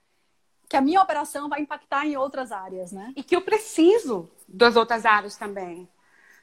que 0.72 0.78
a 0.78 0.82
minha 0.82 1.02
operação 1.02 1.50
vai 1.50 1.60
impactar 1.60 2.06
em 2.08 2.16
outras 2.16 2.50
áreas, 2.50 2.94
né? 2.94 3.12
e 3.14 3.22
que 3.22 3.36
eu 3.36 3.42
preciso 3.42 4.32
das 4.48 4.78
outras 4.78 5.06
áreas 5.06 5.36
também. 5.36 5.86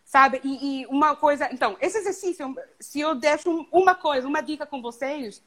Sabe? 0.04 0.38
E, 0.44 0.82
e 0.82 0.86
uma 0.86 1.16
coisa. 1.16 1.48
Então, 1.50 1.78
esse 1.80 1.96
exercício, 1.96 2.54
se 2.78 3.00
eu 3.00 3.14
deixo 3.14 3.50
um- 3.50 3.66
uma 3.72 3.94
coisa, 3.94 4.28
uma 4.28 4.42
dica 4.42 4.66
com 4.66 4.82
vocês, 4.82 5.42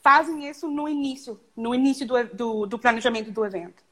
fazem 0.00 0.48
isso 0.48 0.66
no 0.70 0.88
início, 0.88 1.38
no 1.54 1.74
início 1.74 2.06
do, 2.06 2.24
do, 2.24 2.66
do 2.66 2.78
planejamento 2.78 3.30
do 3.30 3.44
evento. 3.44 3.84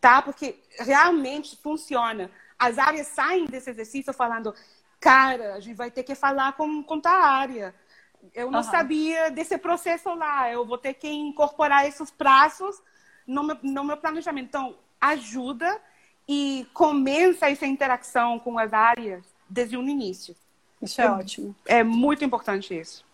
Tá? 0.00 0.22
Porque 0.22 0.58
realmente 0.78 1.54
funciona. 1.58 2.30
As 2.58 2.78
áreas 2.78 3.08
saem 3.08 3.44
desse 3.44 3.68
exercício 3.68 4.14
falando, 4.14 4.54
cara, 5.00 5.52
a 5.56 5.60
gente 5.60 5.76
vai 5.76 5.90
ter 5.90 6.02
que 6.02 6.14
falar 6.14 6.54
com, 6.54 6.82
com 6.82 6.98
tal 6.98 7.22
área. 7.22 7.74
Eu 8.32 8.50
não 8.50 8.60
Aham. 8.60 8.70
sabia 8.70 9.30
desse 9.30 9.58
processo 9.58 10.14
lá. 10.14 10.50
Eu 10.50 10.64
vou 10.64 10.78
ter 10.78 10.94
que 10.94 11.08
incorporar 11.10 11.86
esses 11.86 12.10
prazos 12.10 12.80
no 13.26 13.42
meu, 13.42 13.56
no 13.62 13.84
meu 13.84 13.96
planejamento. 13.96 14.46
Então, 14.46 14.74
ajuda 15.00 15.80
e 16.28 16.66
começa 16.72 17.50
essa 17.50 17.66
interação 17.66 18.38
com 18.38 18.58
as 18.58 18.72
áreas 18.72 19.24
desde 19.48 19.76
o 19.76 19.82
início. 19.82 20.34
Isso 20.80 21.00
é 21.00 21.10
ótimo. 21.10 21.54
É 21.66 21.82
muito 21.82 22.24
importante 22.24 22.78
isso. 22.78 23.04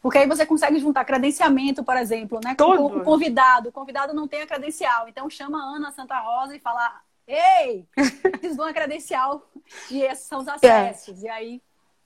Porque 0.00 0.18
aí 0.18 0.26
você 0.26 0.44
consegue 0.44 0.80
juntar 0.80 1.04
credenciamento, 1.04 1.84
por 1.84 1.96
exemplo, 1.96 2.40
né? 2.42 2.56
Com 2.56 2.76
Todo. 2.76 2.98
o 2.98 3.04
convidado. 3.04 3.68
O 3.68 3.72
convidado 3.72 4.12
não 4.12 4.26
tem 4.26 4.42
a 4.42 4.46
credencial. 4.46 5.08
Então 5.08 5.30
chama 5.30 5.62
a 5.62 5.76
Ana 5.76 5.92
Santa 5.92 6.18
Rosa 6.18 6.56
e 6.56 6.58
fala: 6.58 7.00
Ei, 7.26 7.86
preciso 7.94 8.56
de 8.56 8.60
uma 8.60 8.72
credencial. 8.72 9.48
E 9.88 10.02
esses 10.02 10.26
são 10.26 10.40
os 10.40 10.48
acessos. 10.48 11.22
E 11.22 11.28
aí. 11.28 11.62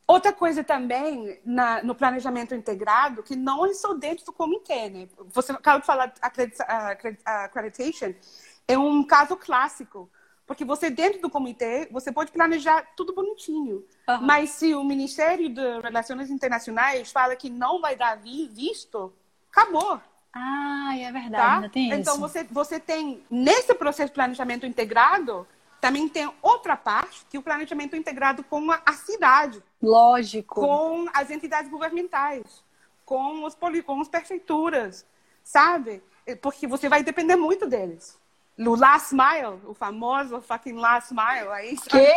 Outra 0.07 0.33
coisa 0.33 0.63
também 0.63 1.41
na- 1.45 1.83
no 1.83 1.95
planejamento 1.95 2.55
integrado, 2.55 3.23
que 3.25 3.35
não 3.35 3.67
é 3.67 3.75
só 3.75 3.93
dentro 3.93 4.25
do 4.25 4.33
comitê, 4.33 4.89
né? 4.89 5.09
Você 5.33 5.51
acaba 5.53 5.81
de 5.81 5.87
falar 5.87 6.13
accreditation, 7.25 8.15
é 8.69 8.79
um 8.79 9.03
caso 9.05 9.37
clássico. 9.37 10.09
Porque 10.47 10.65
você, 10.65 10.89
dentro 10.91 11.21
do 11.21 11.29
comitê, 11.29 11.89
você 11.91 12.13
pode 12.13 12.31
planejar 12.31 12.87
tudo 12.97 13.13
bonitinho. 13.13 13.85
Aham. 14.07 14.25
Mas 14.25 14.51
se 14.51 14.77
o 14.77 14.85
Ministério 14.85 15.49
de 15.49 15.81
Relações 15.81 16.31
Internacionais 16.31 17.11
fala 17.11 17.35
que 17.35 17.51
não 17.51 17.81
vai 17.81 17.97
dar 17.97 18.17
vi- 18.17 18.47
visto, 18.47 19.13
acabou. 19.51 20.01
Ah, 20.33 20.97
é 20.97 21.11
verdade, 21.11 21.69
Tá? 21.69 21.81
então 21.81 22.13
isso. 22.15 22.21
você, 22.21 22.45
você 22.45 22.79
tem, 22.79 23.25
nesse 23.29 23.75
processo 23.75 24.11
de 24.11 24.15
planejamento 24.15 24.65
integrado, 24.67 25.45
também 25.87 26.09
tem 26.09 26.28
outra 26.43 26.76
parte, 26.76 27.24
que 27.30 27.37
é 27.37 27.41
o 27.41 27.43
planejamento 27.45 27.95
integrado 27.95 28.43
com 28.43 28.72
a, 28.72 28.82
a 28.84 28.93
cidade, 28.93 29.62
Lógico. 29.80 30.57
com 30.57 31.07
as 31.14 31.30
entidades 31.30 31.70
governamentais, 31.70 32.64
com 33.05 33.45
os, 33.45 33.55
com 33.55 34.01
as 34.01 34.09
prefeituras, 34.09 35.07
sabe? 35.45 36.03
Porque 36.43 36.66
você 36.66 36.89
vai 36.89 37.05
depender 37.05 37.37
muito 37.37 37.68
deles. 37.68 38.18
O 38.59 38.74
last 38.74 39.14
mile, 39.14 39.61
o 39.64 39.74
famoso 39.74 40.41
fucking 40.41 40.72
last 40.72 41.14
mile, 41.14 41.49
aí 41.53 41.76
Quê? 41.76 42.14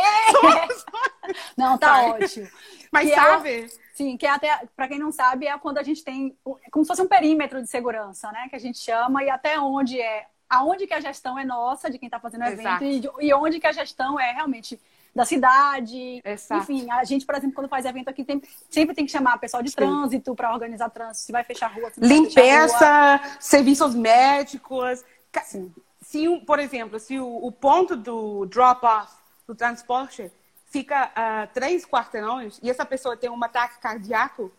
Não, 1.56 1.78
tá 1.78 1.96
Sabe? 1.96 2.24
ótimo. 2.24 2.48
Mas 2.92 3.08
Que 3.08 3.14
é 3.14 3.16
sabe? 3.16 3.70
Sim, 3.94 4.18
que 4.18 4.26
é 4.26 4.30
até, 4.32 4.68
para 4.76 4.88
quem 4.88 4.98
não 4.98 5.12
sabe, 5.12 5.46
é 5.46 5.56
quando 5.60 5.78
a 5.78 5.84
gente 5.84 6.04
tem 6.04 6.36
é 6.66 6.70
como 6.72 6.84
se 6.84 6.88
fosse 6.88 7.02
um 7.04 7.08
perímetro 7.08 7.62
de 7.62 7.68
segurança, 7.70 8.32
né? 8.32 8.48
Que 8.50 8.56
a 8.56 8.60
gente 8.60 8.80
chama, 8.80 9.24
e 9.24 9.30
até 9.30 9.60
onde 9.60 10.02
é, 10.02 10.26
aonde 10.50 10.88
que 10.88 10.94
a 10.94 11.00
gestão 11.00 11.38
é 11.38 11.46
nossa, 11.46 11.90
de 11.90 12.00
quem 12.00 12.08
está 12.08 12.20
fazendo 12.20 12.44
o 12.44 12.48
evento, 12.48 12.84
e, 12.84 13.28
e 13.28 13.34
onde 13.34 13.60
que 13.60 13.68
a 13.68 13.72
gestão 13.72 14.20
é 14.20 14.32
realmente 14.32 14.80
da 15.16 15.26
cidade. 15.26 16.22
Exato. 16.24 16.64
Enfim, 16.64 16.90
a 16.92 17.04
gente, 17.04 17.26
por 17.26 17.36
exemplo, 17.36 17.56
quando 17.56 17.68
faz 17.70 17.86
evento 17.86 18.10
aqui, 18.10 18.24
tem- 18.24 18.42
sempre 18.70 18.96
tem 18.96 19.06
que 19.06 19.12
chamar 19.12 19.38
pessoal 19.40 19.62
de 19.62 19.70
Sim. 19.70 19.76
trânsito 19.76 20.34
para 20.36 20.54
organizar 20.54 20.90
trânsito, 20.90 21.26
se 21.26 21.32
vai 21.32 21.44
fechar 21.44 21.68
a 21.68 21.70
rua, 21.70 21.90
fechar 21.92 22.06
a 22.06 22.08
rua. 22.08 22.22
Limpeza, 22.22 23.22
serviços 23.40 23.94
médicos. 23.96 25.04
Sim. 25.44 25.74
Se, 26.02 26.40
por 26.46 26.60
exemplo, 26.60 27.00
se 27.00 27.20
o, 27.20 27.46
o 27.46 27.52
ponto 27.52 27.96
do 27.96 28.46
drop-off, 28.48 29.14
do 29.46 29.54
transporte, 29.54 30.32
fica 30.66 31.12
a 31.16 31.48
três 31.48 31.86
quarteirões 31.86 32.60
e 32.64 32.70
essa 32.70 32.86
pessoa 32.86 33.18
tem 33.18 33.30
um 33.30 33.44
ataque 33.44 33.80
cardíaco, 33.80 34.52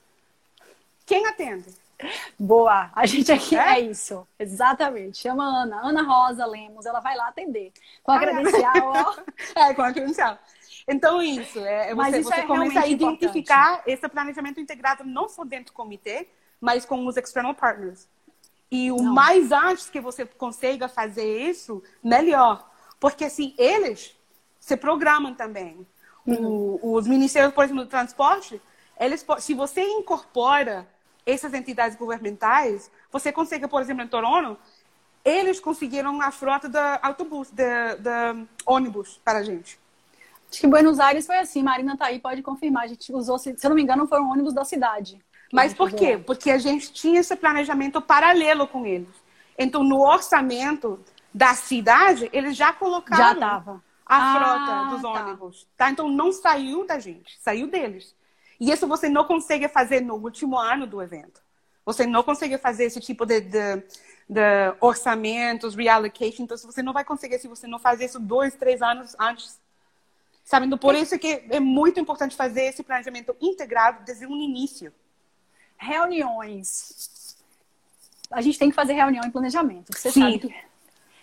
quem 1.06 1.26
atende? 1.26 1.72
Boa, 2.38 2.90
a 2.94 3.06
gente 3.06 3.30
aqui 3.32 3.56
é? 3.56 3.74
É? 3.74 3.80
isso, 3.80 4.26
exatamente. 4.38 5.18
Chama 5.18 5.44
a 5.44 5.62
Ana, 5.62 5.80
Ana 5.86 6.02
Rosa 6.02 6.46
Lemos, 6.46 6.86
ela 6.86 7.00
vai 7.00 7.16
lá 7.16 7.28
atender. 7.28 7.72
Com 8.02 8.12
a 8.12 8.18
Ah, 8.18 8.22
é. 8.22 8.26
credencial, 8.26 8.92
ó. 8.92 9.16
É, 9.56 9.74
com 9.74 9.82
a 9.82 9.92
credencial. 9.92 10.38
Então, 10.88 11.22
isso. 11.22 11.58
É, 11.60 11.94
Mas 11.94 12.12
você 12.14 12.20
isso 12.20 12.28
você 12.30 12.40
é 12.40 12.46
começa 12.46 12.80
a 12.80 12.86
identificar 12.86 13.82
esse 13.86 14.08
planejamento 14.08 14.60
integrado 14.60 15.04
não 15.04 15.28
só 15.28 15.44
dentro 15.44 15.66
do 15.66 15.72
comitê, 15.72 16.28
mas 16.60 16.84
com 16.84 17.06
os 17.06 17.16
external 17.16 17.54
partners. 17.54 18.08
E 18.70 18.90
o 18.90 18.96
Não. 18.96 19.14
mais 19.14 19.50
antes 19.52 19.90
que 19.90 20.00
você 20.00 20.24
consiga 20.24 20.88
fazer 20.88 21.48
isso, 21.48 21.82
melhor. 22.02 22.68
Porque, 22.98 23.24
assim, 23.24 23.54
eles 23.58 24.16
se 24.58 24.76
programam 24.76 25.34
também. 25.34 25.86
O- 26.26 26.94
os 26.94 27.06
ministérios, 27.06 27.52
por 27.52 27.64
exemplo, 27.64 27.84
do 27.84 27.90
transporte, 27.90 28.60
eles, 28.98 29.24
se 29.40 29.54
você 29.54 29.82
incorpora 29.82 30.86
essas 31.26 31.54
entidades 31.54 31.96
governamentais, 31.96 32.90
você 33.10 33.32
consegue, 33.32 33.68
por 33.68 33.80
exemplo, 33.80 34.02
em 34.02 34.08
Toronto, 34.08 34.58
eles 35.24 35.60
conseguiram 35.60 36.20
a 36.20 36.30
frota 36.30 36.68
da 36.68 36.98
autobus, 37.02 37.50
da, 37.50 37.94
da 37.96 38.36
ônibus 38.66 39.20
para 39.24 39.38
a 39.38 39.42
gente. 39.42 39.78
Acho 40.50 40.60
que 40.60 40.66
Buenos 40.66 40.98
Aires 40.98 41.26
foi 41.26 41.38
assim, 41.38 41.62
Marina 41.62 41.96
tá 41.96 42.06
aí, 42.06 42.18
pode 42.18 42.42
confirmar. 42.42 42.84
A 42.84 42.86
gente 42.88 43.12
usou, 43.12 43.38
se 43.38 43.50
eu 43.62 43.68
não 43.68 43.76
me 43.76 43.82
engano, 43.82 44.06
foram 44.06 44.30
ônibus 44.30 44.52
da 44.52 44.64
cidade. 44.64 45.20
Mas 45.52 45.74
por 45.74 45.90
quê? 45.92 46.18
Porque 46.18 46.50
a 46.50 46.58
gente 46.58 46.92
tinha 46.92 47.20
esse 47.20 47.34
planejamento 47.36 48.00
paralelo 48.00 48.66
com 48.66 48.86
eles. 48.86 49.08
Então, 49.58 49.84
no 49.84 50.00
orçamento 50.00 50.98
da 51.34 51.54
cidade, 51.54 52.28
eles 52.32 52.56
já 52.56 52.72
colocaram 52.72 53.40
Já 53.40 53.80
a 54.06 54.16
Ah, 54.16 54.34
frota 54.34 54.90
dos 54.90 55.02
tá. 55.02 55.08
ônibus. 55.08 55.68
Tá? 55.76 55.90
Então, 55.90 56.08
não 56.08 56.32
saiu 56.32 56.86
da 56.86 56.98
gente, 56.98 57.38
saiu 57.40 57.66
deles. 57.68 58.14
E 58.60 58.70
isso 58.70 58.86
você 58.86 59.08
não 59.08 59.24
consegue 59.24 59.66
fazer 59.68 60.00
no 60.00 60.14
último 60.14 60.58
ano 60.58 60.86
do 60.86 61.00
evento. 61.00 61.40
Você 61.84 62.06
não 62.06 62.22
consegue 62.22 62.58
fazer 62.58 62.84
esse 62.84 63.00
tipo 63.00 63.24
de, 63.24 63.40
de, 63.40 63.76
de 64.28 64.76
orçamentos, 64.80 65.74
reallocation. 65.74 66.44
Então, 66.44 66.56
você 66.56 66.82
não 66.82 66.92
vai 66.92 67.04
conseguir 67.04 67.38
se 67.38 67.48
você 67.48 67.66
não 67.66 67.78
fazer 67.78 68.04
isso 68.04 68.20
dois, 68.20 68.54
três 68.54 68.82
anos 68.82 69.16
antes. 69.18 69.58
Sabe? 70.44 70.66
Então, 70.66 70.76
por 70.76 70.94
isso 70.94 71.18
que 71.18 71.44
é 71.48 71.58
muito 71.58 71.98
importante 71.98 72.36
fazer 72.36 72.64
esse 72.64 72.82
planejamento 72.82 73.34
integrado 73.40 74.04
desde 74.04 74.26
o 74.26 74.30
início. 74.30 74.92
Reuniões. 75.78 77.36
A 78.30 78.42
gente 78.42 78.58
tem 78.58 78.68
que 78.68 78.76
fazer 78.76 78.92
reunião 78.92 79.24
em 79.24 79.30
planejamento. 79.30 79.96
Você 79.96 80.12
Sim. 80.12 80.20
sabe 80.20 80.38
que. 80.38 80.69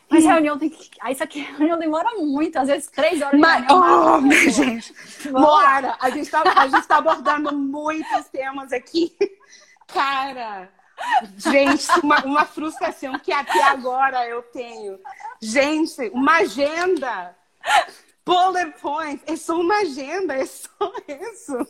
Mas 0.09 0.23
reunião 0.23 0.57
tem 0.57 0.69
que. 0.69 0.89
Isso 1.11 1.23
aqui, 1.23 1.41
reunião 1.57 1.77
demora 1.77 2.09
muito, 2.17 2.57
às 2.57 2.67
vezes 2.67 2.89
três 2.89 3.21
horas 3.21 3.39
Mas, 3.39 3.65
oh, 3.69 4.21
minha 4.21 4.49
gente. 4.49 4.93
Moara, 5.31 5.97
a 5.99 6.09
gente 6.09 6.23
está 6.23 6.43
tá 6.43 6.97
abordando 6.97 7.53
muitos 7.55 8.27
temas 8.29 8.71
aqui. 8.71 9.15
Cara, 9.87 10.69
gente, 11.37 11.87
uma, 12.01 12.23
uma 12.25 12.45
frustração 12.45 13.17
que 13.19 13.31
até 13.31 13.63
agora 13.63 14.27
eu 14.27 14.41
tenho. 14.41 14.99
Gente, 15.41 16.09
uma 16.13 16.37
agenda. 16.37 17.35
Bullet 18.25 18.73
points. 18.81 19.23
É 19.25 19.35
só 19.37 19.59
uma 19.59 19.77
agenda, 19.79 20.35
é 20.35 20.45
só 20.45 20.93
isso. 21.07 21.67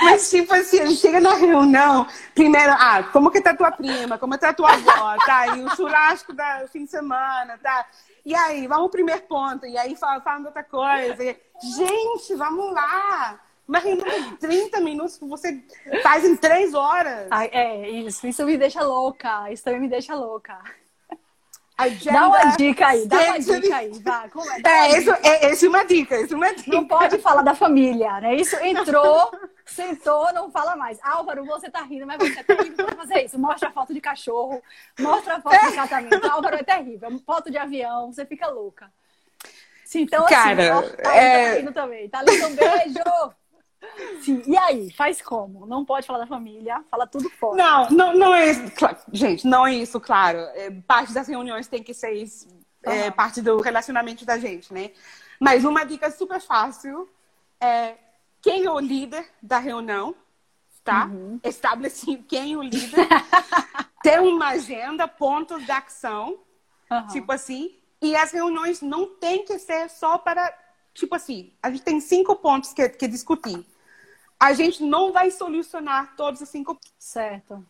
Mas, 0.00 0.30
tipo 0.30 0.54
assim, 0.54 0.86
gente 0.86 1.00
chega 1.00 1.20
na 1.20 1.34
reunião, 1.34 2.06
primeiro, 2.34 2.72
ah, 2.72 3.02
como 3.12 3.30
que 3.30 3.40
tá 3.40 3.52
tua 3.54 3.72
prima? 3.72 4.16
Como 4.16 4.38
tá 4.38 4.52
tua 4.52 4.72
avó? 4.72 5.16
Tá, 5.26 5.56
e 5.56 5.64
o 5.64 5.74
churrasco 5.74 6.32
do 6.32 6.42
fim 6.70 6.84
de 6.84 6.90
semana, 6.90 7.58
tá? 7.60 7.84
E 8.24 8.34
aí, 8.34 8.66
vamos 8.68 8.84
pro 8.84 8.92
primeiro 8.92 9.22
ponto. 9.22 9.66
E 9.66 9.76
aí, 9.76 9.96
fala- 9.96 10.20
falando 10.20 10.46
outra 10.46 10.62
coisa. 10.62 11.22
E, 11.24 11.36
gente, 11.76 12.34
vamos 12.36 12.72
lá! 12.72 13.40
Uma 13.66 13.80
reunião 13.80 14.30
de 14.30 14.36
30 14.36 14.80
minutos 14.80 15.18
que 15.18 15.26
você 15.26 15.62
faz 16.02 16.24
em 16.24 16.36
3 16.36 16.72
horas. 16.74 17.26
Ah, 17.30 17.44
é, 17.44 17.90
isso. 17.90 18.26
Isso 18.26 18.44
me 18.46 18.56
deixa 18.56 18.82
louca. 18.82 19.50
Isso 19.52 19.64
também 19.64 19.80
me 19.80 19.88
deixa 19.88 20.14
louca. 20.14 20.58
Agenda 21.78 22.18
Dá 22.18 22.26
uma 22.26 22.44
dica 22.56 22.86
aí, 22.88 23.06
dá 23.06 23.20
uma 23.20 23.38
dica 23.38 23.76
aí. 23.76 23.92
Vá, 24.00 24.28
como 24.28 24.50
é? 24.50 24.60
Dá 24.60 24.68
uma 24.68 24.86
É, 24.86 24.98
isso, 24.98 25.10
é, 25.12 25.64
é 25.64 25.68
uma 25.68 25.84
dica, 25.84 26.20
isso 26.20 26.34
é 26.34 26.36
uma 26.36 26.52
dica. 26.52 26.72
Não 26.72 26.84
pode 26.88 27.18
falar 27.18 27.42
da 27.42 27.54
família, 27.54 28.20
né? 28.20 28.34
Isso 28.34 28.56
entrou, 28.56 29.30
sentou, 29.64 30.32
não 30.32 30.50
fala 30.50 30.74
mais. 30.74 30.98
Álvaro, 31.04 31.44
você 31.44 31.70
tá 31.70 31.82
rindo, 31.82 32.04
mas 32.04 32.18
você 32.18 32.40
é 32.40 32.42
terrível 32.42 32.84
pra 32.84 32.96
fazer 32.96 33.24
isso. 33.24 33.38
Mostra 33.38 33.68
a 33.68 33.72
foto 33.72 33.94
de 33.94 34.00
cachorro, 34.00 34.60
mostra 34.98 35.36
a 35.36 35.40
foto 35.40 35.56
de 35.70 35.72
casamento. 35.76 36.26
Álvaro 36.28 36.56
é 36.56 36.64
terrível. 36.64 37.16
Foto 37.24 37.48
de 37.48 37.56
avião, 37.56 38.12
você 38.12 38.26
fica 38.26 38.48
louca. 38.48 38.90
Sim, 39.84 40.00
então 40.02 40.24
assim, 40.24 40.34
Cara, 40.34 40.78
ó, 40.78 40.82
tá, 40.82 41.14
é- 41.14 41.52
tá 41.52 41.58
rindo 41.60 41.72
também. 41.72 42.08
Tá 42.08 42.22
lindo, 42.24 42.46
um 42.48 42.54
beijo! 42.56 43.34
Sim, 44.22 44.42
e 44.46 44.56
aí, 44.56 44.92
faz 44.92 45.20
como? 45.22 45.66
Não 45.66 45.84
pode 45.84 46.06
falar 46.06 46.20
da 46.20 46.26
família, 46.26 46.84
fala 46.90 47.06
tudo 47.06 47.30
fora. 47.30 47.56
Não, 47.56 47.90
não, 47.90 48.14
não 48.14 48.34
é 48.34 48.50
isso. 48.50 48.70
Cla- 48.72 48.98
Gente, 49.12 49.46
não 49.46 49.66
é 49.66 49.74
isso, 49.74 50.00
claro. 50.00 50.38
É, 50.54 50.70
parte 50.86 51.12
das 51.12 51.28
reuniões 51.28 51.66
tem 51.68 51.82
que 51.82 51.94
ser 51.94 52.12
isso, 52.12 52.48
é, 52.82 53.02
Aham. 53.04 53.12
parte 53.12 53.40
do 53.40 53.60
relacionamento 53.60 54.24
da 54.24 54.38
gente, 54.38 54.72
né? 54.72 54.90
Mas 55.40 55.64
uma 55.64 55.84
dica 55.84 56.10
super 56.10 56.40
fácil 56.40 57.08
é 57.60 57.96
quem 58.42 58.64
é 58.64 58.70
o 58.70 58.78
líder 58.80 59.28
da 59.42 59.58
reunião, 59.58 60.14
tá? 60.82 61.06
Uhum. 61.06 61.40
Estabelecer 61.44 62.22
quem 62.28 62.54
é 62.54 62.56
o 62.56 62.62
líder. 62.62 63.06
ter 64.02 64.20
uma 64.20 64.48
agenda, 64.48 65.06
pontos 65.06 65.64
de 65.64 65.70
ação, 65.70 66.40
Aham. 66.90 67.06
tipo 67.08 67.32
assim. 67.32 67.74
E 68.00 68.14
as 68.16 68.30
reuniões 68.32 68.80
não 68.80 69.06
tem 69.16 69.44
que 69.44 69.58
ser 69.58 69.88
só 69.90 70.18
para, 70.18 70.52
tipo 70.98 71.14
assim, 71.14 71.52
a 71.62 71.70
gente 71.70 71.82
tem 71.82 72.00
cinco 72.00 72.36
pontos 72.36 72.72
que, 72.72 72.88
que 72.88 73.08
discutir. 73.08 73.64
A 74.38 74.52
gente 74.52 74.82
não 74.82 75.12
vai 75.12 75.30
solucionar 75.30 76.14
todos 76.16 76.40
os 76.40 76.48
cinco 76.48 76.78
Certo. 76.98 77.64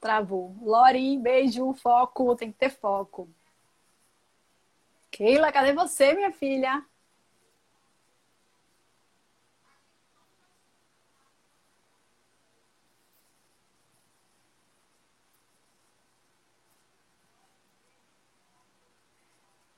Travou. 0.00 0.56
Lori, 0.62 1.18
beijo, 1.18 1.72
foco, 1.74 2.36
tem 2.36 2.52
que 2.52 2.58
ter 2.58 2.70
foco. 2.70 3.28
Keila, 5.10 5.50
cadê 5.50 5.72
você, 5.72 6.14
minha 6.14 6.32
filha? 6.32 6.84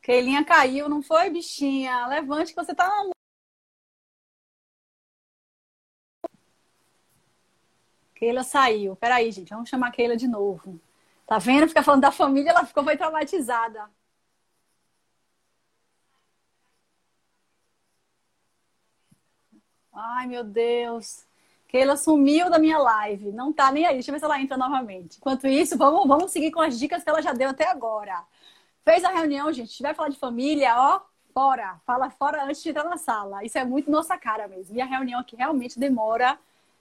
Keilinha 0.08 0.42
caiu, 0.42 0.88
não 0.88 1.02
foi, 1.02 1.28
bichinha? 1.28 2.06
Levante 2.06 2.54
que 2.54 2.56
você 2.56 2.74
tá 2.74 2.88
Keila 8.14 8.42
saiu. 8.42 8.96
Peraí, 8.96 9.30
gente, 9.30 9.50
vamos 9.50 9.68
chamar 9.68 9.88
a 9.88 9.90
Keila 9.90 10.16
de 10.16 10.26
novo. 10.26 10.80
Tá 11.26 11.38
vendo? 11.38 11.68
Fica 11.68 11.82
falando 11.82 12.00
da 12.02 12.10
família, 12.10 12.50
ela 12.50 12.64
ficou 12.64 12.82
foi 12.84 12.96
traumatizada. 12.96 13.90
Ai, 19.92 20.26
meu 20.26 20.42
Deus. 20.42 21.26
Keila 21.68 21.96
sumiu 21.98 22.48
da 22.50 22.58
minha 22.58 22.78
live. 22.78 23.30
Não 23.32 23.52
tá 23.52 23.70
nem 23.70 23.84
aí. 23.84 23.94
Deixa 23.94 24.10
eu 24.10 24.14
ver 24.14 24.20
se 24.20 24.24
ela 24.24 24.40
entra 24.40 24.56
novamente. 24.56 25.18
Enquanto 25.18 25.46
isso, 25.46 25.76
vamos, 25.76 26.08
vamos 26.08 26.32
seguir 26.32 26.50
com 26.50 26.60
as 26.62 26.78
dicas 26.78 27.04
que 27.04 27.10
ela 27.10 27.20
já 27.20 27.34
deu 27.34 27.50
até 27.50 27.68
agora. 27.70 28.24
Fez 28.88 29.04
a 29.04 29.10
reunião, 29.10 29.52
gente. 29.52 29.68
Se 29.68 29.76
tiver 29.76 29.94
falar 29.94 30.08
de 30.08 30.18
família, 30.18 30.74
ó, 30.74 31.02
fora. 31.34 31.78
Fala 31.84 32.08
fora 32.08 32.44
antes 32.44 32.62
de 32.62 32.70
entrar 32.70 32.84
na 32.84 32.96
sala. 32.96 33.44
Isso 33.44 33.58
é 33.58 33.62
muito 33.62 33.90
nossa 33.90 34.16
cara 34.16 34.48
mesmo. 34.48 34.74
E 34.74 34.80
a 34.80 34.86
reunião 34.86 35.20
aqui 35.20 35.36
realmente 35.36 35.78
demora 35.78 36.38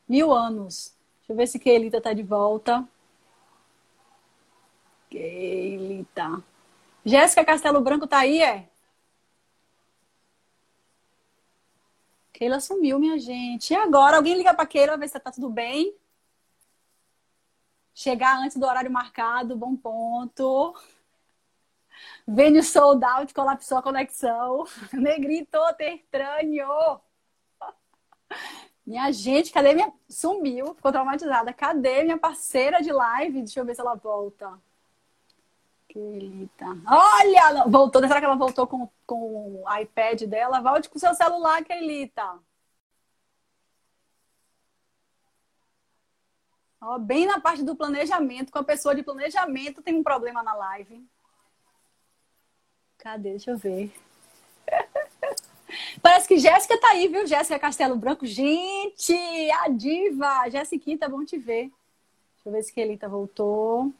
mil 0.08 0.32
anos. 0.32 0.95
Deixa 1.18 1.34
eu 1.34 1.36
ver 1.36 1.47
se 1.47 1.60
Keilita 1.60 1.99
tá 1.99 2.14
de 2.14 2.24
volta. 2.24 2.88
Keilita. 5.10 6.41
Jéssica 7.03 7.43
Castelo 7.43 7.82
Branco 7.82 8.08
tá 8.08 8.20
aí, 8.20 8.41
é? 8.41 8.70
Keila 12.32 12.62
sumiu, 12.62 12.99
minha 12.99 13.20
gente. 13.20 13.74
E 13.74 13.76
agora? 13.76 14.16
Alguém 14.16 14.38
liga 14.38 14.53
para 14.53 14.66
Keila, 14.66 14.95
ver 14.95 15.10
se 15.10 15.20
tá 15.20 15.30
tudo 15.30 15.49
bem. 15.49 15.93
Chegar 17.93 18.38
antes 18.38 18.55
do 18.55 18.66
horário 18.66 18.89
marcado, 18.89 19.58
bom 19.58 19.76
ponto. 19.76 20.74
Vênio 22.28 22.62
sold 22.62 23.04
out, 23.06 23.34
colapsou 23.34 23.78
a 23.78 23.82
conexão. 23.82 24.66
Negrito 24.92 25.58
tertrâneo. 25.78 27.00
Minha 28.86 29.12
gente, 29.12 29.52
cadê 29.52 29.74
minha. 29.74 29.92
Sumiu, 30.10 30.74
ficou 30.74 30.92
traumatizada. 30.94 31.52
Cadê 31.52 32.04
minha 32.04 32.18
parceira 32.18 32.82
de 32.82 32.90
live? 32.90 33.42
Deixa 33.42 33.60
eu 33.60 33.66
ver 33.66 33.76
se 33.76 33.82
ela 33.82 33.96
volta. 33.96 34.58
Kelita. 35.90 36.66
Olha! 36.88 37.66
Voltou. 37.68 38.02
Será 38.02 38.20
que 38.20 38.26
ela 38.26 38.38
voltou 38.38 38.66
com, 38.66 38.90
com 39.06 39.62
o 39.62 39.78
iPad 39.78 40.24
dela? 40.24 40.62
Volte 40.62 40.90
com 40.90 40.98
seu 40.98 41.14
celular, 41.16 41.62
Kelita. 41.66 42.40
Ó, 46.80 46.98
bem 46.98 47.26
na 47.26 47.42
parte 47.42 47.64
do 47.64 47.76
planejamento, 47.76 48.52
com 48.52 48.60
a 48.60 48.64
pessoa 48.64 48.96
de 48.96 49.04
planejamento 49.04 49.82
tem 49.82 49.96
um 49.96 50.04
problema 50.04 50.42
na 50.42 50.54
live. 50.54 51.06
Cadê? 53.08 53.30
Deixa 53.30 53.51
eu 53.51 53.58
ver. 53.58 53.89
Parece 56.03 56.28
que 56.28 56.38
Jéssica 56.38 56.78
tá 56.78 56.89
aí, 56.89 57.08
viu? 57.08 57.26
Jéssica 57.26 57.58
Castelo 57.58 57.95
Branco. 57.95 58.26
Gente, 58.26 59.14
a 59.64 59.70
diva! 59.70 60.49
Jéssica, 60.49 61.08
bom 61.08 61.24
te 61.24 61.38
ver. 61.38 61.72
Deixa 62.36 62.47
eu 62.47 62.51
ver 62.51 62.64
se 62.64 62.74
Kelita 62.74 63.08
voltou. 63.08 63.93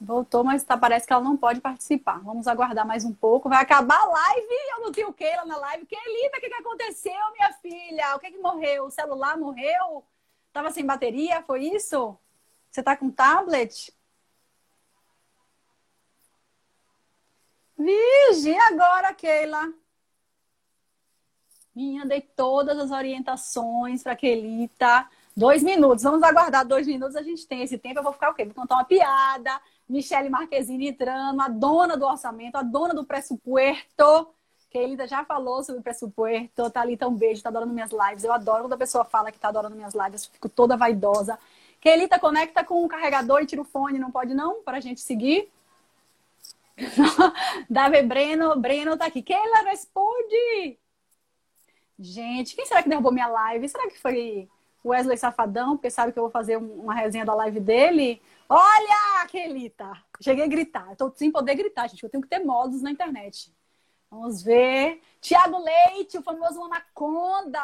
Voltou, 0.00 0.44
mas 0.44 0.62
tá, 0.62 0.78
parece 0.78 1.08
que 1.08 1.12
ela 1.12 1.24
não 1.24 1.36
pode 1.36 1.60
participar. 1.60 2.20
Vamos 2.20 2.46
aguardar 2.46 2.86
mais 2.86 3.04
um 3.04 3.12
pouco. 3.12 3.48
Vai 3.48 3.60
acabar 3.60 3.98
a 4.00 4.10
live. 4.10 4.54
Eu 4.70 4.80
não 4.82 4.92
tenho 4.92 5.12
Keila 5.12 5.44
na 5.44 5.56
live. 5.56 5.86
Kelita, 5.86 6.38
o 6.38 6.40
que, 6.40 6.48
que 6.48 6.54
aconteceu, 6.54 7.32
minha 7.32 7.52
filha? 7.54 8.14
O 8.14 8.20
que, 8.20 8.30
que 8.30 8.38
morreu? 8.38 8.84
O 8.84 8.90
celular 8.92 9.36
morreu? 9.36 10.04
Tava 10.52 10.70
sem 10.70 10.86
bateria? 10.86 11.42
Foi 11.42 11.64
isso? 11.64 12.16
Você 12.70 12.80
tá 12.80 12.96
com 12.96 13.10
tablet? 13.10 13.92
Vigi, 17.78 18.56
agora, 18.56 19.12
Keila? 19.14 19.72
Minha, 21.74 22.06
dei 22.06 22.22
todas 22.22 22.78
as 22.78 22.90
orientações 22.90 24.02
para 24.02 24.16
Kelita. 24.16 25.06
Dois 25.36 25.62
minutos, 25.62 26.04
vamos 26.04 26.22
aguardar 26.22 26.66
dois 26.66 26.86
minutos. 26.86 27.14
A 27.14 27.22
gente 27.22 27.46
tem 27.46 27.62
esse 27.62 27.76
tempo. 27.76 27.98
Eu 27.98 28.02
vou 28.02 28.12
ficar 28.12 28.30
o 28.30 28.34
quê? 28.34 28.44
Vou 28.46 28.54
contar 28.54 28.76
uma 28.76 28.84
piada 28.84 29.50
Michele 29.88 30.28
Marquezine 30.28 30.88
entrando, 30.88 31.40
a 31.40 31.48
dona 31.48 31.96
do 31.96 32.06
orçamento, 32.06 32.56
a 32.56 32.62
dona 32.62 32.94
do 32.94 33.04
pressupuesto. 33.04 34.28
Que 34.70 34.78
Elida 34.78 35.06
já 35.06 35.24
falou 35.24 35.62
sobre 35.62 35.80
o 35.80 35.84
pressupuesto. 35.84 36.70
Thalita, 36.70 37.06
um 37.06 37.14
beijo, 37.14 37.42
tá 37.42 37.50
adorando 37.50 37.72
minhas 37.72 37.92
lives. 37.92 38.24
Eu 38.24 38.32
adoro 38.32 38.64
quando 38.64 38.72
a 38.72 38.78
pessoa 38.78 39.04
fala 39.04 39.30
que 39.30 39.38
tá 39.38 39.48
adorando 39.48 39.76
minhas 39.76 39.94
lives, 39.94 40.24
eu 40.24 40.32
fico 40.32 40.48
toda 40.48 40.76
vaidosa. 40.76 41.38
Que 41.80 41.88
Elita 41.88 42.18
conecta 42.18 42.64
com 42.64 42.84
o 42.84 42.88
carregador 42.88 43.42
e 43.42 43.46
tira 43.46 43.60
o 43.60 43.64
fone, 43.64 43.98
não 43.98 44.10
pode 44.10 44.34
não? 44.34 44.62
Para 44.62 44.78
a 44.78 44.80
gente 44.80 45.00
seguir. 45.00 45.48
Davi 47.70 48.02
Breno, 48.02 48.56
Breno 48.60 48.96
tá 48.96 49.06
aqui. 49.06 49.22
Keila, 49.22 49.62
responde! 49.64 50.78
Gente, 51.98 52.54
quem 52.54 52.66
será 52.66 52.82
que 52.82 52.88
derrubou 52.88 53.12
minha 53.12 53.26
live? 53.26 53.68
Será 53.68 53.88
que 53.88 53.98
foi 53.98 54.48
Wesley 54.84 55.16
Safadão? 55.16 55.76
Porque 55.76 55.90
sabe 55.90 56.12
que 56.12 56.18
eu 56.18 56.24
vou 56.24 56.30
fazer 56.30 56.56
uma 56.56 56.94
resenha 56.94 57.24
da 57.24 57.34
live 57.34 57.58
dele. 57.58 58.20
Olha, 58.48 59.26
Kelita! 59.28 59.90
Cheguei 60.20 60.44
a 60.44 60.48
gritar. 60.48 60.90
Eu 60.90 60.96
tô 60.96 61.12
sem 61.16 61.32
poder 61.32 61.54
gritar, 61.54 61.88
gente. 61.88 62.02
Eu 62.02 62.10
tenho 62.10 62.22
que 62.22 62.28
ter 62.28 62.40
modos 62.40 62.82
na 62.82 62.90
internet. 62.90 63.52
Vamos 64.10 64.42
ver. 64.42 65.02
Tiago 65.20 65.58
Leite, 65.58 66.18
o 66.18 66.22
famoso 66.22 66.62
Anaconda. 66.64 67.60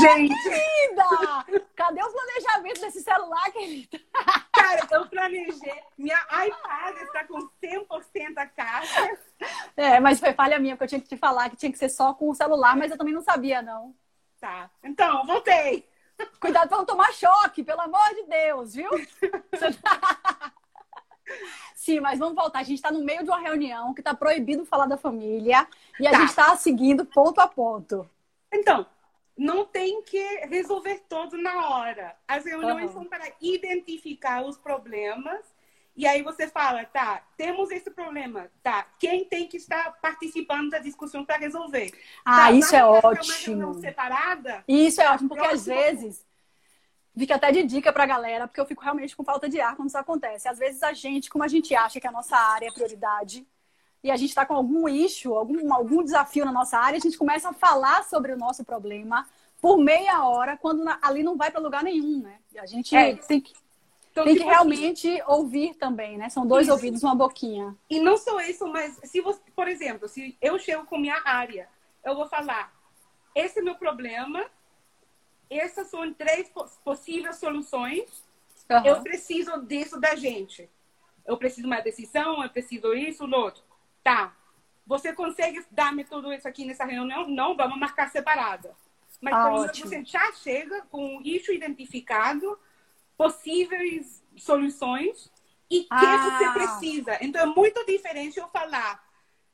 Gente! 0.00 0.34
Querida! 0.42 1.68
Cadê 1.74 2.02
os 2.02 2.12
planejamentos 2.12 2.80
desse 2.80 3.02
celular, 3.02 3.50
querida? 3.50 4.00
Cara, 4.52 4.88
eu 4.92 5.06
planejei. 5.08 5.82
Minha 5.98 6.18
iPad 6.46 6.96
está 7.02 7.24
com 7.24 7.48
100% 7.60 8.38
a 8.38 8.46
caixa. 8.46 9.18
É, 9.76 9.98
mas 9.98 10.20
foi 10.20 10.32
falha 10.32 10.58
minha, 10.60 10.76
porque 10.76 10.84
eu 10.84 10.88
tinha 10.88 11.00
que 11.00 11.08
te 11.08 11.16
falar 11.16 11.50
que 11.50 11.56
tinha 11.56 11.72
que 11.72 11.78
ser 11.78 11.88
só 11.88 12.14
com 12.14 12.30
o 12.30 12.34
celular, 12.34 12.76
mas 12.76 12.92
eu 12.92 12.98
também 12.98 13.14
não 13.14 13.22
sabia, 13.22 13.60
não. 13.60 13.94
Tá. 14.40 14.70
Então, 14.84 15.26
voltei. 15.26 15.88
Cuidado 16.38 16.68
para 16.68 16.78
não 16.78 16.84
tomar 16.86 17.12
choque, 17.12 17.64
pelo 17.64 17.80
amor 17.80 18.08
de 18.14 18.22
Deus, 18.24 18.74
viu? 18.74 18.90
Sim, 21.74 22.00
mas 22.00 22.18
vamos 22.18 22.34
voltar. 22.34 22.60
A 22.60 22.62
gente 22.62 22.76
está 22.76 22.90
no 22.90 23.04
meio 23.04 23.24
de 23.24 23.30
uma 23.30 23.40
reunião 23.40 23.92
que 23.92 24.00
está 24.00 24.14
proibido 24.14 24.64
falar 24.64 24.86
da 24.86 24.96
família 24.96 25.66
e 25.98 26.06
a 26.06 26.10
tá. 26.10 26.18
gente 26.18 26.28
está 26.30 26.56
seguindo 26.56 27.04
ponto 27.04 27.40
a 27.40 27.48
ponto. 27.48 28.08
Então, 28.52 28.86
não 29.36 29.64
tem 29.64 30.02
que 30.02 30.22
resolver 30.46 31.02
tudo 31.08 31.36
na 31.36 31.68
hora. 31.68 32.14
As 32.28 32.44
reuniões 32.44 32.86
uhum. 32.86 32.92
são 32.92 33.04
para 33.04 33.24
identificar 33.40 34.44
os 34.44 34.56
problemas 34.56 35.40
e 35.94 36.06
aí 36.06 36.22
você 36.22 36.48
fala, 36.48 36.84
tá, 36.86 37.22
temos 37.36 37.70
esse 37.70 37.90
problema, 37.90 38.50
tá? 38.62 38.86
Quem 38.98 39.24
tem 39.26 39.46
que 39.46 39.58
estar 39.58 39.92
participando 40.00 40.70
da 40.70 40.78
discussão 40.78 41.24
para 41.24 41.36
resolver? 41.36 41.92
Ah, 42.24 42.36
tá, 42.36 42.52
isso 42.52 42.74
é 42.74 42.84
ótimo. 42.84 43.72
Uma 43.72 43.80
separada? 43.80 44.64
Isso 44.66 45.02
é 45.02 45.10
ótimo, 45.10 45.28
porque 45.28 45.46
às 45.46 45.66
vezes 45.66 46.24
fica 47.16 47.34
até 47.34 47.52
de 47.52 47.62
dica 47.62 47.92
para 47.92 48.04
a 48.04 48.06
galera, 48.06 48.46
porque 48.48 48.60
eu 48.60 48.66
fico 48.66 48.82
realmente 48.82 49.16
com 49.16 49.24
falta 49.24 49.48
de 49.48 49.60
ar 49.60 49.76
quando 49.76 49.88
isso 49.88 49.98
acontece. 49.98 50.48
Às 50.48 50.58
vezes 50.58 50.82
a 50.82 50.92
gente, 50.92 51.30
como 51.30 51.44
a 51.44 51.48
gente 51.48 51.74
acha 51.74 52.00
que 52.00 52.06
a 52.06 52.12
nossa 52.12 52.36
área 52.36 52.68
é 52.68 52.72
prioridade, 52.72 53.46
e 54.02 54.10
a 54.10 54.16
gente 54.16 54.30
está 54.30 54.44
com 54.44 54.54
algum 54.54 54.88
issue, 54.88 55.32
algum, 55.32 55.72
algum 55.72 56.02
desafio 56.02 56.44
na 56.44 56.52
nossa 56.52 56.76
área, 56.76 56.96
a 56.96 57.00
gente 57.00 57.16
começa 57.16 57.50
a 57.50 57.52
falar 57.52 58.02
sobre 58.04 58.32
o 58.32 58.36
nosso 58.36 58.64
problema 58.64 59.26
por 59.60 59.78
meia 59.78 60.24
hora, 60.24 60.56
quando 60.56 60.82
na, 60.82 60.98
ali 61.00 61.22
não 61.22 61.36
vai 61.36 61.52
para 61.52 61.60
lugar 61.60 61.84
nenhum, 61.84 62.20
né? 62.20 62.38
A 62.58 62.66
gente 62.66 62.96
é. 62.96 63.14
tem 63.14 63.40
que 63.40 63.52
então, 64.12 64.24
Tem 64.24 64.34
que 64.34 64.40
tipo 64.40 64.50
assim, 64.50 64.68
realmente 64.68 65.08
assim, 65.08 65.22
ouvir 65.26 65.74
também, 65.74 66.18
né? 66.18 66.28
São 66.28 66.46
dois 66.46 66.66
isso. 66.66 66.72
ouvidos, 66.72 67.02
uma 67.02 67.14
boquinha. 67.14 67.74
E 67.88 67.98
não 67.98 68.18
só 68.18 68.40
isso, 68.42 68.66
mas 68.68 69.00
se 69.04 69.22
você, 69.22 69.40
por 69.56 69.66
exemplo, 69.66 70.06
se 70.06 70.36
eu 70.40 70.58
chego 70.58 70.84
com 70.84 70.98
minha 70.98 71.18
área, 71.24 71.66
eu 72.04 72.14
vou 72.14 72.28
falar: 72.28 72.70
esse 73.34 73.60
é 73.60 73.62
meu 73.62 73.74
problema, 73.74 74.44
essas 75.58 75.88
são 75.88 76.12
três 76.12 76.50
possíveis 76.84 77.36
soluções. 77.36 78.24
Uhum. 78.70 78.84
Eu 78.84 79.02
preciso 79.02 79.62
disso 79.62 80.00
da 80.00 80.14
gente. 80.14 80.68
Eu 81.26 81.36
preciso 81.36 81.62
de 81.62 81.66
uma 81.66 81.80
decisão, 81.80 82.42
eu 82.42 82.50
preciso 82.50 82.94
isso, 82.94 83.24
outro. 83.30 83.62
Tá. 84.02 84.36
Você 84.86 85.12
consegue 85.12 85.64
dar-me 85.70 86.04
tudo 86.04 86.32
isso 86.32 86.48
aqui 86.48 86.64
nessa 86.64 86.84
reunião? 86.84 87.28
Não, 87.28 87.56
vamos 87.56 87.78
marcar 87.78 88.10
separada. 88.10 88.74
Mas 89.20 89.34
ah, 89.34 89.50
você 89.50 90.04
já 90.04 90.32
chega 90.32 90.82
com 90.90 91.16
o 91.16 91.22
risco 91.22 91.52
identificado, 91.52 92.58
possíveis 93.16 94.20
soluções 94.36 95.30
e 95.70 95.84
que 95.84 95.88
ah. 95.90 96.28
você 96.38 96.50
precisa. 96.52 97.18
Então 97.20 97.40
é 97.40 97.46
muito 97.46 97.86
diferente 97.86 98.38
eu 98.38 98.48
falar, 98.48 99.02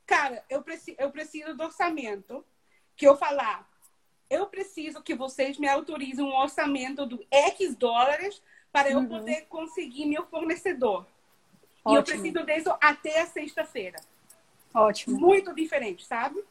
cara, 0.07 0.42
eu, 0.49 0.62
preci 0.62 0.96
eu 0.99 1.11
preciso 1.11 1.55
do 1.55 1.64
orçamento, 1.64 2.42
que 2.96 3.07
eu 3.07 3.14
falar, 3.16 3.68
eu 4.31 4.47
preciso 4.47 5.03
que 5.03 5.14
vocês 5.14 5.59
me 5.59 5.68
autorizem 5.68 6.24
um 6.24 6.35
orçamento 6.35 7.07
do 7.07 7.24
X 7.31 7.74
dólares 7.74 8.43
para 8.72 8.91
eu 8.91 8.99
uhum. 8.99 9.09
poder 9.09 9.47
conseguir 9.49 10.07
meu 10.07 10.26
fornecedor. 10.26 11.07
Ótimo. 11.85 11.93
E 11.93 11.95
eu 11.95 12.03
preciso 12.03 12.45
disso 12.45 12.74
até 12.81 13.22
a 13.22 13.26
sexta-feira. 13.26 13.99
Ótimo. 14.74 15.18
Muito 15.18 15.55
diferente, 15.55 16.05
sabe? 16.05 16.45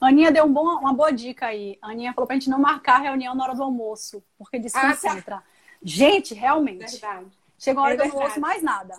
Aninha 0.00 0.30
deu 0.30 0.44
um 0.44 0.52
bom, 0.52 0.64
uma 0.78 0.92
boa 0.92 1.12
dica 1.12 1.46
aí. 1.46 1.78
A 1.80 1.90
Aninha 1.90 2.12
falou 2.12 2.26
pra 2.26 2.36
gente 2.36 2.50
não 2.50 2.58
marcar 2.58 2.96
a 2.96 3.04
reunião 3.04 3.34
na 3.34 3.44
hora 3.44 3.54
do 3.54 3.62
almoço, 3.62 4.22
porque 4.38 4.58
desconcentra. 4.58 5.36
Ah, 5.36 5.40
tá. 5.40 5.44
Gente, 5.82 6.34
realmente. 6.34 6.92
Verdade. 6.92 7.26
Chegou 7.58 7.82
a 7.82 7.86
hora 7.86 8.04
é 8.04 8.08
não 8.08 8.16
ouço 8.16 8.40
mais 8.40 8.62
nada. 8.62 8.96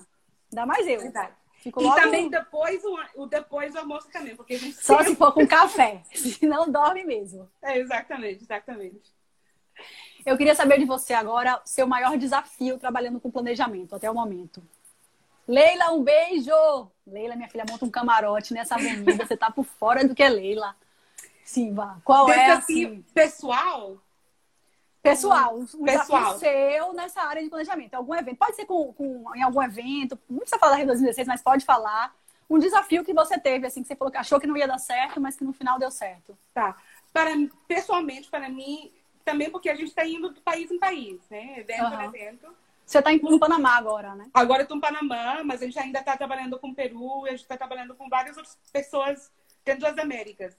Ainda 0.52 0.66
mais 0.66 0.88
eu. 0.88 1.00
Verdade. 1.00 1.34
Fico. 1.68 1.82
E 1.82 1.96
também 1.96 2.30
depois 2.30 2.82
o, 2.84 3.24
o 3.24 3.26
depois 3.26 3.74
do 3.74 3.80
almoço 3.80 4.10
também, 4.10 4.36
porque 4.36 4.54
a 4.54 4.60
gente 4.60 4.82
Só 4.82 5.04
se 5.04 5.16
for 5.16 5.34
com 5.34 5.46
café, 5.46 6.02
se 6.16 6.46
não 6.46 6.72
dorme 6.72 7.04
mesmo. 7.04 7.50
É, 7.62 7.78
exatamente, 7.78 8.44
exatamente. 8.44 9.12
Eu 10.26 10.38
queria 10.38 10.56
saber 10.56 10.80
de 10.80 10.86
você 10.86 11.14
agora 11.14 11.62
seu 11.66 11.86
maior 11.86 12.18
desafio 12.18 12.78
trabalhando 12.78 13.20
com 13.20 13.30
planejamento 13.30 13.96
até 13.96 14.10
o 14.10 14.14
momento. 14.14 14.62
Leila, 15.48 15.92
um 15.92 16.04
beijo! 16.04 16.90
Leila, 17.06 17.36
minha 17.36 17.50
filha, 17.50 17.66
monta 17.70 17.86
um 17.86 17.90
camarote 17.90 18.54
nessa 18.54 18.76
avenida. 18.76 19.26
Você 19.26 19.38
tá 19.38 19.50
por 19.50 19.64
fora 19.64 20.06
do 20.06 20.14
que 20.14 20.24
é 20.24 20.30
Leila. 20.30 20.76
Simba, 21.44 22.02
qual 22.04 22.26
Desafio 22.26 22.44
é 22.44 22.52
assim, 22.52 23.06
pessoal? 23.14 23.98
Pessoal, 25.10 25.56
um 25.58 25.66
Pessoal. 25.86 26.34
desafio 26.36 26.40
seu 26.40 26.94
nessa 26.94 27.22
área 27.22 27.44
de 27.44 27.50
planejamento? 27.50 27.94
Algum 27.96 28.16
evento? 28.16 28.38
Pode 28.38 28.56
ser 28.56 28.66
com, 28.66 28.94
com- 28.94 29.36
em 29.36 29.42
algum 29.44 29.62
evento, 29.62 30.18
não 30.30 30.40
precisa 30.40 30.60
falar 30.60 30.82
em 30.82 30.86
2016, 30.86 31.28
mas 31.28 31.42
pode 31.42 31.66
falar. 31.66 32.16
Um 32.50 32.60
desafio 32.60 33.04
que 33.04 33.14
você 33.14 33.38
teve, 33.38 33.68
assim, 33.68 33.82
que 33.82 33.88
você 33.88 33.96
falou 33.96 34.12
que 34.12 34.18
achou 34.18 34.40
que 34.40 34.48
não 34.48 34.56
ia 34.56 34.68
dar 34.68 34.78
certo, 34.78 35.20
mas 35.20 35.36
que 35.36 35.44
no 35.44 35.52
final 35.52 35.78
deu 35.78 35.92
certo. 35.92 36.38
Tá. 36.54 36.78
Para, 37.12 37.32
pessoalmente, 37.68 38.30
para 38.30 38.48
mim, 38.50 38.92
também 39.26 39.50
porque 39.50 39.70
a 39.70 39.76
gente 39.76 39.90
está 39.90 40.06
indo 40.06 40.34
de 40.34 40.40
país 40.40 40.72
em 40.72 40.80
país, 40.80 41.20
né? 41.30 41.60
Evento 41.60 41.94
em 41.94 42.04
evento. 42.06 42.48
Você 42.86 43.02
tá 43.02 43.12
em- 43.12 43.20
no 43.20 43.38
Panamá 43.38 43.76
agora, 43.76 44.16
né? 44.16 44.30
Agora 44.34 44.62
eu 44.62 44.64
estou 44.64 44.78
no 44.78 44.82
Panamá, 44.82 45.42
mas 45.44 45.62
a 45.62 45.66
gente 45.66 45.78
ainda 45.78 46.00
está 46.00 46.16
trabalhando 46.16 46.58
com 46.58 46.70
o 46.70 46.74
Peru, 46.76 47.26
a 47.26 47.32
gente 47.32 47.42
está 47.42 47.58
trabalhando 47.58 47.94
com 47.96 48.08
várias 48.08 48.38
outras 48.38 48.58
pessoas 48.72 49.30
dentro 49.66 49.82
das 49.82 49.98
Américas. 49.98 50.56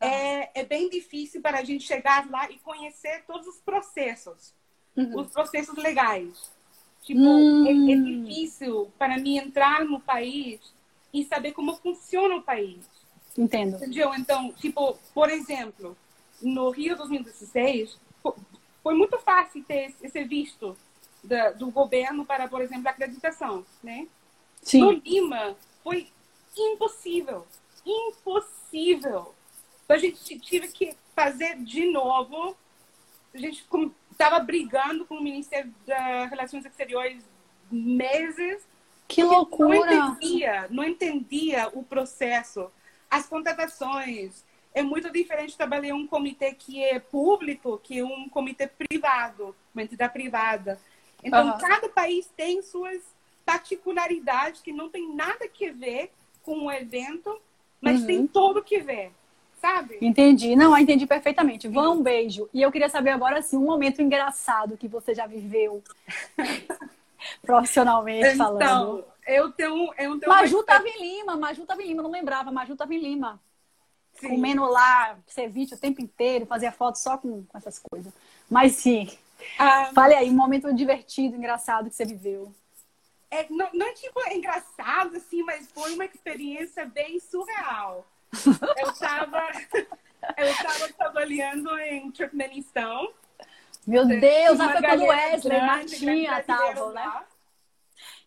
É, 0.00 0.60
é 0.60 0.64
bem 0.64 0.88
difícil 0.90 1.40
para 1.40 1.58
a 1.60 1.64
gente 1.64 1.84
chegar 1.86 2.28
lá 2.30 2.50
e 2.50 2.58
conhecer 2.58 3.24
todos 3.26 3.46
os 3.46 3.56
processos, 3.60 4.52
os 4.96 5.28
processos 5.30 5.76
legais. 5.76 6.52
Tipo, 7.02 7.20
Hum. 7.20 7.66
é, 7.66 7.92
é 7.92 7.96
difícil 7.96 8.90
para 8.98 9.18
mim 9.18 9.38
entrar 9.38 9.84
no 9.84 10.00
país 10.00 10.60
e 11.12 11.24
saber 11.24 11.52
como 11.52 11.76
funciona 11.76 12.36
o 12.36 12.42
país. 12.42 12.84
Entendo. 13.36 13.76
Entendeu? 13.76 14.14
Então, 14.14 14.52
tipo, 14.54 14.96
por 15.12 15.28
exemplo, 15.30 15.96
no 16.40 16.70
Rio 16.70 16.96
2016, 16.96 17.98
fo- 18.22 18.36
foi 18.82 18.94
muito 18.94 19.18
fácil 19.18 19.62
ter 19.64 19.94
esse 20.02 20.24
visto 20.24 20.76
da- 21.22 21.50
do 21.52 21.70
governo 21.70 22.24
para, 22.24 22.48
por 22.48 22.60
exemplo, 22.60 22.88
a 22.88 22.90
acreditação, 22.90 23.64
né? 23.82 24.06
No 24.74 24.92
Sim. 24.92 25.02
Lima, 25.04 25.56
foi 25.82 26.08
impossível. 26.56 27.46
Impossível. 27.84 29.34
Então, 29.84 29.96
a 29.96 29.98
gente 30.00 30.38
tive 30.38 30.68
que 30.68 30.96
fazer 31.14 31.56
de 31.58 31.86
novo. 31.90 32.56
A 33.34 33.38
gente 33.38 33.64
estava 34.10 34.38
brigando 34.40 35.04
com 35.04 35.16
o 35.16 35.22
Ministério 35.22 35.72
das 35.86 36.30
Relações 36.30 36.64
Exteriores 36.64 37.24
meses 37.70 38.62
Que 39.08 39.22
não 39.22 39.32
loucura! 39.32 39.94
entendia, 39.94 40.66
não 40.70 40.84
entendia 40.84 41.68
o 41.72 41.82
processo, 41.82 42.70
as 43.10 43.26
contratações. 43.26 44.44
É 44.72 44.82
muito 44.82 45.10
diferente 45.10 45.56
trabalhar 45.56 45.88
em 45.88 45.92
um 45.92 46.06
comitê 46.06 46.52
que 46.54 46.82
é 46.82 46.98
público 46.98 47.78
que 47.82 48.02
um 48.02 48.28
comitê 48.28 48.66
privado, 48.66 49.54
uma 49.74 49.82
entidade 49.82 50.12
privada. 50.12 50.80
Então, 51.22 51.48
Aham. 51.48 51.58
cada 51.58 51.88
país 51.88 52.26
tem 52.36 52.60
suas 52.62 53.02
particularidades 53.44 54.60
que 54.62 54.72
não 54.72 54.88
tem 54.88 55.14
nada 55.14 55.46
que 55.48 55.70
ver 55.70 56.10
com 56.42 56.66
o 56.66 56.72
evento, 56.72 57.40
mas 57.80 58.00
Uhum. 58.00 58.06
tem 58.06 58.26
todo 58.26 58.62
que 58.64 58.80
ver, 58.80 59.12
sabe? 59.64 59.98
Entendi. 60.02 60.54
Não, 60.54 60.76
entendi 60.76 61.06
perfeitamente. 61.06 61.66
Vã, 61.68 61.90
um 61.90 62.02
beijo. 62.02 62.48
E 62.52 62.60
eu 62.60 62.70
queria 62.70 62.90
saber 62.90 63.10
agora, 63.10 63.38
assim, 63.38 63.56
um 63.56 63.64
momento 63.64 64.02
engraçado 64.02 64.76
que 64.76 64.86
você 64.86 65.14
já 65.14 65.26
viveu 65.26 65.82
profissionalmente 67.42 68.36
falando. 68.36 68.62
Então, 68.62 69.04
eu 69.26 69.52
tenho, 69.52 69.94
eu 69.98 70.18
tenho 70.18 70.32
Maju 70.32 70.56
uma- 70.58 70.64
tava 70.64 70.86
em 70.86 71.00
Lima, 71.00 71.36
Maju 71.36 71.64
tava 71.64 71.82
em 71.82 71.86
Lima, 71.86 72.02
não 72.02 72.10
lembrava. 72.10 72.52
Maju 72.52 72.76
tava 72.76 72.94
em 72.94 72.98
Lima. 73.00 73.40
Sim. 74.14 74.28
Comendo 74.28 74.64
lá 74.66 75.18
ceviche 75.26 75.74
o 75.74 75.78
tempo 75.78 76.00
inteiro, 76.00 76.46
fazia 76.46 76.70
foto 76.70 76.96
só 76.98 77.16
com, 77.16 77.42
com 77.44 77.58
essas 77.58 77.78
coisas. 77.78 78.12
Mas 78.50 78.72
sim, 78.76 79.08
Ah, 79.58 79.90
fale 79.94 80.14
aí, 80.14 80.30
um 80.30 80.34
momento 80.34 80.72
divertido, 80.72 81.36
engraçado 81.36 81.88
que 81.88 81.96
você 81.96 82.04
viveu. 82.04 82.52
É, 83.30 83.46
não, 83.50 83.68
não 83.72 83.86
é 83.86 83.92
tipo 83.94 84.20
engraçado, 84.30 85.16
assim, 85.16 85.42
mas 85.42 85.66
foi 85.72 85.94
uma 85.94 86.04
experiência 86.04 86.84
bem 86.86 87.18
surreal. 87.18 88.06
Eu 88.76 88.90
estava 88.90 89.48
eu 90.36 90.56
tava 90.56 90.92
trabalhando 90.94 91.78
em 91.78 92.10
Turkmenistão. 92.10 93.12
Meu 93.86 94.06
Deus, 94.06 94.54
Uma 94.58 94.66
lá 94.66 94.72
foi 94.72 94.82
quando 94.82 95.02
Wesley, 95.04 95.60
Martinha 95.60 96.30
grande 96.30 96.40
estavam, 96.40 96.92
né? 96.92 97.02
lá. 97.04 97.26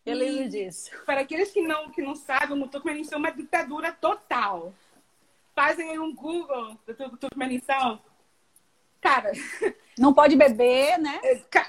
Eu 0.05 0.15
lembro 0.15 0.49
disso. 0.49 0.91
Para 1.05 1.21
aqueles 1.21 1.51
que 1.51 1.61
não, 1.61 1.89
que 1.89 2.01
não 2.01 2.15
sabem, 2.15 2.61
o 2.61 2.67
Turkmenistão 2.67 3.17
é 3.17 3.19
uma 3.19 3.31
ditadura 3.31 3.91
total. 3.91 4.73
Fazem 5.55 5.97
um 5.99 6.13
Google 6.13 6.77
do 6.85 6.93
Tur- 6.93 7.17
Turkmenistão. 7.17 7.99
Cara, 9.01 9.31
Não 9.97 10.13
pode 10.13 10.35
beber, 10.35 10.97
né? 10.99 11.19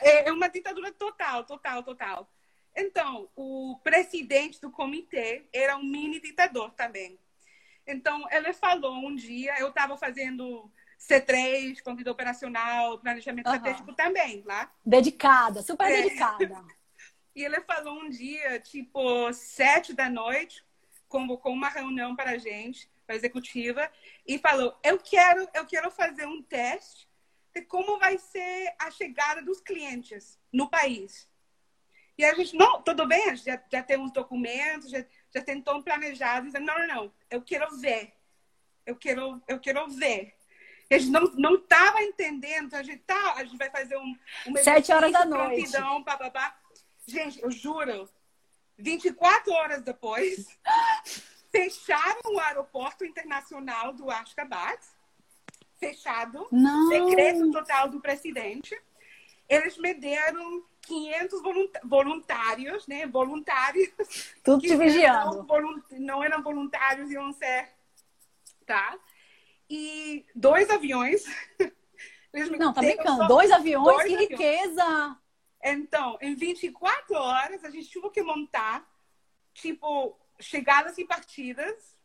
é 0.02 0.28
é 0.28 0.32
uma 0.32 0.48
ditadura 0.48 0.92
total, 0.92 1.44
total, 1.44 1.82
total. 1.82 2.28
Então, 2.76 3.28
o 3.34 3.78
presidente 3.82 4.60
do 4.60 4.70
comitê 4.70 5.46
era 5.52 5.76
um 5.76 5.82
mini 5.82 6.20
ditador 6.20 6.70
também. 6.72 7.18
Então, 7.88 8.26
ele 8.30 8.52
falou 8.52 8.94
um 8.94 9.14
dia, 9.14 9.58
eu 9.58 9.68
estava 9.70 9.96
fazendo 9.96 10.70
C3, 11.00 11.80
conteúdo 11.80 12.10
operacional, 12.10 12.98
planejamento 12.98 13.46
Aham. 13.46 13.56
estratégico 13.56 13.94
também 13.94 14.42
lá. 14.44 14.70
Dedicada, 14.84 15.62
super 15.62 15.90
É. 15.90 16.02
dedicada. 16.02 16.64
E 17.36 17.44
ele 17.44 17.60
falou 17.60 18.00
um 18.00 18.10
dia, 18.10 18.58
tipo, 18.58 19.32
sete 19.32 19.94
da 19.94 20.10
noite, 20.10 20.64
convocou 21.08 21.52
uma 21.52 21.68
reunião 21.68 22.16
para 22.16 22.32
a 22.32 22.38
gente, 22.38 22.90
para 23.06 23.14
a 23.14 23.16
executiva, 23.16 23.88
e 24.26 24.38
falou: 24.38 24.76
eu 24.82 24.98
quero, 24.98 25.48
eu 25.54 25.64
quero 25.64 25.88
fazer 25.88 26.26
um 26.26 26.42
teste 26.42 27.08
de 27.54 27.62
como 27.62 27.96
vai 27.96 28.18
ser 28.18 28.74
a 28.76 28.90
chegada 28.90 29.40
dos 29.40 29.60
clientes 29.60 30.36
no 30.52 30.68
país. 30.68 31.28
E 32.18 32.24
a 32.24 32.34
gente, 32.34 32.56
não, 32.56 32.82
tudo 32.82 33.06
bem, 33.06 33.30
a 33.30 33.34
gente 33.36 33.44
já, 33.44 33.62
já 33.70 33.82
tem 33.84 33.96
uns 33.98 34.10
documentos, 34.12 34.90
já, 34.90 35.04
já 35.44 35.82
planejado. 35.82 36.46
Dizendo, 36.46 36.66
não, 36.66 36.78
não, 36.78 36.86
não, 36.86 37.12
eu 37.30 37.42
quero 37.42 37.76
ver. 37.78 38.12
Eu 38.86 38.96
quero, 38.96 39.42
eu 39.46 39.58
quero 39.60 39.88
ver. 39.88 40.34
E 40.90 40.94
a 40.94 40.98
gente 40.98 41.10
não 41.10 41.22
não 41.34 41.54
estava 41.56 42.02
entendendo. 42.02 42.74
A 42.74 42.82
gente, 42.82 43.02
tá, 43.02 43.34
a 43.36 43.44
gente 43.44 43.56
vai 43.56 43.70
fazer 43.70 43.96
um, 43.96 44.16
um 44.46 44.56
Sete 44.56 44.92
horas 44.92 45.12
da 45.12 45.24
noite. 45.24 45.70
pá, 46.04 46.16
pá, 46.16 46.30
pá. 46.30 46.58
Gente, 47.06 47.42
eu 47.42 47.50
juro, 47.50 48.08
24 48.76 49.52
horas 49.52 49.82
depois, 49.82 50.46
fecharam 51.50 52.20
o 52.26 52.38
aeroporto 52.38 53.04
internacional 53.04 53.92
do 53.92 54.10
Ashgabat. 54.10 54.78
Fechado. 55.78 56.46
Não. 56.50 56.88
Decreto 56.88 57.50
total 57.52 57.88
do 57.88 58.00
presidente. 58.00 58.76
Eles 59.48 59.78
me 59.78 59.94
deram 59.94 60.64
500 60.88 61.42
volunta- 61.42 61.80
voluntários, 61.84 62.86
né? 62.86 63.06
Voluntários. 63.06 63.90
Tudo 64.42 64.62
te 64.62 64.74
vigiando. 64.76 65.46
Não, 65.92 66.24
eram 66.24 66.42
voluntários, 66.42 67.10
iam 67.10 67.32
ser. 67.32 67.70
Tá? 68.66 68.98
E 69.70 70.26
dois 70.34 70.68
aviões. 70.70 71.24
Eles 72.32 72.50
Não, 72.58 72.72
tá 72.72 72.80
brincando. 72.80 73.26
Dois 73.26 73.50
aviões, 73.50 73.84
dois 73.84 74.06
que 74.06 74.14
aviões. 74.14 74.28
riqueza! 74.30 75.18
Então, 75.62 76.18
em 76.20 76.34
24 76.34 77.14
horas, 77.14 77.64
a 77.64 77.70
gente 77.70 77.90
teve 77.90 78.10
que 78.10 78.22
montar, 78.22 78.86
tipo, 79.54 80.18
chegadas 80.38 80.98
e 80.98 81.04
partidas 81.04 81.96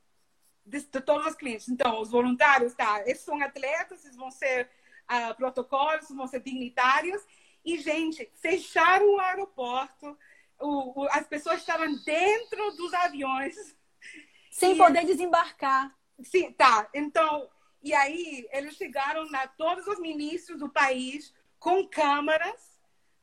de, 0.65 0.79
de 0.81 1.01
todos 1.01 1.27
os 1.27 1.35
clientes. 1.35 1.67
Então, 1.69 2.01
os 2.01 2.09
voluntários, 2.09 2.73
tá? 2.73 3.01
Esses 3.05 3.23
são 3.23 3.41
atletas, 3.41 3.99
esses 3.99 4.15
vão 4.15 4.31
ser 4.31 4.69
ah, 5.07 5.33
protocolos, 5.33 6.09
vão 6.09 6.25
ser 6.25 6.39
dignitários. 6.41 7.21
E, 7.65 7.77
gente, 7.79 8.29
fecharam 8.41 9.15
o 9.15 9.19
aeroporto, 9.19 10.17
o, 10.59 11.01
o- 11.03 11.07
as 11.11 11.25
pessoas 11.27 11.59
estavam 11.59 11.93
dentro 12.03 12.71
dos 12.71 12.93
aviões. 12.93 13.55
Sem 14.51 14.73
E- 14.73 14.77
poder 14.77 15.05
desembarcar. 15.05 15.93
Sim, 16.21 16.51
tá. 16.53 16.87
Então, 16.93 17.49
e 17.81 17.93
aí 17.93 18.47
eles 18.51 18.75
chegaram 18.75 19.29
lá, 19.31 19.47
todos 19.47 19.87
os 19.87 19.99
ministros 19.99 20.59
do 20.59 20.69
país, 20.69 21.33
com 21.59 21.87
câmeras 21.87 22.73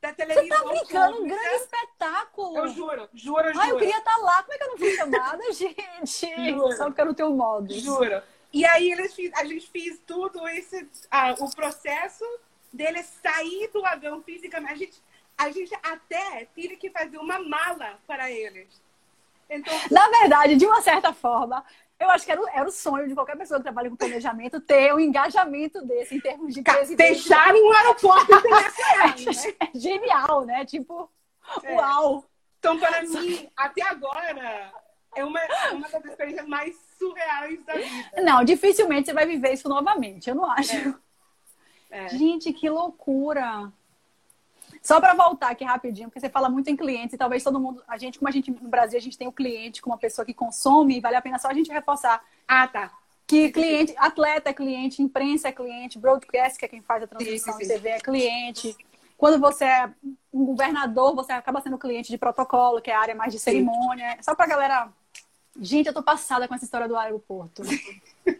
da 0.01 0.09
Você 0.09 0.15
televisão. 0.17 0.63
tá 0.65 0.69
brincando, 0.69 1.23
um 1.23 1.29
grande 1.29 1.55
espetáculo. 1.57 2.57
Eu 2.57 2.69
juro, 2.69 3.09
juro, 3.13 3.49
juro. 3.53 3.61
Ah, 3.61 3.69
eu 3.69 3.77
queria 3.79 3.99
estar 3.99 4.17
lá. 4.17 4.43
Como 4.43 4.55
é 4.55 4.59
que 4.59 4.65
eu 4.65 4.69
não 4.69 4.79
fui 4.79 4.97
chamada, 4.97 5.43
gente? 5.53 6.51
Juro. 6.51 6.73
Só 6.73 6.85
porque 6.87 7.01
eu 7.03 7.05
não 7.07 7.15
tenho 7.15 7.31
modo. 7.31 7.73
Juro. 7.75 8.23
E 8.53 8.65
aí 8.65 8.91
eles 8.91 9.15
a 9.35 9.45
gente 9.45 9.69
fez 9.71 10.01
tudo 10.07 10.49
esse, 10.49 10.89
ah, 11.11 11.35
o 11.39 11.55
processo 11.55 12.25
deles 12.73 13.07
sair 13.23 13.69
do 13.73 13.85
avião 13.85 14.23
fisicamente. 14.23 14.73
A 14.73 14.77
gente, 14.77 15.03
a 15.39 15.51
gente 15.51 15.75
até 15.83 16.47
teve 16.55 16.77
que 16.77 16.91
fazer 16.91 17.19
uma 17.19 17.39
mala 17.39 17.99
para 18.07 18.31
eles. 18.31 18.81
Então, 19.49 19.75
Na 19.91 20.09
verdade, 20.09 20.55
de 20.57 20.65
uma 20.65 20.81
certa 20.81 21.13
forma, 21.13 21.65
eu 21.99 22.09
acho 22.09 22.25
que 22.25 22.33
era 22.33 22.41
o, 22.41 22.49
era 22.49 22.69
o 22.69 22.73
sonho 22.73 23.09
de 23.09 23.15
qualquer 23.15 23.37
pessoa 23.37 23.59
que 23.59 23.65
trabalha 23.65 23.91
com 23.91 23.97
planejamento 23.97 24.61
ter 24.61 24.95
um 24.95 25.01
engajamento 25.01 25.83
desse 25.85 26.15
em 26.15 26.21
termos 26.21 26.55
de 26.55 26.63
fecharam 26.97 27.59
o 27.59 27.73
aeroporto 27.73 28.33
internacional, 28.33 29.09
né? 29.61 29.69
É 29.75 29.79
genial, 29.79 30.45
né? 30.47 30.65
Tipo, 30.65 31.11
É. 31.65 31.75
uau! 31.75 32.25
Então, 32.59 32.79
para 32.79 33.03
mim, 33.03 33.51
até 33.57 33.83
agora, 33.83 34.73
é 35.17 35.25
uma, 35.25 35.41
uma 35.73 35.89
das 35.89 36.05
experiências 36.05 36.47
mais 36.47 36.77
surreais 36.99 37.63
da 37.65 37.75
vida. 37.75 38.23
Não, 38.23 38.45
dificilmente 38.45 39.07
você 39.07 39.15
vai 39.15 39.27
viver 39.27 39.53
isso 39.53 39.69
novamente, 39.69 40.29
eu 40.31 40.35
não 40.37 40.51
acho. 40.51 40.77
É. 40.77 40.95
Gente, 42.09 42.53
que 42.53 42.69
loucura! 42.69 43.73
Só 44.83 45.01
para 45.01 45.15
voltar 45.15 45.51
aqui 45.51 45.65
rapidinho, 45.65 46.09
porque 46.09 46.21
você 46.21 46.31
fala 46.31 46.49
muito 46.49 46.71
em 46.71 46.77
clientes 46.77 47.13
e 47.13 47.19
talvez 47.19 47.45
todo 47.45 47.61
mundo, 47.61 47.83
a 47.87 47.99
gente, 47.99 48.19
como 48.19 48.29
a 48.29 48.33
gente 48.33 48.51
no 48.51 48.69
Brasil, 48.69 48.99
a 48.99 49.03
gente 49.03 49.19
tem 49.19 49.29
o 49.29 49.33
cliente 49.33 49.83
como 49.83 49.95
uma 49.95 50.01
pessoa 50.01 50.25
que 50.25 50.33
consome, 50.33 51.01
vale 51.01 51.17
a 51.17 51.23
pena 51.23 51.39
só 51.39 51.49
a 51.49 51.55
gente 51.55 51.71
reforçar. 51.71 52.23
Ah, 52.49 52.67
tá. 52.67 52.91
Que 53.27 53.51
cliente, 53.53 53.95
atleta 53.97 54.51
é 54.51 54.53
cliente, 54.53 55.03
imprensa 55.03 55.49
é 55.49 55.53
cliente, 55.53 55.99
broadcast, 55.99 56.59
que 56.59 56.65
é 56.65 56.69
quem 56.69 56.83
faz 56.83 57.03
a 57.03 57.07
transmissão 57.07 57.53
sim, 57.55 57.61
sim, 57.61 57.65
sim. 57.65 57.75
de 57.75 57.81
TV, 57.81 57.89
é 57.91 58.01
cliente. 58.01 58.77
Quando 59.17 59.39
você 59.39 59.67
é 59.67 59.91
um 60.33 60.47
governador, 60.47 61.15
você 61.15 61.33
acaba 61.33 61.61
sendo 61.61 61.77
cliente 61.77 62.11
de 62.11 62.17
protocolo, 62.17 62.81
que 62.81 62.91
é 62.91 62.95
a 62.95 63.01
área 63.01 63.15
mais 63.15 63.33
de 63.33 63.39
cerimônia. 63.39 64.17
Só 64.23 64.35
pra 64.35 64.47
galera. 64.47 64.89
Gente, 65.61 65.87
eu 65.87 65.93
tô 65.93 66.03
passada 66.03 66.49
com 66.49 66.55
essa 66.55 66.65
história 66.65 66.89
do 66.89 66.97
aeroporto. 66.97 67.63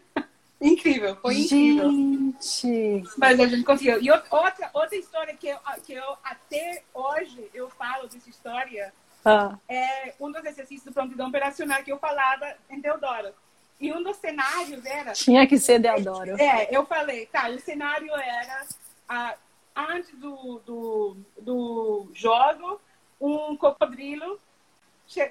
incrível, 0.61 1.15
foi 1.17 1.39
incrível. 1.39 1.89
Gente. 1.91 3.03
Mas 3.17 3.39
a 3.39 3.47
gente 3.47 3.63
conseguiu. 3.63 4.01
E 4.01 4.11
outra, 4.11 4.69
outra 4.73 4.95
história 4.95 5.35
que 5.35 5.47
eu, 5.47 5.57
que 5.83 5.93
eu 5.93 6.17
até 6.23 6.83
hoje 6.93 7.49
eu 7.53 7.69
falo 7.69 8.07
dessa 8.07 8.29
história 8.29 8.93
ah. 9.25 9.57
é 9.67 10.13
um 10.19 10.31
dos 10.31 10.43
exercícios 10.45 10.85
do 10.85 10.93
prontidão 10.93 11.29
operacional 11.29 11.83
que 11.83 11.91
eu 11.91 11.99
falava 11.99 12.55
em 12.69 12.79
Deodoro. 12.79 13.33
E 13.79 13.91
um 13.91 14.03
dos 14.03 14.17
cenários 14.17 14.85
era. 14.85 15.13
Tinha 15.13 15.47
que 15.47 15.57
ser 15.57 15.79
Deodoro. 15.79 16.39
É, 16.39 16.67
eu 16.75 16.85
falei, 16.85 17.25
tá, 17.25 17.49
o 17.49 17.59
cenário 17.59 18.13
era. 18.13 18.65
A, 19.09 19.35
antes 19.75 20.15
do, 20.17 20.61
do, 20.65 21.17
do 21.39 22.11
jogo, 22.13 22.79
um 23.19 23.57
cocodrilo, 23.57 24.39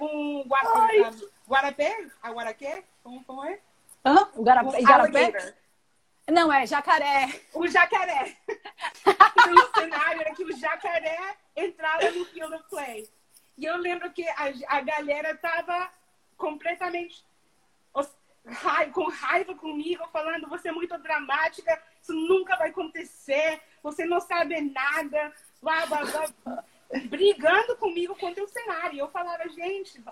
um 0.01 0.45
guara, 0.47 1.11
guarapé, 1.49 2.07
a 2.23 2.31
guaraqué, 2.31 2.85
como, 3.03 3.23
como 3.25 3.45
é? 3.45 3.59
Hã? 4.05 4.29
O 4.35 4.43
garapé, 4.43 4.83
garapé? 4.83 5.55
Não, 6.31 6.53
é 6.53 6.67
jacaré. 6.67 7.41
O 7.55 7.67
jacaré. 7.67 8.37
o 8.49 9.79
cenário 9.79 10.21
era 10.21 10.35
que 10.35 10.45
o 10.45 10.57
jacaré 10.57 11.37
entrava 11.57 12.11
no 12.11 12.25
field 12.27 12.55
of 12.55 12.65
play. 12.69 13.09
E 13.59 13.65
eu 13.65 13.77
lembro 13.77 14.11
que 14.13 14.27
a, 14.29 14.53
a 14.69 14.81
galera 14.81 15.37
tava 15.37 15.91
completamente 16.37 17.25
com 18.93 19.09
raiva 19.09 19.55
comigo, 19.55 20.07
falando: 20.13 20.49
você 20.49 20.69
é 20.69 20.73
muito 20.73 20.97
dramática, 20.99 21.81
isso 22.03 22.13
nunca 22.13 22.57
vai 22.57 22.71
acontecer, 22.71 23.61
você 23.83 24.05
não 24.05 24.21
sabe 24.21 24.61
nada, 24.61 25.33
blá, 25.63 25.87
blá, 25.87 26.01
blá, 26.05 26.65
brigando 27.09 27.77
comigo 27.77 28.15
contra 28.17 28.43
o 28.43 28.49
cenário. 28.49 28.99
Eu 28.99 29.09
falava, 29.11 29.49
gente, 29.49 30.03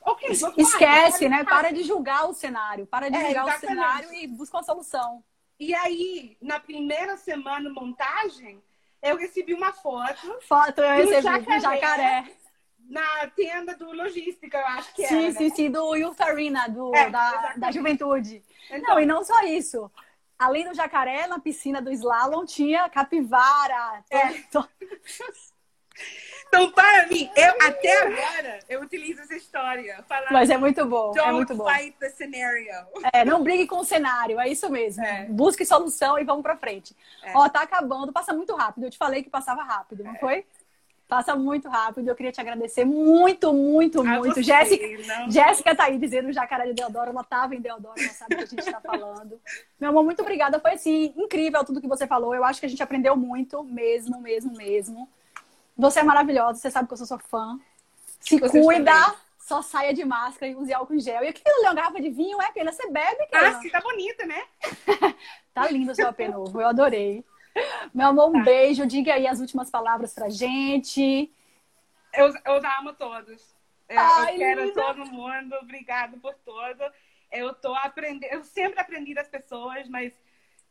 ok, 0.00 0.30
esquece, 0.56 1.28
né? 1.28 1.44
Para 1.44 1.72
de 1.72 1.82
julgar 1.82 2.28
o 2.28 2.34
cenário, 2.34 2.86
para 2.86 3.10
de 3.10 3.16
é, 3.16 3.26
julgar 3.26 3.48
exatamente. 3.48 3.64
o 3.64 3.68
cenário 3.68 4.14
e 4.14 4.26
busca 4.26 4.56
uma 4.56 4.62
solução. 4.62 5.24
E 5.58 5.74
aí, 5.74 6.36
na 6.40 6.58
primeira 6.58 7.16
semana 7.16 7.68
montagem, 7.70 8.62
eu 9.02 9.16
recebi 9.16 9.52
uma 9.54 9.72
foto. 9.72 10.38
Foto 10.46 10.80
eu 10.80 10.96
recebi 10.96 11.22
jacaré, 11.22 11.56
do 11.56 11.62
jacaré. 11.62 12.32
Na 12.88 13.26
tenda 13.36 13.76
do 13.76 13.92
Logística, 13.92 14.58
eu 14.58 14.66
acho 14.66 14.94
que 14.94 15.06
sim, 15.06 15.24
era. 15.24 15.32
Sim, 15.32 15.38
sim, 15.38 15.54
sim, 15.54 15.70
do 15.70 15.94
Youth 15.94 16.20
Arena, 16.20 16.66
do, 16.68 16.94
é, 16.94 17.10
da, 17.10 17.54
da 17.56 17.70
juventude. 17.70 18.42
Então, 18.70 18.94
não, 18.94 19.00
e 19.00 19.06
não 19.06 19.22
só 19.22 19.42
isso. 19.42 19.90
Além 20.38 20.66
do 20.66 20.74
jacaré, 20.74 21.26
na 21.26 21.38
piscina 21.38 21.82
do 21.82 21.92
slalom 21.92 22.46
tinha 22.46 22.88
capivara. 22.88 24.02
É. 24.10 24.28
Então, 26.50 26.68
para 26.72 27.06
mim, 27.06 27.30
eu 27.36 27.54
até 27.62 28.02
agora 28.02 28.58
eu 28.68 28.82
utilizo 28.82 29.20
essa 29.20 29.36
história. 29.36 30.04
Falando, 30.08 30.32
Mas 30.32 30.50
é 30.50 30.58
muito 30.58 30.84
bom. 30.84 31.12
é 31.16 31.30
muito 31.30 31.54
bom. 31.54 31.64
fight 31.72 31.96
the 32.00 32.10
scenario. 32.10 32.72
É, 33.12 33.24
não 33.24 33.44
brigue 33.44 33.68
com 33.68 33.76
o 33.76 33.84
cenário, 33.84 34.40
é 34.40 34.48
isso 34.48 34.68
mesmo. 34.68 35.04
É. 35.04 35.26
Busque 35.26 35.64
solução 35.64 36.18
e 36.18 36.24
vamos 36.24 36.42
pra 36.42 36.56
frente. 36.56 36.94
É. 37.22 37.32
Ó, 37.36 37.48
tá 37.48 37.62
acabando, 37.62 38.12
passa 38.12 38.34
muito 38.34 38.52
rápido. 38.56 38.84
Eu 38.84 38.90
te 38.90 38.98
falei 38.98 39.22
que 39.22 39.30
passava 39.30 39.62
rápido, 39.62 40.02
não 40.02 40.16
é. 40.16 40.18
foi? 40.18 40.44
Passa 41.06 41.36
muito 41.36 41.68
rápido. 41.68 42.08
Eu 42.08 42.16
queria 42.16 42.32
te 42.32 42.40
agradecer 42.40 42.84
muito, 42.84 43.52
muito, 43.52 44.00
a 44.00 44.18
muito. 44.18 44.42
Jéssica, 44.42 44.86
Jéssica 45.28 45.74
tá 45.74 45.84
aí 45.84 45.98
dizendo 45.98 46.32
Jacaré 46.32 46.66
de 46.66 46.72
Deodoro. 46.72 47.10
Ela 47.10 47.22
tava 47.22 47.54
em 47.54 47.60
Deodoro, 47.60 47.94
ela 47.96 48.12
sabe 48.12 48.34
o 48.34 48.38
que 48.38 48.44
a 48.44 48.46
gente 48.46 48.72
tá 48.72 48.80
falando. 48.80 49.40
Meu 49.78 49.90
amor, 49.90 50.02
muito 50.02 50.22
obrigada. 50.22 50.58
Foi 50.58 50.72
assim, 50.72 51.14
incrível 51.16 51.64
tudo 51.64 51.80
que 51.80 51.88
você 51.88 52.08
falou. 52.08 52.34
Eu 52.34 52.44
acho 52.44 52.58
que 52.58 52.66
a 52.66 52.68
gente 52.68 52.82
aprendeu 52.82 53.16
muito, 53.16 53.62
mesmo, 53.62 54.20
mesmo, 54.20 54.52
mesmo. 54.56 55.08
Você 55.80 56.00
é 56.00 56.02
maravilhosa, 56.02 56.58
você 56.58 56.70
sabe 56.70 56.86
que 56.86 56.92
eu 56.92 56.98
sou 56.98 57.06
sua 57.06 57.18
fã. 57.18 57.58
Se 58.20 58.38
cuida, 58.38 58.92
também. 58.92 59.18
só 59.38 59.62
saia 59.62 59.94
de 59.94 60.04
máscara 60.04 60.52
e 60.52 60.54
use 60.54 60.72
álcool 60.72 60.94
em 60.94 61.00
gel. 61.00 61.24
E 61.24 61.28
aquilo 61.28 61.54
ali, 61.56 61.66
uma 61.66 61.74
garrafa 61.74 62.00
de 62.00 62.10
vinho, 62.10 62.40
é, 62.40 62.52
Keila? 62.52 62.72
Você 62.72 62.90
bebe, 62.90 63.26
Keila? 63.26 63.48
Ah, 63.48 63.60
sim, 63.60 63.70
tá 63.70 63.80
bonita, 63.80 64.26
né? 64.26 64.44
tá 65.54 65.70
lindo 65.70 65.90
o 65.90 65.94
seu 65.94 66.08
AP 66.08 66.20
novo, 66.28 66.60
eu 66.60 66.68
adorei. 66.68 67.24
Meu 67.94 68.08
amor, 68.08 68.28
um 68.28 68.32
tá. 68.32 68.42
beijo. 68.42 68.86
Diga 68.86 69.14
aí 69.14 69.26
as 69.26 69.40
últimas 69.40 69.70
palavras 69.70 70.14
pra 70.14 70.28
gente. 70.28 71.32
Eu, 72.12 72.32
eu 72.44 72.60
amo 72.78 72.92
todos. 72.92 73.42
Eu, 73.88 73.98
Ai, 73.98 74.34
eu 74.34 74.38
quero 74.38 74.64
linda. 74.64 74.82
todo 74.82 75.06
mundo. 75.06 75.56
Obrigado 75.62 76.18
por 76.18 76.34
tudo. 76.44 76.84
Eu 77.32 77.54
tô 77.54 77.74
aprendendo. 77.74 78.30
Eu 78.30 78.44
sempre 78.44 78.80
aprendi 78.80 79.14
das 79.14 79.28
pessoas, 79.28 79.88
mas 79.88 80.12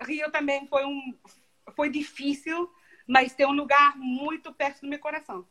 Rio 0.02 0.32
também 0.32 0.68
foi 0.68 0.86
um 0.86 1.14
foi 1.76 1.90
difícil, 1.90 2.70
mas 3.10 3.34
tem 3.34 3.48
um 3.48 3.52
lugar 3.52 3.98
muito 3.98 4.54
perto 4.54 4.82
do 4.82 4.88
meu 4.88 5.00
coração. 5.00 5.44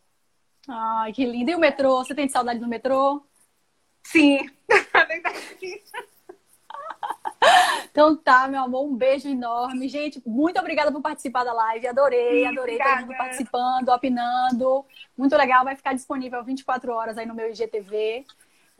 Ai, 0.68 1.12
que 1.12 1.26
lindo. 1.26 1.50
E 1.50 1.54
o 1.56 1.58
metrô? 1.58 2.04
Você 2.04 2.14
tem 2.14 2.28
saudade 2.28 2.60
do 2.60 2.68
metrô? 2.68 3.20
Sim. 4.04 4.48
Então 7.90 8.16
tá, 8.16 8.46
meu 8.46 8.62
amor, 8.62 8.84
um 8.84 8.94
beijo 8.94 9.28
enorme. 9.28 9.88
Gente, 9.88 10.22
muito 10.24 10.58
obrigada 10.60 10.92
por 10.92 11.00
participar 11.00 11.42
da 11.42 11.52
live. 11.52 11.86
Adorei, 11.88 12.44
adorei 12.44 12.74
obrigada. 12.74 12.90
todo 12.90 13.06
mundo 13.06 13.16
participando, 13.16 13.88
opinando. 13.88 14.84
Muito 15.16 15.36
legal, 15.36 15.64
vai 15.64 15.74
ficar 15.74 15.94
disponível 15.94 16.44
24 16.44 16.92
horas 16.92 17.18
aí 17.18 17.26
no 17.26 17.34
meu 17.34 17.50
IGTV. 17.50 18.24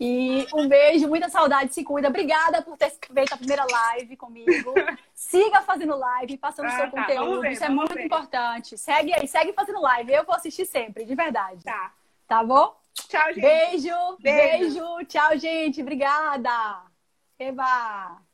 E 0.01 0.47
um 0.55 0.69
beijo, 0.69 1.09
muita 1.09 1.29
saudade, 1.29 1.75
se 1.75 1.83
cuida. 1.83 2.09
Obrigada 2.09 2.63
por 2.63 2.77
ter 2.77 2.91
feito 2.91 3.33
a 3.33 3.37
primeira 3.37 3.65
live 3.65 4.17
comigo. 4.17 4.73
Siga 5.13 5.61
fazendo 5.63 5.97
live, 5.97 6.39
passando 6.39 6.67
ah, 6.67 6.71
seu 6.71 6.91
tá. 6.91 6.91
conteúdo. 6.91 7.41
Ver, 7.41 7.53
Isso 7.53 7.65
é 7.65 7.69
muito 7.69 7.95
ver. 7.95 8.05
importante. 8.05 8.79
Segue 8.79 9.13
aí, 9.13 9.27
segue 9.27 9.53
fazendo 9.53 9.81
live. 9.81 10.13
Eu 10.13 10.25
vou 10.25 10.37
assistir 10.37 10.67
sempre, 10.67 11.05
de 11.05 11.15
verdade. 11.17 11.65
Tá. 11.65 11.93
Tá 12.29 12.45
bom? 12.45 12.77
Tchau, 12.95 13.27
gente. 13.33 13.41
Beijo, 13.41 14.17
beijo. 14.21 14.75
beijo. 14.75 15.07
Tchau, 15.07 15.37
gente. 15.37 15.83
Obrigada. 15.83 16.83
Eba! 17.39 18.28